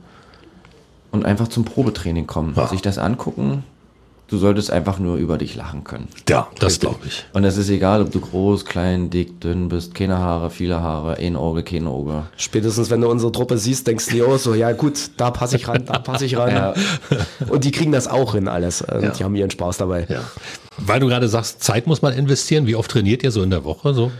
und 1.10 1.24
einfach 1.24 1.48
zum 1.48 1.64
Probetraining 1.64 2.26
kommen, 2.26 2.54
Ja. 2.56 2.66
sich 2.68 2.82
das 2.82 2.98
angucken. 2.98 3.62
Du 4.28 4.38
solltest 4.38 4.72
einfach 4.72 4.98
nur 4.98 5.16
über 5.18 5.38
dich 5.38 5.54
lachen 5.54 5.84
können. 5.84 6.08
Ja, 6.28 6.48
das 6.58 6.80
glaube 6.80 6.98
ich. 7.06 7.24
Und 7.32 7.44
es 7.44 7.56
ist 7.56 7.68
egal, 7.70 8.02
ob 8.02 8.10
du 8.10 8.18
groß, 8.20 8.64
klein, 8.64 9.08
dick, 9.08 9.40
dünn 9.40 9.68
bist, 9.68 9.94
keine 9.94 10.18
Haare, 10.18 10.50
viele 10.50 10.80
Haare, 10.82 11.18
ein 11.18 11.36
Auge, 11.36 11.62
kein 11.62 11.86
Auge. 11.86 12.24
Spätestens, 12.36 12.90
wenn 12.90 13.00
du 13.00 13.08
unsere 13.08 13.30
Truppe 13.30 13.56
siehst, 13.56 13.86
denkst 13.86 14.06
du 14.06 14.14
dir 14.14 14.26
auch 14.26 14.38
so, 14.38 14.54
ja 14.54 14.72
gut, 14.72 15.10
da 15.16 15.30
passe 15.30 15.56
ich 15.56 15.68
ran, 15.68 15.84
da 15.86 16.00
passe 16.00 16.24
ich 16.24 16.36
ran. 16.36 16.50
Ja. 16.50 16.74
Und 17.48 17.62
die 17.62 17.70
kriegen 17.70 17.92
das 17.92 18.08
auch 18.08 18.34
hin 18.34 18.48
alles. 18.48 18.82
Und 18.82 19.02
Ja. 19.02 19.10
Die 19.10 19.22
haben 19.22 19.36
ihren 19.36 19.50
Spaß 19.50 19.76
dabei. 19.78 20.06
Ja. 20.08 20.22
Weil 20.78 20.98
du 20.98 21.06
gerade 21.06 21.28
sagst, 21.28 21.62
Zeit 21.62 21.86
muss 21.86 22.02
man 22.02 22.12
investieren. 22.12 22.66
Wie 22.66 22.74
oft 22.74 22.90
trainiert 22.90 23.22
ihr 23.22 23.30
so 23.30 23.42
in 23.42 23.50
der 23.50 23.62
Woche? 23.64 23.94
So? 23.94 24.10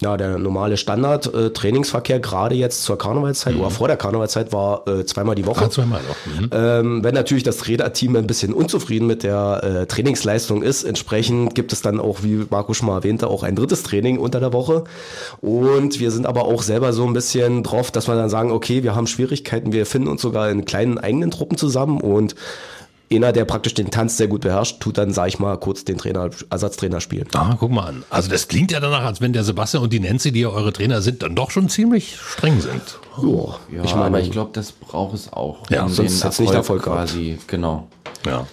Ja, 0.00 0.16
der 0.16 0.38
normale 0.38 0.78
Standard-Trainingsverkehr, 0.78 2.20
gerade 2.20 2.54
jetzt 2.54 2.84
zur 2.84 2.96
Karnevalszeit 2.96 3.54
oder 3.54 3.68
vor 3.68 3.86
der 3.86 3.98
Karnevalszeit, 3.98 4.50
war 4.50 4.88
äh, 4.88 5.04
zweimal 5.04 5.34
die 5.34 5.44
Woche. 5.44 5.66
Ah, 5.66 5.70
zweimal 5.70 6.00
noch. 6.08 6.40
Mhm. 6.40 6.50
Ähm, 6.52 7.04
wenn 7.04 7.14
natürlich 7.14 7.44
das 7.44 7.58
Trainerteam 7.58 8.16
ein 8.16 8.26
bisschen 8.26 8.54
unzufrieden 8.54 9.06
mit 9.06 9.22
der 9.22 9.60
äh, 9.62 9.86
Trainingsleistung 9.86 10.62
ist, 10.62 10.84
entsprechend 10.84 11.54
gibt 11.54 11.74
es 11.74 11.82
dann 11.82 12.00
auch, 12.00 12.22
wie 12.22 12.46
Marco 12.48 12.72
schon 12.72 12.86
mal 12.86 12.96
erwähnte, 12.96 13.28
auch 13.28 13.42
ein 13.42 13.54
drittes 13.54 13.82
Training 13.82 14.18
unter 14.18 14.40
der 14.40 14.54
Woche. 14.54 14.84
Und 15.42 16.00
wir 16.00 16.10
sind 16.10 16.24
aber 16.24 16.46
auch 16.46 16.62
selber 16.62 16.94
so 16.94 17.06
ein 17.06 17.12
bisschen 17.12 17.62
drauf, 17.62 17.90
dass 17.90 18.08
wir 18.08 18.14
dann 18.14 18.30
sagen, 18.30 18.52
okay, 18.52 18.82
wir 18.82 18.94
haben 18.94 19.06
Schwierigkeiten, 19.06 19.74
wir 19.74 19.84
finden 19.84 20.08
uns 20.08 20.22
sogar 20.22 20.50
in 20.50 20.64
kleinen 20.64 20.96
eigenen 20.96 21.30
Truppen 21.30 21.58
zusammen 21.58 22.00
und 22.00 22.34
einer, 23.12 23.32
der 23.32 23.44
praktisch 23.44 23.74
den 23.74 23.90
Tanz 23.90 24.16
sehr 24.16 24.28
gut 24.28 24.42
beherrscht, 24.42 24.80
tut 24.80 24.96
dann, 24.96 25.12
sag 25.12 25.28
ich 25.28 25.38
mal, 25.40 25.56
kurz 25.58 25.84
den 25.84 25.98
Trainer, 25.98 26.30
Ersatztrainer 26.48 27.00
spielen. 27.00 27.26
Ah, 27.34 27.56
guck 27.58 27.72
mal 27.72 27.86
an. 27.86 28.04
Also 28.08 28.30
das 28.30 28.46
klingt 28.46 28.70
ja 28.70 28.78
danach, 28.78 29.04
als 29.04 29.20
wenn 29.20 29.32
der 29.32 29.42
Sebastian 29.42 29.82
und 29.82 29.92
die 29.92 29.98
Nancy, 30.00 30.30
die 30.30 30.40
ja 30.40 30.48
eure 30.48 30.72
Trainer 30.72 31.02
sind, 31.02 31.22
dann 31.22 31.34
doch 31.34 31.50
schon 31.50 31.68
ziemlich 31.68 32.16
streng 32.16 32.60
sind. 32.60 32.98
Joa, 33.20 33.58
Ja, 33.72 33.82
ich 33.82 33.94
meine, 33.94 34.06
aber 34.06 34.20
ich 34.20 34.30
glaube, 34.30 34.50
das 34.52 34.70
braucht 34.70 35.14
es 35.14 35.32
auch. 35.32 35.68
Ja, 35.70 35.82
um 35.82 35.88
sonst 35.88 36.20
den 36.20 36.24
hätt's 36.24 36.38
nicht 36.38 36.54
Erfolg 36.54 36.84
gehabt. 36.84 37.10
quasi, 37.10 37.38
genau. 37.48 37.88
Ja. 38.24 38.46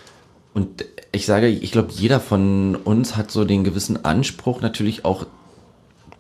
Und 0.56 0.86
ich 1.12 1.28
sage, 1.28 1.48
ich 1.48 1.72
glaube, 1.72 1.90
jeder 1.92 2.20
von 2.20 2.76
uns 2.76 3.16
hat 3.16 3.30
so 3.30 3.46
den 3.46 3.64
gewissen 3.64 4.06
Anspruch, 4.06 4.62
natürlich 4.62 5.06
auch 5.06 5.28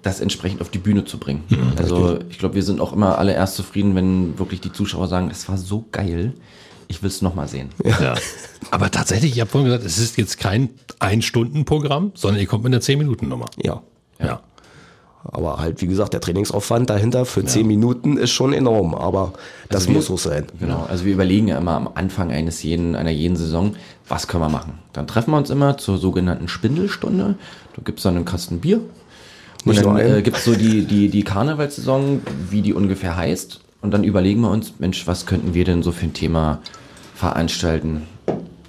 das 0.03 0.21
entsprechend 0.21 0.61
auf 0.61 0.69
die 0.69 0.77
Bühne 0.77 1.05
zu 1.05 1.17
bringen. 1.17 1.43
also 1.77 2.19
ich 2.29 2.37
glaube, 2.37 2.53
wir 2.53 2.63
sind 2.63 2.79
auch 2.79 2.93
immer 2.93 3.17
alle 3.17 3.33
erst 3.33 3.55
zufrieden, 3.55 3.95
wenn 3.95 4.37
wirklich 4.37 4.61
die 4.61 4.71
Zuschauer 4.71 5.07
sagen, 5.07 5.29
es 5.31 5.49
war 5.49 5.57
so 5.57 5.85
geil, 5.91 6.33
ich 6.87 7.01
will 7.03 7.09
es 7.09 7.21
nochmal 7.21 7.47
sehen. 7.47 7.69
ja. 7.83 8.15
Aber 8.71 8.89
tatsächlich, 8.91 9.33
ich 9.33 9.39
habe 9.41 9.49
vorhin 9.49 9.69
gesagt, 9.69 9.85
es 9.85 9.97
ist 9.97 10.17
jetzt 10.17 10.39
kein 10.39 10.69
Ein-Stunden-Programm, 10.99 12.11
sondern 12.15 12.39
ihr 12.41 12.47
kommt 12.47 12.63
mit 12.63 12.73
einer 12.73 12.81
10-Minuten-Nummer. 12.81 13.45
ja. 13.63 13.81
Ja. 14.19 14.41
Aber 15.29 15.57
halt, 15.59 15.81
wie 15.81 15.87
gesagt, 15.87 16.13
der 16.13 16.21
Trainingsaufwand 16.21 16.89
dahinter 16.89 17.25
für 17.25 17.43
zehn 17.43 17.67
Minuten 17.67 18.15
ist 18.17 18.31
schon 18.31 18.53
enorm. 18.53 18.95
Aber 18.95 19.33
das 19.67 19.81
Also 19.81 19.89
wir- 19.89 19.95
muss 19.97 20.05
so 20.05 20.15
sein. 20.15 20.45
Genau, 20.59 20.85
also 20.89 21.03
wir 21.03 21.13
überlegen 21.13 21.49
ja 21.49 21.57
immer 21.57 21.73
am 21.73 21.89
Anfang 21.95 22.31
eines 22.31 22.63
jeden, 22.63 22.95
einer 22.95 23.09
jeden 23.09 23.35
Saison, 23.35 23.75
was 24.07 24.27
können 24.29 24.43
wir 24.43 24.49
machen. 24.49 24.79
Dann 24.93 25.05
treffen 25.05 25.31
wir 25.31 25.37
uns 25.37 25.49
immer 25.49 25.77
zur 25.77 25.97
sogenannten 25.97 26.47
Spindelstunde. 26.47 27.35
Da 27.75 27.81
gibt's 27.83 28.03
dann 28.03 28.15
einen 28.15 28.23
Kasten 28.25 28.59
Bier. 28.61 28.77
Und 28.77 28.85
Nicht 29.65 29.83
dann 29.85 29.97
äh, 29.97 30.21
gibt's 30.21 30.45
so 30.45 30.55
die, 30.55 30.85
die, 30.85 31.09
die 31.09 31.23
Karnevalssaison, 31.23 32.21
wie 32.49 32.61
die 32.61 32.73
ungefähr 32.73 33.17
heißt. 33.17 33.59
Und 33.81 33.91
dann 33.91 34.05
überlegen 34.05 34.39
wir 34.41 34.49
uns, 34.51 34.75
Mensch, 34.79 35.07
was 35.07 35.25
könnten 35.25 35.53
wir 35.53 35.65
denn 35.65 35.83
so 35.83 35.91
für 35.91 36.05
ein 36.05 36.13
Thema 36.13 36.59
veranstalten? 37.17 38.03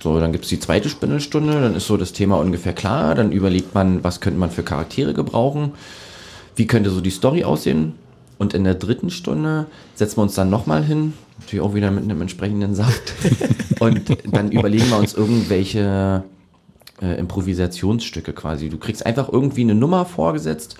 So, 0.00 0.18
dann 0.20 0.32
gibt's 0.32 0.48
die 0.48 0.61
zweite 0.61 0.88
Spindelstunde, 0.88 1.61
dann 1.61 1.74
ist 1.74 1.87
so 1.87 1.96
das 1.96 2.12
Thema 2.12 2.38
ungefähr 2.38 2.72
klar. 2.72 3.14
Dann 3.14 3.32
überlegt 3.32 3.74
man, 3.74 4.02
was 4.04 4.20
könnte 4.20 4.38
man 4.38 4.50
für 4.50 4.62
Charaktere 4.62 5.12
gebrauchen 5.14 5.72
wie 6.58 6.66
könnte 6.66 6.90
so 6.90 7.00
die 7.00 7.11
Story 7.11 7.44
aussehen? 7.44 7.94
Und 8.37 8.52
in 8.52 8.64
der 8.64 8.74
dritten 8.74 9.11
Stunde 9.11 9.66
setzen 9.94 10.18
wir 10.18 10.22
uns 10.22 10.34
dann 10.34 10.50
nochmal 10.50 10.84
hin, 10.84 11.12
natürlich 11.40 11.64
auch 11.64 11.74
wieder 11.74 11.90
mit 11.90 12.04
einem 12.04 12.20
entsprechenden 12.20 12.74
Saft. 12.74 13.14
und 13.80 14.02
dann 14.32 14.50
überlegen 14.52 14.88
wir 14.90 14.98
uns 14.98 15.14
irgendwelche 15.14 16.24
äh, 17.00 17.18
Improvisationsstücke 17.18 18.32
quasi. 18.32 18.68
Du 18.68 18.78
kriegst 18.78 19.06
einfach 19.06 19.28
irgendwie 19.32 19.62
eine 19.62 19.74
Nummer 19.74 20.04
vorgesetzt. 20.04 20.76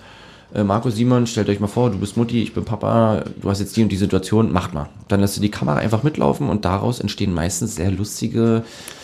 Äh, 0.53 0.63
Markus 0.63 0.95
Simon, 0.95 1.27
stellt 1.27 1.49
euch 1.49 1.59
mal 1.59 1.67
vor, 1.67 1.91
du 1.91 1.97
bist 1.99 2.17
Mutti, 2.17 2.41
ich 2.41 2.53
bin 2.53 2.65
Papa, 2.65 3.23
du 3.41 3.49
hast 3.49 3.59
jetzt 3.59 3.75
die 3.77 3.83
und 3.83 3.89
die 3.89 3.97
Situation, 3.97 4.51
macht 4.51 4.73
mal. 4.73 4.89
Dann 5.07 5.19
lässt 5.19 5.37
du 5.37 5.41
die 5.41 5.51
Kamera 5.51 5.77
einfach 5.77 6.03
mitlaufen 6.03 6.49
und 6.49 6.65
daraus 6.65 6.99
entstehen 6.99 7.33
meistens 7.33 7.75
sehr 7.75 7.91
lustige 7.91 8.63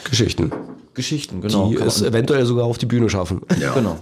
Geschichten, 0.10 0.52
Geschichten. 0.96 1.42
Genau. 1.42 1.70
die 1.70 1.76
es 1.76 2.02
eventuell 2.02 2.46
sogar 2.46 2.66
auf 2.66 2.78
die 2.78 2.88
Bühne 2.88 3.10
schaffen. 3.10 3.42
genau. 3.74 3.98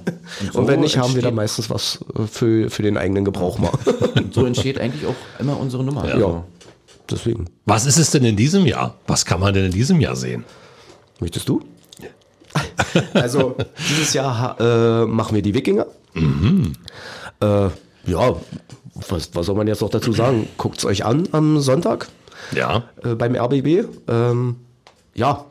Und 0.54 0.68
wenn 0.68 0.80
nicht, 0.80 0.98
haben 0.98 1.16
wir 1.16 1.22
da 1.22 1.32
meistens 1.32 1.70
was 1.70 2.00
äh, 2.18 2.28
für, 2.28 2.70
für 2.70 2.84
den 2.84 2.98
eigenen 2.98 3.26
Gebrauch 3.26 3.60
mal. 3.60 3.72
Und 4.16 4.34
so 4.34 4.46
entsteht 4.46 4.80
eigentlich 4.80 5.06
auch 5.06 5.16
immer 5.40 5.60
unsere 5.60 5.84
Nummer. 5.84 6.08
ja, 6.08 6.14
Also, 6.14 6.44
deswegen. 7.10 7.46
Was 7.66 7.86
ist 7.86 7.98
es 7.98 8.12
denn 8.12 8.24
in 8.24 8.38
diesem 8.38 8.66
Jahr? 8.66 8.96
Was 9.08 9.26
kann 9.26 9.40
man 9.42 9.54
denn 9.54 9.66
in 9.66 9.72
diesem 9.72 10.00
Jahr 10.00 10.16
sehen? 10.16 10.46
Möchtest 11.20 11.50
du? 11.50 11.62
Also 13.14 13.56
dieses 13.90 14.14
Jahr 14.14 14.60
äh, 14.60 15.06
machen 15.06 15.34
wir 15.34 15.42
die 15.42 15.54
Wikinger. 15.54 15.88
Äh, 17.44 17.70
ja, 18.12 18.36
was, 19.10 19.30
was 19.34 19.46
soll 19.46 19.56
man 19.56 19.68
jetzt 19.68 19.82
noch 19.82 19.90
dazu 19.90 20.14
sagen? 20.14 20.48
Guckt 20.58 20.78
es 20.80 20.86
euch 20.86 21.06
an 21.06 21.28
am 21.32 21.60
Sonntag 21.60 22.08
Ja. 22.56 22.84
äh, 23.04 23.16
beim 23.16 23.36
RBB. 23.36 23.86
Ähm, 24.08 24.56
ja, 25.16 25.46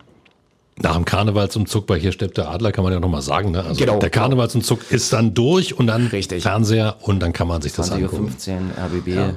Nach 0.80 0.94
dem 0.96 1.04
Karnevalsumzug 1.04 1.86
bei 1.86 1.98
Hier 1.98 2.12
steppt 2.12 2.36
der 2.38 2.48
Adler 2.50 2.72
kann 2.72 2.84
man 2.84 2.92
ja 2.92 3.00
nochmal 3.00 3.22
sagen. 3.22 3.50
Ne? 3.52 3.62
Also 3.64 3.78
Genau. 3.78 3.98
Der 3.98 4.10
Karnevalsumzug 4.10 4.90
ist 4.90 5.12
dann 5.12 5.34
durch 5.34 5.78
und 5.78 5.86
dann 5.86 6.06
Richtig. 6.08 6.42
Fernseher 6.42 6.96
und 7.02 7.20
dann 7.20 7.32
kann 7.32 7.46
man 7.48 7.62
sich 7.62 7.72
das 7.72 7.90
20.15 7.92 8.02
Uhr 8.02 8.04
angucken. 8.12 8.70
RBB. 8.78 9.34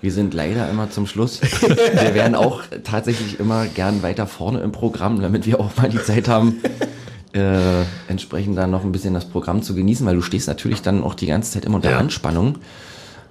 Wir 0.00 0.12
sind 0.12 0.32
leider 0.32 0.70
immer 0.70 0.90
zum 0.90 1.06
Schluss. 1.08 1.40
wir 1.42 2.14
wären 2.14 2.34
auch 2.36 2.62
tatsächlich 2.84 3.40
immer 3.40 3.66
gern 3.66 4.02
weiter 4.04 4.26
vorne 4.28 4.60
im 4.60 4.70
Programm, 4.72 5.20
damit 5.20 5.44
wir 5.46 5.58
auch 5.58 5.76
mal 5.76 5.88
die 5.88 6.00
Zeit 6.02 6.28
haben, 6.28 6.60
äh, 7.34 7.82
entsprechend 8.08 8.56
dann 8.56 8.70
noch 8.70 8.84
ein 8.84 8.92
bisschen 8.92 9.14
das 9.14 9.26
Programm 9.26 9.62
zu 9.62 9.74
genießen, 9.74 10.06
weil 10.06 10.16
du 10.16 10.22
stehst 10.22 10.48
natürlich 10.48 10.82
dann 10.82 11.02
auch 11.02 11.14
die 11.14 11.26
ganze 11.26 11.52
Zeit 11.52 11.64
immer 11.64 11.76
unter 11.76 11.90
Ja. 11.90 11.98
Anspannung 11.98 12.58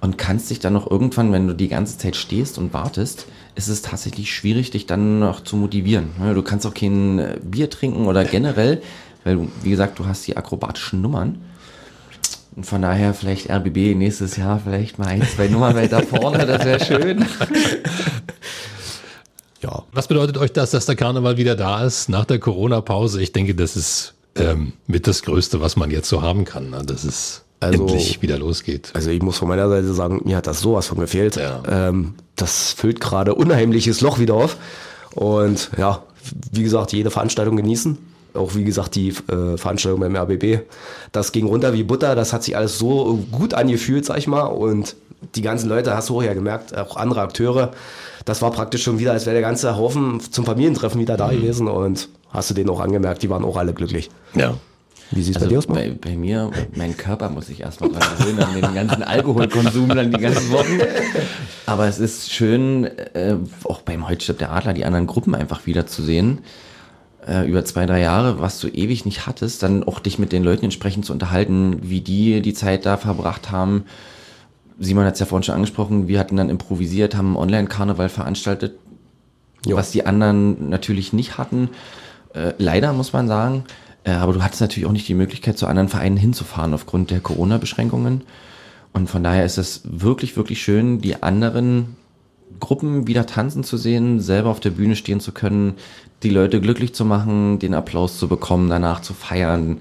und 0.00 0.16
kannst 0.18 0.50
dich 0.50 0.60
dann 0.60 0.72
noch 0.72 0.88
irgendwann, 0.90 1.32
wenn 1.32 1.48
du 1.48 1.54
die 1.54 1.68
ganze 1.68 1.98
Zeit 1.98 2.14
stehst 2.16 2.58
und 2.58 2.72
wartest, 2.72 3.26
ist 3.56 3.68
es 3.68 3.82
tatsächlich 3.82 4.32
schwierig, 4.32 4.70
dich 4.70 4.86
dann 4.86 5.18
noch 5.18 5.42
zu 5.42 5.56
motivieren. 5.56 6.10
Ja, 6.20 6.32
Du 6.34 6.42
kannst 6.42 6.66
auch 6.66 6.74
kein 6.74 7.18
äh, 7.18 7.38
Bier 7.42 7.68
trinken 7.70 8.06
oder 8.06 8.24
generell, 8.24 8.80
weil 9.24 9.36
du, 9.36 9.48
wie 9.62 9.70
gesagt, 9.70 9.98
du 9.98 10.06
hast 10.06 10.26
die 10.26 10.36
akrobatischen 10.36 11.02
Nummern. 11.02 11.38
Und 12.54 12.64
von 12.64 12.82
daher 12.82 13.14
vielleicht 13.14 13.50
RBB 13.50 13.94
nächstes 13.96 14.36
Jahr 14.36 14.60
vielleicht 14.64 14.98
mal 14.98 15.08
ein, 15.08 15.22
zwei 15.22 15.48
Nummern 15.48 15.74
weiter 15.76 16.02
vorne, 16.02 16.44
das 16.46 16.64
wäre 16.64 16.84
schön. 16.84 17.24
ja. 19.62 19.82
Was 19.92 20.08
bedeutet 20.08 20.38
euch 20.38 20.52
das, 20.52 20.70
dass 20.70 20.86
der 20.86 20.96
Karneval 20.96 21.36
wieder 21.36 21.56
da 21.56 21.84
ist 21.84 22.08
nach 22.08 22.24
der 22.24 22.38
Corona-Pause? 22.38 23.20
Ich 23.22 23.32
denke, 23.32 23.54
das 23.54 23.76
ist 23.76 24.14
ähm, 24.36 24.72
mit 24.86 25.06
das 25.06 25.22
Größte, 25.22 25.60
was 25.60 25.76
man 25.76 25.90
jetzt 25.90 26.08
so 26.08 26.22
haben 26.22 26.44
kann, 26.44 26.70
ne? 26.70 26.82
dass 26.84 27.04
es 27.04 27.42
Also- 27.60 27.82
endlich 27.86 28.22
wieder 28.22 28.38
losgeht. 28.38 28.90
Also 28.94 29.10
ich 29.10 29.20
muss 29.22 29.38
von 29.38 29.48
meiner 29.48 29.68
Seite 29.68 29.92
sagen, 29.94 30.20
mir 30.24 30.36
hat 30.36 30.46
das 30.46 30.60
sowas 30.60 30.86
von 30.86 30.98
gefehlt. 30.98 31.36
Ja. 31.36 31.62
Ähm, 31.68 32.14
das 32.36 32.72
füllt 32.72 33.00
gerade 33.00 33.34
unheimliches 33.34 34.00
Loch 34.00 34.18
wieder 34.18 34.34
auf. 34.34 34.56
Und 35.14 35.70
ja, 35.76 36.02
wie 36.52 36.62
gesagt, 36.62 36.92
jede 36.92 37.10
Veranstaltung 37.10 37.56
genießen. 37.56 37.98
Auch 38.34 38.54
wie 38.54 38.62
gesagt, 38.62 38.94
die 38.94 39.08
äh, 39.08 39.56
Veranstaltung 39.56 40.00
beim 40.00 40.14
RBB. 40.14 40.60
Das 41.10 41.32
ging 41.32 41.46
runter 41.46 41.72
wie 41.72 41.82
Butter. 41.82 42.14
Das 42.14 42.32
hat 42.32 42.44
sich 42.44 42.56
alles 42.56 42.78
so 42.78 43.24
gut 43.32 43.54
angefühlt, 43.54 44.04
sag 44.04 44.18
ich 44.18 44.28
mal. 44.28 44.42
Und 44.42 44.94
die 45.34 45.42
ganzen 45.42 45.68
Leute, 45.68 45.94
hast 45.94 46.08
du 46.08 46.18
auch 46.18 46.22
ja 46.22 46.34
gemerkt, 46.34 46.76
auch 46.76 46.96
andere 46.96 47.22
Akteure. 47.22 47.72
Das 48.24 48.42
war 48.42 48.50
praktisch 48.50 48.82
schon 48.82 48.98
wieder, 48.98 49.12
als 49.12 49.26
wäre 49.26 49.34
der 49.34 49.42
ganze 49.42 49.76
Haufen 49.76 50.20
zum 50.20 50.44
Familientreffen 50.44 51.00
wieder 51.00 51.16
da 51.16 51.30
gewesen. 51.30 51.68
Und 51.68 52.08
hast 52.30 52.50
du 52.50 52.54
denen 52.54 52.70
auch 52.70 52.80
angemerkt, 52.80 53.22
die 53.22 53.30
waren 53.30 53.44
auch 53.44 53.56
alle 53.56 53.72
glücklich. 53.72 54.10
Ja. 54.34 54.54
Wie 55.10 55.22
sieht 55.22 55.36
es 55.36 55.40
bei 55.40 55.46
Also 55.46 55.48
dir 55.48 55.58
aus? 55.58 55.66
Bei, 55.66 55.90
bei 55.98 56.16
mir, 56.16 56.50
mein 56.74 56.96
Körper 56.96 57.30
muss 57.30 57.46
sich 57.46 57.60
erstmal 57.60 57.90
dran 57.90 58.02
gewöhnen 58.18 58.42
an 58.42 58.54
den 58.54 58.74
ganzen 58.74 59.02
Alkoholkonsum 59.02 59.88
dann 59.88 60.12
die 60.12 60.20
ganzen 60.20 60.50
Wochen. 60.50 60.78
Aber 61.66 61.86
es 61.86 61.98
ist 61.98 62.30
schön, 62.30 62.84
äh, 62.84 63.36
auch 63.64 63.80
beim 63.82 64.04
stirbt 64.18 64.40
der 64.40 64.52
Adler, 64.52 64.74
die 64.74 64.84
anderen 64.84 65.06
Gruppen 65.06 65.34
einfach 65.34 65.66
wiederzusehen. 65.66 66.40
Äh, 67.26 67.48
über 67.48 67.64
zwei, 67.64 67.86
drei 67.86 68.00
Jahre, 68.00 68.40
was 68.40 68.60
du 68.60 68.68
ewig 68.68 69.04
nicht 69.06 69.26
hattest, 69.26 69.62
dann 69.62 69.82
auch 69.82 70.00
dich 70.00 70.18
mit 70.18 70.32
den 70.32 70.44
Leuten 70.44 70.64
entsprechend 70.64 71.06
zu 71.06 71.12
unterhalten, 71.12 71.78
wie 71.82 72.00
die 72.00 72.42
die 72.42 72.54
Zeit 72.54 72.84
da 72.84 72.96
verbracht 72.96 73.50
haben. 73.50 73.84
Simon 74.78 75.04
hat 75.04 75.14
es 75.14 75.20
ja 75.20 75.26
vorhin 75.26 75.42
schon 75.42 75.54
angesprochen, 75.54 76.08
wir 76.08 76.18
hatten 76.20 76.36
dann 76.36 76.50
improvisiert, 76.50 77.16
haben 77.16 77.28
einen 77.28 77.36
Online-Karneval 77.36 78.08
veranstaltet, 78.08 78.78
Jo. 79.66 79.76
was 79.76 79.90
die 79.90 80.06
anderen 80.06 80.68
natürlich 80.68 81.12
nicht 81.12 81.36
hatten. 81.36 81.70
Äh, 82.34 82.52
leider 82.58 82.92
muss 82.92 83.12
man 83.12 83.26
sagen. 83.26 83.64
Äh, 84.04 84.12
aber 84.12 84.32
du 84.32 84.42
hattest 84.42 84.60
natürlich 84.60 84.86
auch 84.86 84.92
nicht 84.92 85.08
die 85.08 85.14
Möglichkeit, 85.14 85.58
zu 85.58 85.66
anderen 85.66 85.88
Vereinen 85.88 86.16
hinzufahren 86.16 86.74
aufgrund 86.74 87.10
der 87.10 87.20
Corona-Beschränkungen. 87.20 88.22
Und 88.92 89.10
von 89.10 89.22
daher 89.22 89.44
ist 89.44 89.58
es 89.58 89.82
wirklich, 89.84 90.36
wirklich 90.36 90.62
schön, 90.62 91.00
die 91.00 91.22
anderen 91.22 91.96
Gruppen 92.60 93.06
wieder 93.06 93.26
tanzen 93.26 93.64
zu 93.64 93.76
sehen, 93.76 94.20
selber 94.20 94.50
auf 94.50 94.60
der 94.60 94.70
Bühne 94.70 94.96
stehen 94.96 95.20
zu 95.20 95.32
können, 95.32 95.74
die 96.22 96.30
Leute 96.30 96.60
glücklich 96.60 96.94
zu 96.94 97.04
machen, 97.04 97.58
den 97.58 97.74
Applaus 97.74 98.18
zu 98.18 98.28
bekommen, 98.28 98.70
danach 98.70 99.02
zu 99.02 99.12
feiern. 99.12 99.78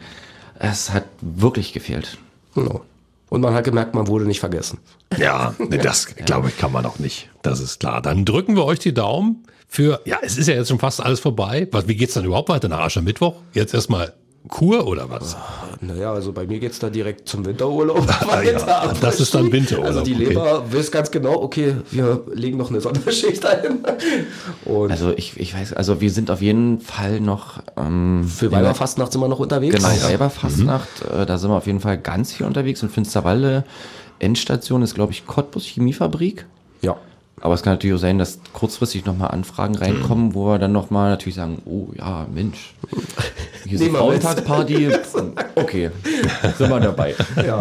Es 0.59 0.91
hat 0.91 1.05
wirklich 1.21 1.73
gefehlt. 1.73 2.17
Genau. 2.53 2.81
Und 3.29 3.41
man 3.41 3.53
hat 3.53 3.65
gemerkt, 3.65 3.93
man 3.93 4.07
wurde 4.07 4.25
nicht 4.25 4.39
vergessen. 4.39 4.79
Ja, 5.17 5.53
das 5.69 6.15
glaube 6.25 6.49
ich 6.49 6.57
kann 6.57 6.71
man 6.71 6.85
auch 6.85 6.99
nicht. 6.99 7.29
Das 7.41 7.59
ist 7.59 7.79
klar. 7.79 8.01
Dann 8.01 8.25
drücken 8.25 8.55
wir 8.55 8.63
euch 8.65 8.79
die 8.79 8.93
Daumen 8.93 9.43
für, 9.67 10.01
ja, 10.05 10.19
es 10.21 10.37
ist 10.37 10.47
ja 10.47 10.55
jetzt 10.55 10.69
schon 10.69 10.79
fast 10.79 11.03
alles 11.03 11.19
vorbei. 11.19 11.67
Was, 11.71 11.87
wie 11.87 11.95
geht's 11.95 12.13
dann 12.13 12.25
überhaupt 12.25 12.49
weiter 12.49 12.69
nach 12.69 12.79
Aschermittwoch? 12.79 13.35
Jetzt 13.53 13.73
erstmal 13.73 14.13
Kur 14.47 14.87
oder 14.87 15.09
was? 15.09 15.35
Naja, 15.81 16.13
also 16.13 16.31
bei 16.33 16.45
mir 16.47 16.59
geht's 16.59 16.79
da 16.79 16.89
direkt 16.89 17.27
zum 17.27 17.45
Winterurlaub. 17.45 18.07
ja, 18.45 18.93
das 18.99 19.19
ist 19.19 19.33
dann 19.35 19.51
Winterurlaub, 19.51 19.87
Also 19.87 20.01
die 20.01 20.13
okay. 20.15 20.25
Leber 20.25 20.63
weiß 20.71 20.91
ganz 20.91 21.11
genau, 21.11 21.41
okay, 21.41 21.75
wir 21.91 22.23
legen 22.33 22.57
noch 22.57 22.69
eine 22.69 22.81
Sonderschicht 22.81 23.45
ein. 23.45 23.79
Und 24.65 24.91
Also 24.91 25.13
ich, 25.15 25.37
ich 25.39 25.53
weiß, 25.55 25.73
also 25.73 26.01
wir 26.01 26.11
sind 26.11 26.31
auf 26.31 26.41
jeden 26.41 26.79
Fall 26.79 27.19
noch 27.19 27.59
ähm, 27.75 28.23
für 28.27 28.51
Weiberfastnacht 28.51 29.11
sind 29.11 29.21
wir 29.21 29.27
noch 29.27 29.39
unterwegs. 29.39 29.75
Genau, 29.75 29.87
Ah, 29.87 29.93
ja. 29.95 30.09
Weiberfastnacht, 30.09 31.01
äh, 31.11 31.25
da 31.25 31.37
sind 31.37 31.49
wir 31.49 31.57
auf 31.57 31.67
jeden 31.67 31.79
Fall 31.79 31.97
ganz 31.97 32.33
viel 32.33 32.45
unterwegs. 32.45 32.81
Und 32.83 32.89
Finsterwalde, 32.91 33.63
Endstation 34.19 34.81
ist, 34.81 34.95
glaube 34.95 35.11
ich, 35.11 35.25
Cottbus 35.25 35.65
Chemiefabrik. 35.65 36.45
Ja. 36.81 36.97
Aber 37.39 37.53
es 37.53 37.61
kann 37.61 37.73
natürlich 37.73 37.95
auch 37.95 37.99
sein, 38.01 38.17
dass 38.17 38.39
kurzfristig 38.53 39.05
nochmal 39.05 39.29
Anfragen 39.29 39.75
reinkommen, 39.75 40.33
wo 40.33 40.47
wir 40.47 40.57
dann 40.57 40.71
nochmal 40.71 41.11
natürlich 41.11 41.35
sagen, 41.35 41.61
oh 41.65 41.89
ja, 41.95 42.25
Mensch, 42.33 42.73
hier 43.63 43.79
ist 43.79 43.81
eine. 43.87 43.97
Frauentagsparty. 43.97 44.89
Okay, 45.55 45.91
sind 46.57 46.69
wir 46.69 46.79
dabei. 46.79 47.13
ja. 47.45 47.59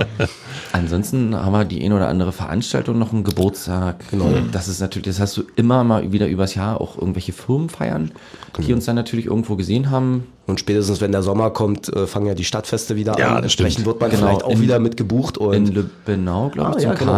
Ansonsten 0.73 1.35
haben 1.37 1.53
wir 1.53 1.65
die 1.65 1.85
ein 1.85 1.93
oder 1.93 2.09
andere 2.09 2.33
Veranstaltung, 2.33 2.99
noch 2.99 3.13
einen 3.13 3.25
Geburtstag. 3.25 3.97
Genau. 4.11 4.31
Das 4.53 4.69
ist 4.69 4.81
natürlich, 4.81 5.07
das 5.09 5.21
hast 5.21 5.37
du 5.37 5.45
immer 5.57 5.85
mal 5.85 6.11
wieder 6.13 6.27
übers 6.27 6.55
Jahr 6.55 6.81
auch 6.81 6.97
irgendwelche 6.97 7.33
Firmen 7.33 7.69
feiern, 7.69 8.13
die 8.59 8.73
uns 8.73 8.85
dann 8.87 8.97
natürlich 8.97 9.27
irgendwo 9.27 9.57
gesehen 9.57 9.91
haben. 9.91 10.27
Und 10.47 10.61
spätestens, 10.61 11.01
wenn 11.01 11.13
der 11.13 11.23
Sommer 11.23 11.51
kommt, 11.51 11.95
äh, 11.95 12.07
fangen 12.07 12.27
ja 12.27 12.35
die 12.35 12.45
Stadtfeste 12.45 12.97
wieder 12.97 13.19
Ja, 13.19 13.27
an. 13.27 13.31
stimmt. 13.37 13.45
Entsprechend 13.45 13.87
wird 13.87 14.01
man 14.01 14.11
Genau, 14.11 14.23
vielleicht 14.27 14.45
auch 14.45 14.51
in- 14.53 14.61
wieder 14.63 14.79
mit 14.79 14.97
gebucht. 14.97 15.37
Und 15.39 15.55
In 15.55 15.67
Lübbenau, 15.67 16.49
glaube 16.51 16.71
ich, 16.71 16.77
Ah, 16.77 16.81
zum 16.81 16.89
ja, 16.93 16.95
genau. 16.95 17.13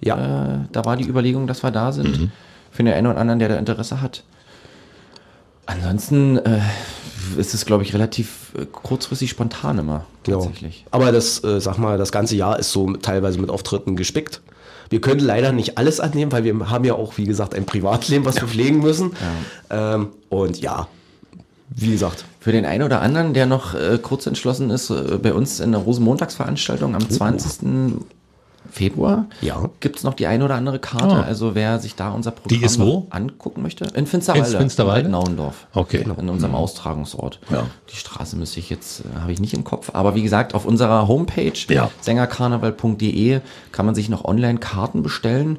Ja. 0.00 0.54
Äh, 0.54 0.58
da 0.72 0.84
war 0.84 0.96
die 0.96 1.06
Überlegung, 1.06 1.46
dass 1.46 1.62
wir 1.62 1.70
da 1.70 1.92
sind. 1.92 2.20
Mhm. 2.20 2.32
Für 2.70 2.82
den 2.82 2.92
einen 2.92 3.06
oder 3.06 3.18
anderen, 3.18 3.38
der 3.38 3.48
da 3.48 3.56
Interesse 3.56 4.00
hat. 4.02 4.22
Ansonsten 5.64 6.36
äh, 6.38 6.60
ist 7.36 7.54
es, 7.54 7.64
glaube 7.66 7.82
ich, 7.82 7.94
relativ 7.94 8.52
äh, 8.56 8.66
kurzfristig 8.66 9.30
spontan 9.30 9.78
immer. 9.78 10.04
Ja. 10.26 10.34
Tatsächlich. 10.34 10.84
Aber 10.90 11.10
das, 11.12 11.42
äh, 11.42 11.60
sag 11.60 11.78
mal, 11.78 11.98
das 11.98 12.12
ganze 12.12 12.36
Jahr 12.36 12.58
ist 12.58 12.72
so 12.72 12.92
teilweise 12.94 13.40
mit 13.40 13.50
Auftritten 13.50 13.96
gespickt. 13.96 14.42
Wir 14.90 15.00
können 15.00 15.20
leider 15.20 15.50
nicht 15.50 15.78
alles 15.78 15.98
annehmen, 15.98 16.30
weil 16.30 16.44
wir 16.44 16.70
haben 16.70 16.84
ja 16.84 16.94
auch, 16.94 17.16
wie 17.16 17.24
gesagt, 17.24 17.54
ein 17.54 17.66
Privatleben, 17.66 18.24
was 18.24 18.36
wir 18.36 18.46
pflegen 18.46 18.80
müssen. 18.80 19.12
Ähm, 19.68 20.10
und 20.28 20.60
ja, 20.60 20.86
wie 21.68 21.90
gesagt, 21.90 22.24
Für 22.38 22.52
den 22.52 22.64
einen 22.64 22.84
oder 22.84 23.00
anderen, 23.00 23.34
der 23.34 23.46
noch 23.46 23.74
äh, 23.74 23.98
kurz 24.00 24.24
entschlossen 24.26 24.70
ist, 24.70 24.90
äh, 24.90 25.18
bei 25.20 25.34
uns 25.34 25.58
in 25.58 25.72
der 25.72 25.80
Rosenmontagsveranstaltung 25.80 26.94
am 26.94 27.10
20. 27.10 27.96
Februar 28.70 29.26
Ja. 29.40 29.68
gibt 29.80 29.96
es 29.96 30.04
noch 30.04 30.14
die 30.14 30.26
eine 30.26 30.44
oder 30.44 30.54
andere 30.54 30.78
Karte. 30.78 31.16
Ah. 31.16 31.22
Also 31.22 31.54
wer 31.54 31.78
sich 31.78 31.94
da 31.94 32.10
unser 32.10 32.30
Programm 32.30 33.04
angucken 33.10 33.62
möchte. 33.62 33.84
In 33.94 34.06
Finsterwalde. 34.06 34.52
In 34.52 34.58
Finsterwalde? 34.58 35.06
in 35.06 35.12
Nauendorf. 35.12 35.66
Okay. 35.74 36.04
In 36.18 36.28
unserem 36.28 36.54
Austragungsort. 36.54 37.40
Ja. 37.50 37.66
Die 37.92 37.96
Straße 37.96 38.36
müsste 38.36 38.60
ich 38.60 38.70
jetzt, 38.70 39.00
äh, 39.00 39.20
habe 39.20 39.32
ich 39.32 39.40
nicht 39.40 39.54
im 39.54 39.64
Kopf. 39.64 39.90
Aber 39.94 40.14
wie 40.14 40.22
gesagt, 40.22 40.54
auf 40.54 40.64
unserer 40.66 41.08
Homepage 41.08 41.52
Ja. 41.68 41.90
sängerkarneval.de 42.00 43.40
kann 43.72 43.86
man 43.86 43.94
sich 43.94 44.08
noch 44.08 44.24
online 44.24 44.58
Karten 44.58 45.02
bestellen. 45.02 45.58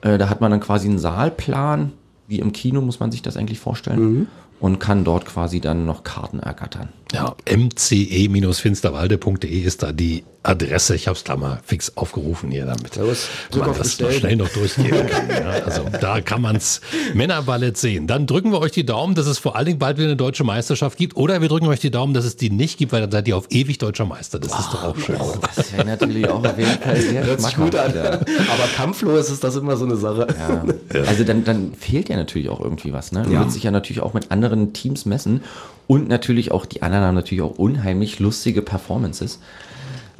Äh, 0.00 0.18
da 0.18 0.28
hat 0.28 0.40
man 0.40 0.50
dann 0.50 0.60
quasi 0.60 0.88
einen 0.88 0.98
Saalplan. 0.98 1.92
Wie 2.26 2.38
im 2.40 2.52
Kino 2.52 2.80
muss 2.80 3.00
man 3.00 3.10
sich 3.10 3.22
das 3.22 3.36
eigentlich 3.36 3.58
vorstellen. 3.58 4.00
Mhm. 4.00 4.26
Und 4.60 4.80
kann 4.80 5.04
dort 5.04 5.24
quasi 5.24 5.60
dann 5.60 5.86
noch 5.86 6.02
Karten 6.02 6.40
ergattern. 6.40 6.88
Ja, 7.12 7.34
mce-finsterwalde.de 7.46 9.60
ist 9.60 9.82
da 9.82 9.92
die 9.92 10.24
Adresse. 10.42 10.94
Ich 10.94 11.08
habe 11.08 11.16
es 11.16 11.24
da 11.24 11.36
mal 11.36 11.60
fix 11.64 11.96
aufgerufen 11.96 12.50
hier, 12.50 12.66
damit 12.66 12.94
Los, 12.96 13.28
man 13.54 13.74
das 13.76 13.98
noch 13.98 14.10
schnell 14.10 14.36
noch 14.36 14.48
durchgehen 14.50 15.06
kann. 15.06 15.28
Ja, 15.30 15.50
also 15.64 15.84
da 16.00 16.20
kann 16.20 16.42
man's 16.42 16.80
Männerballett 17.14 17.76
sehen. 17.76 18.06
Dann 18.06 18.26
drücken 18.26 18.52
wir 18.52 18.60
euch 18.60 18.72
die 18.72 18.86
Daumen, 18.86 19.14
dass 19.14 19.26
es 19.26 19.38
vor 19.38 19.56
allen 19.56 19.66
Dingen 19.66 19.78
bald 19.78 19.96
wieder 19.98 20.06
eine 20.08 20.16
deutsche 20.16 20.44
Meisterschaft 20.44 20.96
gibt. 20.96 21.16
Oder 21.16 21.40
wir 21.42 21.48
drücken 21.48 21.66
euch 21.66 21.80
die 21.80 21.90
Daumen, 21.90 22.14
dass 22.14 22.24
es 22.24 22.36
die 22.36 22.50
nicht 22.50 22.78
gibt, 22.78 22.92
weil 22.92 23.00
dann 23.02 23.10
seid 23.10 23.28
ihr 23.28 23.36
auf 23.36 23.46
ewig 23.50 23.78
deutscher 23.78 24.04
Meister. 24.06 24.38
Das 24.38 24.52
ist 24.58 24.72
doch 24.72 24.84
auch 24.84 24.96
schön. 24.98 25.16
oder? 25.16 25.40
Das 25.54 25.72
wäre 25.72 25.84
natürlich 25.86 26.28
auch 26.28 26.44
auf 26.44 26.58
jeden 26.58 26.78
Fall 26.80 27.00
sehr 27.00 27.24
hört 27.24 27.40
sich 27.40 27.56
gut 27.56 27.74
an. 27.74 27.90
schmackhaft, 27.92 28.28
Aber 28.50 28.68
kampflos 28.76 29.30
ist 29.30 29.42
das 29.44 29.56
immer 29.56 29.76
so 29.76 29.84
eine 29.86 29.96
Sache. 29.96 30.26
Ja. 30.38 30.64
Ja. 30.94 31.02
Also 31.06 31.24
dann, 31.24 31.44
dann 31.44 31.74
fehlt 31.74 32.08
ja 32.08 32.16
natürlich 32.16 32.48
auch 32.48 32.60
irgendwie 32.60 32.92
was. 32.92 33.12
Ne? 33.12 33.22
Du 33.26 33.32
Ja. 33.32 33.40
willst 33.40 33.56
dich 33.56 33.64
ja 33.64 33.70
natürlich 33.70 34.02
auch 34.02 34.14
mit 34.14 34.30
anderen 34.30 34.72
Teams 34.72 35.04
messen 35.04 35.42
und 35.88 36.06
natürlich 36.06 36.52
auch, 36.52 36.64
die 36.66 36.82
anderen 36.82 37.04
haben 37.04 37.14
natürlich 37.16 37.42
auch 37.42 37.58
unheimlich 37.58 38.20
lustige 38.20 38.62
Performances. 38.62 39.40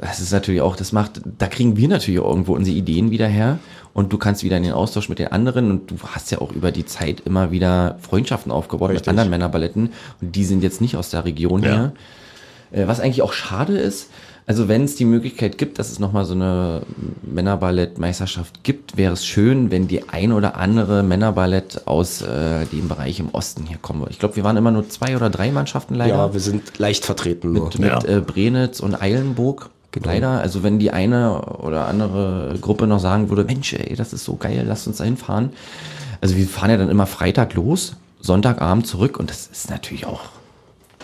Das 0.01 0.19
ist 0.19 0.31
natürlich 0.31 0.61
auch, 0.61 0.75
das 0.75 0.91
macht, 0.93 1.21
da 1.37 1.47
kriegen 1.47 1.77
wir 1.77 1.87
natürlich 1.87 2.19
auch 2.21 2.29
irgendwo 2.29 2.55
unsere 2.55 2.75
Ideen 2.75 3.11
wieder 3.11 3.27
her 3.27 3.59
und 3.93 4.11
du 4.13 4.17
kannst 4.17 4.43
wieder 4.43 4.55
in 4.57 4.63
den 4.63 4.71
Austausch 4.73 5.09
mit 5.09 5.19
den 5.19 5.27
anderen 5.27 5.69
und 5.71 5.91
du 5.91 5.95
hast 6.03 6.31
ja 6.31 6.39
auch 6.39 6.51
über 6.53 6.71
die 6.71 6.85
Zeit 6.85 7.21
immer 7.25 7.51
wieder 7.51 7.97
Freundschaften 8.01 8.51
aufgebaut 8.51 8.89
Richtig. 8.89 9.05
mit 9.05 9.09
anderen 9.09 9.29
Männerballetten 9.29 9.91
und 10.21 10.35
die 10.35 10.45
sind 10.45 10.63
jetzt 10.63 10.79
nicht 10.81 10.95
aus 10.95 11.09
der 11.09 11.25
Region 11.25 11.63
Ja. 11.63 11.69
hier. 12.71 12.81
Äh, 12.83 12.87
Was 12.87 12.99
eigentlich 12.99 13.21
auch 13.21 13.33
schade 13.33 13.77
ist, 13.77 14.09
also 14.49 14.67
wenn 14.67 14.83
es 14.85 14.95
die 14.95 15.05
Möglichkeit 15.05 15.59
gibt, 15.59 15.77
dass 15.77 15.91
es 15.91 15.99
nochmal 15.99 16.25
so 16.25 16.33
eine 16.33 16.81
Männerballettmeisterschaft 17.21 18.63
gibt, 18.63 18.97
wäre 18.97 19.13
es 19.13 19.23
schön, 19.23 19.69
wenn 19.69 19.87
die 19.87 20.09
ein 20.09 20.31
oder 20.31 20.57
andere 20.57 21.03
Männerballett 21.03 21.85
aus 21.85 22.23
äh, 22.23 22.65
dem 22.65 22.87
Bereich 22.87 23.19
im 23.19 23.29
Osten 23.29 23.67
hier 23.67 23.77
kommen 23.77 23.99
würde. 23.99 24.11
Ich 24.11 24.17
glaube, 24.17 24.37
wir 24.37 24.43
waren 24.43 24.57
immer 24.57 24.71
nur 24.71 24.89
zwei 24.89 25.15
oder 25.15 25.29
drei 25.29 25.51
Mannschaften 25.51 25.93
leider. 25.93 26.15
Ja, 26.15 26.33
wir 26.33 26.39
sind 26.39 26.79
leicht 26.79 27.05
vertreten 27.05 27.53
nur. 27.53 27.65
mit 27.65 27.77
mit 27.77 28.05
äh, 28.05 28.21
Brenitz 28.25 28.79
und 28.79 28.99
Eilenburg. 28.99 29.69
Leider, 30.03 30.41
also 30.41 30.63
wenn 30.63 30.79
die 30.79 30.89
eine 30.89 31.41
oder 31.41 31.87
andere 31.87 32.55
Gruppe 32.59 32.87
noch 32.87 32.99
sagen 32.99 33.29
würde, 33.29 33.43
Mensch, 33.43 33.73
ey, 33.73 33.95
das 33.95 34.13
ist 34.13 34.25
so 34.25 34.35
geil, 34.35 34.65
lasst 34.67 34.87
uns 34.87 34.97
da 34.97 35.03
hinfahren. 35.03 35.51
Also 36.21 36.35
wir 36.35 36.47
fahren 36.47 36.71
ja 36.71 36.77
dann 36.77 36.89
immer 36.89 37.05
Freitag 37.05 37.53
los, 37.53 37.97
Sonntagabend 38.19 38.87
zurück 38.87 39.19
und 39.19 39.29
das 39.29 39.45
ist 39.45 39.69
natürlich 39.69 40.07
auch, 40.07 40.21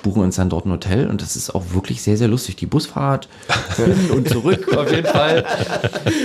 buchen 0.06 0.22
uns 0.22 0.36
dann 0.36 0.52
dort 0.52 0.68
ein 0.68 0.72
Hotel 0.72 1.10
und 1.10 1.24
das 1.24 1.36
ist 1.36 1.50
auch 1.56 1.64
wirklich 1.74 2.04
sehr, 2.04 2.16
sehr 2.16 2.28
lustig. 2.28 2.56
Die 2.58 2.68
Busfahrt 2.68 3.28
hin 3.76 4.12
und 4.12 4.30
zurück 4.30 4.72
auf 4.78 4.90
jeden 4.92 5.08
Fall. 5.08 5.44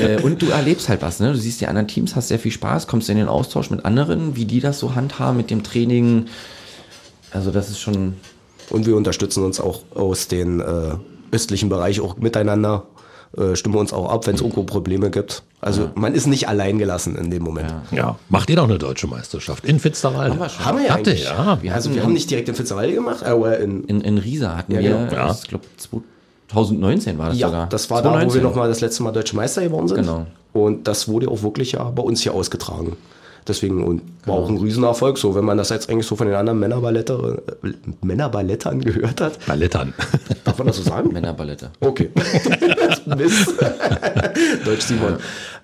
Äh, 0.01 0.21
und 0.23 0.41
du 0.43 0.47
erlebst 0.51 0.89
halt 0.89 1.03
was, 1.03 1.21
ne? 1.21 1.33
Du 1.33 1.39
siehst 1.39 1.61
die 1.61 1.67
anderen 1.67 1.89
Teams, 1.89 2.15
hast 2.15 2.29
sehr 2.29 2.39
viel 2.39 2.53
Spaß, 2.53 2.87
kommst 2.87 3.09
in 3.09 3.17
den 3.17 3.29
Austausch 3.29 3.71
mit 3.71 3.85
anderen, 3.85 4.37
wie 4.37 4.45
die 4.45 4.61
das 4.61 4.79
so 4.79 4.95
handhaben 4.95 5.37
mit 5.37 5.51
dem 5.51 5.63
Training. 5.63 6.27
Also 7.31 7.51
das 7.51 7.71
ist 7.71 7.81
schon 7.81 8.15
Und 8.71 8.87
wir 8.87 8.97
unterstützen 8.97 9.45
uns 9.45 9.61
auch 9.61 9.83
aus 9.95 10.29
den 10.29 10.61
äh, 10.61 10.95
östlichen 11.33 11.69
Bereich 11.69 12.01
auch 12.01 12.17
miteinander, 12.19 12.85
äh, 13.37 13.55
stimmen 13.57 13.77
uns 13.77 13.93
auch 13.93 14.11
ab, 14.11 14.27
wenn 14.27 14.35
es 14.35 14.41
irgendwo 14.41 14.63
Probleme 14.65 15.11
gibt. 15.11 15.43
Also 15.61 15.91
man 15.95 16.15
ist 16.15 16.27
nicht 16.27 16.49
allein 16.49 16.79
gelassen 16.79 17.17
in 17.17 17.31
dem 17.31 17.43
Moment. 17.43 17.73
Ja, 17.91 18.17
macht 18.29 18.49
ihr 18.51 18.57
doch 18.57 18.65
eine 18.65 18.79
deutsche 18.79 19.07
Meisterschaft 19.07 19.65
in 19.65 19.79
Finsterwalde? 19.79 20.33
Haben 20.33 20.41
wir 20.41 20.49
schon. 20.49 20.65
Haben 20.65 20.79
wir 20.79 20.87
ja 20.87 20.95
Habt 20.95 21.07
ihr, 21.07 21.13
eigentlich. 21.13 21.25
ja. 21.29 21.59
Wir 21.63 21.75
Also 21.75 21.95
wir 21.95 22.03
haben 22.03 22.13
nicht 22.13 22.31
direkt 22.31 22.49
in 22.49 22.55
Finsterwalde 22.55 22.95
gemacht, 22.95 23.23
aber 23.25 23.59
in, 23.59 23.85
In, 23.85 24.01
in 24.01 24.19
Riesa 24.19 24.57
hatten 24.57 24.73
Ja, 24.73 24.81
wir, 24.81 24.91
genau. 24.91 25.13
Ja. 25.13 25.33
ich 25.41 25.49
glaube 25.49 25.65
2019 26.49 27.19
war 27.19 27.29
das 27.31 27.39
ja, 27.39 27.49
sogar. 27.49 27.69
das 27.69 27.91
war 27.91 28.03
da, 28.03 28.09
wo 28.11 28.15
wir 28.15 28.21
2019. 28.29 28.43
nochmal 28.43 28.69
das 28.69 28.81
letzte 28.81 29.03
Mal 29.03 29.13
Deutsche 29.13 29.37
Meister 29.37 29.63
geworden 29.63 29.89
sind. 29.89 29.99
Genau. 29.99 30.27
Und 30.53 30.89
das 30.89 31.07
wurde 31.09 31.29
auch 31.29 31.43
wirklich 31.43 31.73
ja 31.73 31.85
bei 31.91 32.03
uns 32.03 32.23
hier 32.23 32.35
ausgetragen. 32.35 32.97
Deswegen 33.49 33.83
und 33.85 34.03
war 34.27 34.37
Genau. 34.37 34.39
auch 34.39 34.49
ein 34.49 34.59
Riesenerfolg. 34.59 35.19
So, 35.19 35.35
wenn 35.35 35.45
man 35.45 35.57
das 35.59 35.71
jetzt 35.71 35.91
eigentlich 35.91 36.07
so 36.07 36.17
von 36.17 36.27
den 36.27 36.37
anderen 36.37 36.59
Männerballette, 36.61 37.43
äh, 37.65 37.69
Männerballettern 38.03 38.81
gehört 38.83 39.21
hat, 39.21 39.45
Ballettern. 39.47 39.95
darf 40.45 40.59
man 40.59 40.67
das 40.67 40.77
so 40.77 40.83
sagen? 40.83 41.09
Männerballette. 41.13 41.71
Okay. 41.81 42.11
Mist. 43.17 43.55
Deutsch 44.65 44.83
Simon. 44.83 45.17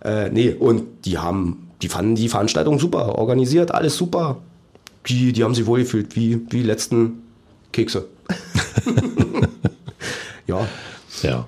Äh, 0.05 0.31
nee, 0.31 0.51
und 0.53 0.85
die 1.05 1.19
haben, 1.19 1.71
die 1.83 1.89
fanden 1.89 2.15
die 2.15 2.29
Veranstaltung 2.29 2.79
super, 2.79 3.17
organisiert, 3.19 3.73
alles 3.73 3.97
super. 3.97 4.39
Die, 5.09 5.33
die 5.33 5.45
haben 5.45 5.55
sich 5.55 5.67
wohlgefühlt, 5.67 6.17
wie, 6.17 6.37
wie 6.51 6.59
die 6.59 6.63
letzten 6.63 7.23
Kekse. 7.73 8.07
ja, 10.47 10.67
Ja. 11.23 11.47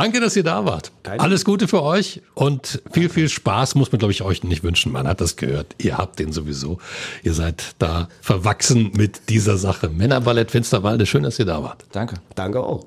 Danke, 0.00 0.20
dass 0.20 0.34
ihr 0.34 0.42
da 0.44 0.64
wart. 0.64 0.92
Keine- 1.02 1.20
Alles 1.20 1.44
Gute 1.44 1.68
für 1.68 1.82
euch 1.82 2.22
und 2.34 2.80
viel, 2.92 3.10
viel 3.10 3.28
Spaß 3.28 3.74
muss 3.74 3.92
man, 3.92 3.98
glaube 3.98 4.12
ich, 4.12 4.22
euch 4.22 4.42
nicht 4.44 4.62
wünschen. 4.62 4.92
Man 4.92 5.06
hat 5.06 5.20
das 5.20 5.36
gehört. 5.36 5.74
Ihr 5.78 5.98
habt 5.98 6.18
den 6.18 6.32
sowieso. 6.32 6.78
Ihr 7.22 7.34
seid 7.34 7.74
da 7.78 8.08
verwachsen 8.22 8.92
mit 8.96 9.28
dieser 9.28 9.58
Sache. 9.58 9.90
Männerballett 9.90 10.50
Finsterwalde. 10.50 11.04
Schön, 11.04 11.22
dass 11.22 11.38
ihr 11.38 11.44
da 11.44 11.62
wart. 11.62 11.84
Danke. 11.92 12.16
danke 12.34 12.60
auch. 12.60 12.86